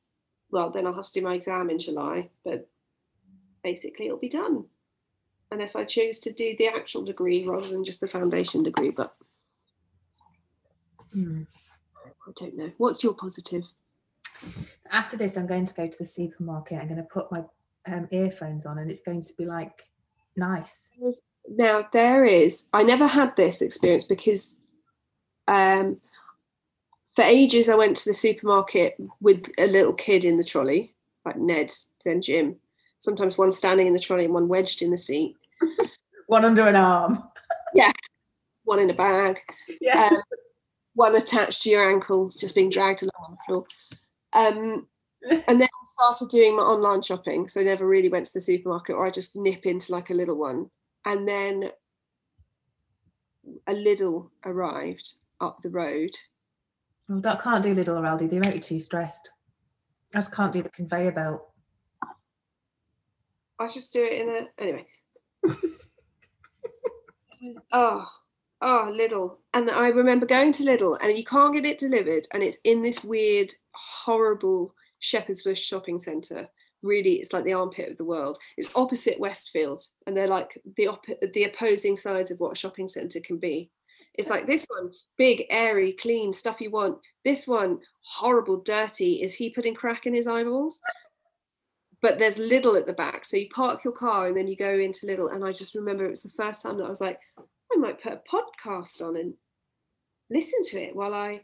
well, 0.49 0.71
then 0.71 0.87
I'll 0.87 0.93
have 0.93 1.05
to 1.05 1.13
do 1.13 1.21
my 1.21 1.35
exam 1.35 1.69
in 1.69 1.77
July, 1.77 2.31
but 2.43 2.67
basically 3.63 4.07
it'll 4.07 4.17
be 4.17 4.29
done. 4.29 4.65
Unless 5.51 5.75
I 5.75 5.85
choose 5.85 6.19
to 6.21 6.33
do 6.33 6.55
the 6.57 6.67
actual 6.67 7.03
degree 7.03 7.45
rather 7.45 7.67
than 7.67 7.85
just 7.85 8.01
the 8.01 8.07
foundation 8.07 8.63
degree, 8.63 8.89
but 8.89 9.15
Hmm. 11.15 11.43
I 12.03 12.31
don't 12.35 12.57
know. 12.57 12.71
What's 12.77 13.03
your 13.03 13.13
positive? 13.13 13.63
After 14.91 15.15
this, 15.15 15.37
I'm 15.37 15.47
going 15.47 15.65
to 15.65 15.73
go 15.73 15.87
to 15.87 15.97
the 15.97 16.05
supermarket. 16.05 16.77
I'm 16.77 16.89
going 16.89 16.97
to 16.97 17.03
put 17.03 17.31
my 17.31 17.43
um, 17.87 18.07
earphones 18.11 18.65
on, 18.65 18.79
and 18.79 18.91
it's 18.91 18.99
going 18.99 19.21
to 19.21 19.33
be 19.37 19.45
like 19.45 19.87
nice. 20.35 20.91
Now 21.47 21.87
there 21.93 22.25
is. 22.25 22.69
I 22.73 22.83
never 22.83 23.07
had 23.07 23.35
this 23.37 23.61
experience 23.61 24.03
because 24.03 24.59
um, 25.47 26.01
for 27.15 27.21
ages 27.21 27.69
I 27.69 27.75
went 27.75 27.95
to 27.97 28.09
the 28.09 28.13
supermarket 28.13 28.97
with 29.21 29.49
a 29.57 29.67
little 29.67 29.93
kid 29.93 30.25
in 30.25 30.37
the 30.37 30.43
trolley, 30.43 30.95
like 31.23 31.37
Ned, 31.37 31.71
then 32.03 32.21
Jim. 32.21 32.57
Sometimes 33.05 33.37
one 33.37 33.51
standing 33.51 33.85
in 33.85 33.93
the 33.93 33.99
trolley 33.99 34.25
and 34.25 34.33
one 34.33 34.47
wedged 34.47 34.81
in 34.81 34.89
the 34.91 34.97
seat, 34.97 35.35
One 36.27 36.43
under 36.43 36.67
an 36.67 36.75
arm. 36.75 37.23
Yeah. 37.75 37.91
One 38.63 38.79
in 38.79 38.89
a 38.89 38.93
bag, 38.93 39.37
Yeah. 39.81 40.09
um, 40.11 40.21
one 40.93 41.15
attached 41.15 41.61
to 41.63 41.69
your 41.69 41.87
ankle, 41.89 42.31
just 42.37 42.55
being 42.55 42.69
dragged 42.69 43.03
along 43.03 43.25
on 43.25 43.31
the 43.31 43.37
floor. 43.45 43.65
Um, 44.33 44.87
and 45.47 45.59
then 45.61 45.67
I 45.67 45.83
started 45.83 46.29
doing 46.29 46.55
my 46.55 46.63
online 46.63 47.01
shopping, 47.01 47.47
so 47.49 47.59
I 47.61 47.65
never 47.65 47.85
really 47.85 48.09
went 48.09 48.25
to 48.27 48.33
the 48.33 48.39
supermarket, 48.39 48.95
or 48.95 49.05
I 49.05 49.11
just 49.11 49.35
nip 49.35 49.65
into 49.65 49.91
like 49.91 50.09
a 50.09 50.13
little 50.13 50.37
one. 50.37 50.71
And 51.05 51.27
then 51.27 51.69
a 53.67 53.73
Lidl 53.73 54.29
arrived 54.45 55.15
up 55.41 55.61
the 55.61 55.69
road. 55.69 56.11
Well, 57.09 57.21
I 57.25 57.35
can't 57.35 57.61
do 57.61 57.75
Lidl 57.75 58.01
Aldi. 58.01 58.29
They 58.29 58.39
make 58.39 58.55
you 58.55 58.61
too 58.61 58.79
stressed. 58.79 59.29
I 60.13 60.19
just 60.19 60.31
can't 60.31 60.53
do 60.53 60.63
the 60.63 60.69
conveyor 60.69 61.11
belt. 61.11 61.49
I 63.59 63.67
just 63.67 63.93
do 63.93 64.03
it 64.03 64.21
in 64.21 64.29
a 64.29 64.47
anyway. 64.61 64.85
Was- 67.43 67.59
oh, 67.71 68.05
oh, 68.61 68.93
Lidl, 68.97 69.37
and 69.53 69.69
I 69.69 69.89
remember 69.89 70.25
going 70.25 70.51
to 70.53 70.63
Lidl, 70.63 70.97
and 71.01 71.17
you 71.17 71.23
can't 71.23 71.53
get 71.53 71.65
it 71.65 71.77
delivered, 71.77 72.25
and 72.33 72.41
it's 72.43 72.57
in 72.63 72.81
this 72.81 73.03
weird, 73.03 73.53
horrible 73.73 74.73
Shepherd's 74.99 75.43
Bush 75.43 75.61
shopping 75.61 75.99
centre. 75.99 76.47
Really, 76.81 77.13
it's 77.13 77.33
like 77.33 77.43
the 77.45 77.53
armpit 77.53 77.89
of 77.89 77.97
the 77.97 78.05
world. 78.05 78.37
It's 78.57 78.69
opposite 78.75 79.19
Westfield, 79.19 79.81
and 80.05 80.15
they're 80.15 80.27
like 80.27 80.59
the 80.75 80.87
op- 80.87 81.05
the 81.33 81.43
opposing 81.45 81.95
sides 81.95 82.31
of 82.31 82.39
what 82.39 82.51
a 82.51 82.55
shopping 82.55 82.87
centre 82.87 83.19
can 83.19 83.37
be. 83.37 83.69
It's 84.17 84.29
like 84.29 84.47
this 84.47 84.65
one, 84.69 84.91
big, 85.17 85.45
airy, 85.49 85.91
clean, 85.93 86.31
stuff 86.31 86.61
you 86.61 86.71
want. 86.71 86.99
This 87.23 87.47
one, 87.47 87.79
horrible, 88.01 88.61
dirty. 88.61 89.21
Is 89.21 89.35
he 89.35 89.49
putting 89.49 89.73
crack 89.75 90.05
in 90.05 90.13
his 90.13 90.27
eyeballs? 90.27 90.79
But 92.05 92.19
there's 92.19 92.37
Lidl 92.37 92.77
at 92.77 92.85
the 92.85 92.93
back. 92.93 93.25
So 93.25 93.35
you 93.35 93.49
park 93.49 93.83
your 93.83 93.91
car 93.91 94.27
and 94.27 94.37
then 94.37 94.47
you 94.47 94.55
go 94.55 94.77
into 94.77 95.07
Lidl. 95.07 95.33
And 95.33 95.43
I 95.43 95.51
just 95.51 95.73
remember 95.73 96.05
it 96.05 96.11
was 96.11 96.21
the 96.21 96.29
first 96.29 96.61
time 96.61 96.77
that 96.77 96.83
I 96.85 96.89
was 96.89 97.01
like, 97.01 97.19
I 97.39 97.77
might 97.77 97.99
put 97.99 98.13
a 98.13 98.21
podcast 98.31 99.01
on 99.01 99.17
and 99.17 99.33
listen 100.29 100.61
to 100.65 100.79
it 100.83 100.95
while 100.95 101.15
I 101.15 101.41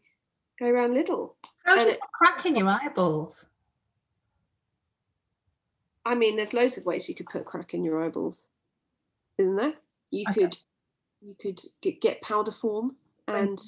go 0.60 0.68
around 0.68 0.92
Lidl. 0.92 1.32
How 1.66 1.78
do 1.78 1.82
you 1.82 1.90
it- 1.90 2.00
put 2.00 2.12
crack 2.12 2.46
in 2.46 2.56
your 2.56 2.70
eyeballs? 2.70 3.48
I 6.06 6.14
mean, 6.14 6.36
there's 6.36 6.54
loads 6.54 6.78
of 6.78 6.86
ways 6.86 7.10
you 7.10 7.16
could 7.16 7.26
put 7.26 7.44
crack 7.46 7.74
in 7.74 7.84
your 7.84 8.06
eyeballs, 8.06 8.46
isn't 9.40 9.56
there? 9.56 9.74
You 10.12 10.26
Okay. 10.30 10.42
could 10.42 10.58
you 11.24 11.36
could 11.42 11.60
get, 11.82 12.02
get 12.02 12.22
powder 12.22 12.52
form 12.52 12.98
and 13.28 13.60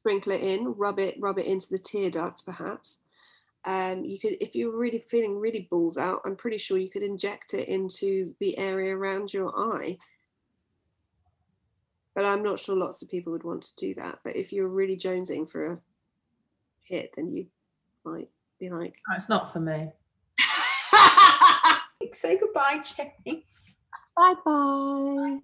sprinkle 0.00 0.32
it 0.32 0.42
in, 0.42 0.74
rub 0.74 0.98
it, 0.98 1.16
rub 1.20 1.38
it 1.38 1.46
into 1.46 1.68
the 1.70 1.78
tear 1.78 2.10
duct, 2.10 2.44
perhaps. 2.44 3.00
Um, 3.64 4.04
you 4.04 4.18
could, 4.18 4.36
if 4.40 4.54
you 4.54 4.70
were 4.70 4.78
really 4.78 4.98
feeling 4.98 5.38
really 5.38 5.68
balls 5.70 5.98
out, 5.98 6.22
I'm 6.24 6.36
pretty 6.36 6.58
sure 6.58 6.78
you 6.78 6.90
could 6.90 7.02
inject 7.02 7.54
it 7.54 7.68
into 7.68 8.34
the 8.40 8.56
area 8.56 8.96
around 8.96 9.32
your 9.32 9.52
eye. 9.56 9.98
But 12.14 12.24
I'm 12.24 12.42
not 12.42 12.58
sure 12.58 12.76
lots 12.76 13.02
of 13.02 13.10
people 13.10 13.32
would 13.32 13.44
want 13.44 13.62
to 13.62 13.76
do 13.76 13.94
that. 13.94 14.20
But 14.24 14.36
if 14.36 14.52
you're 14.52 14.68
really 14.68 14.96
jonesing 14.96 15.48
for 15.48 15.66
a 15.66 15.80
hit, 16.82 17.12
then 17.14 17.30
you 17.30 17.46
might 18.04 18.30
be 18.58 18.70
like, 18.70 18.96
Oh, 19.10 19.14
it's 19.14 19.28
not 19.28 19.52
for 19.52 19.60
me. 19.60 19.90
Say 22.12 22.38
goodbye, 22.38 22.82
Jenny. 22.82 23.46
bye 24.16 24.34
bye. 24.44 25.38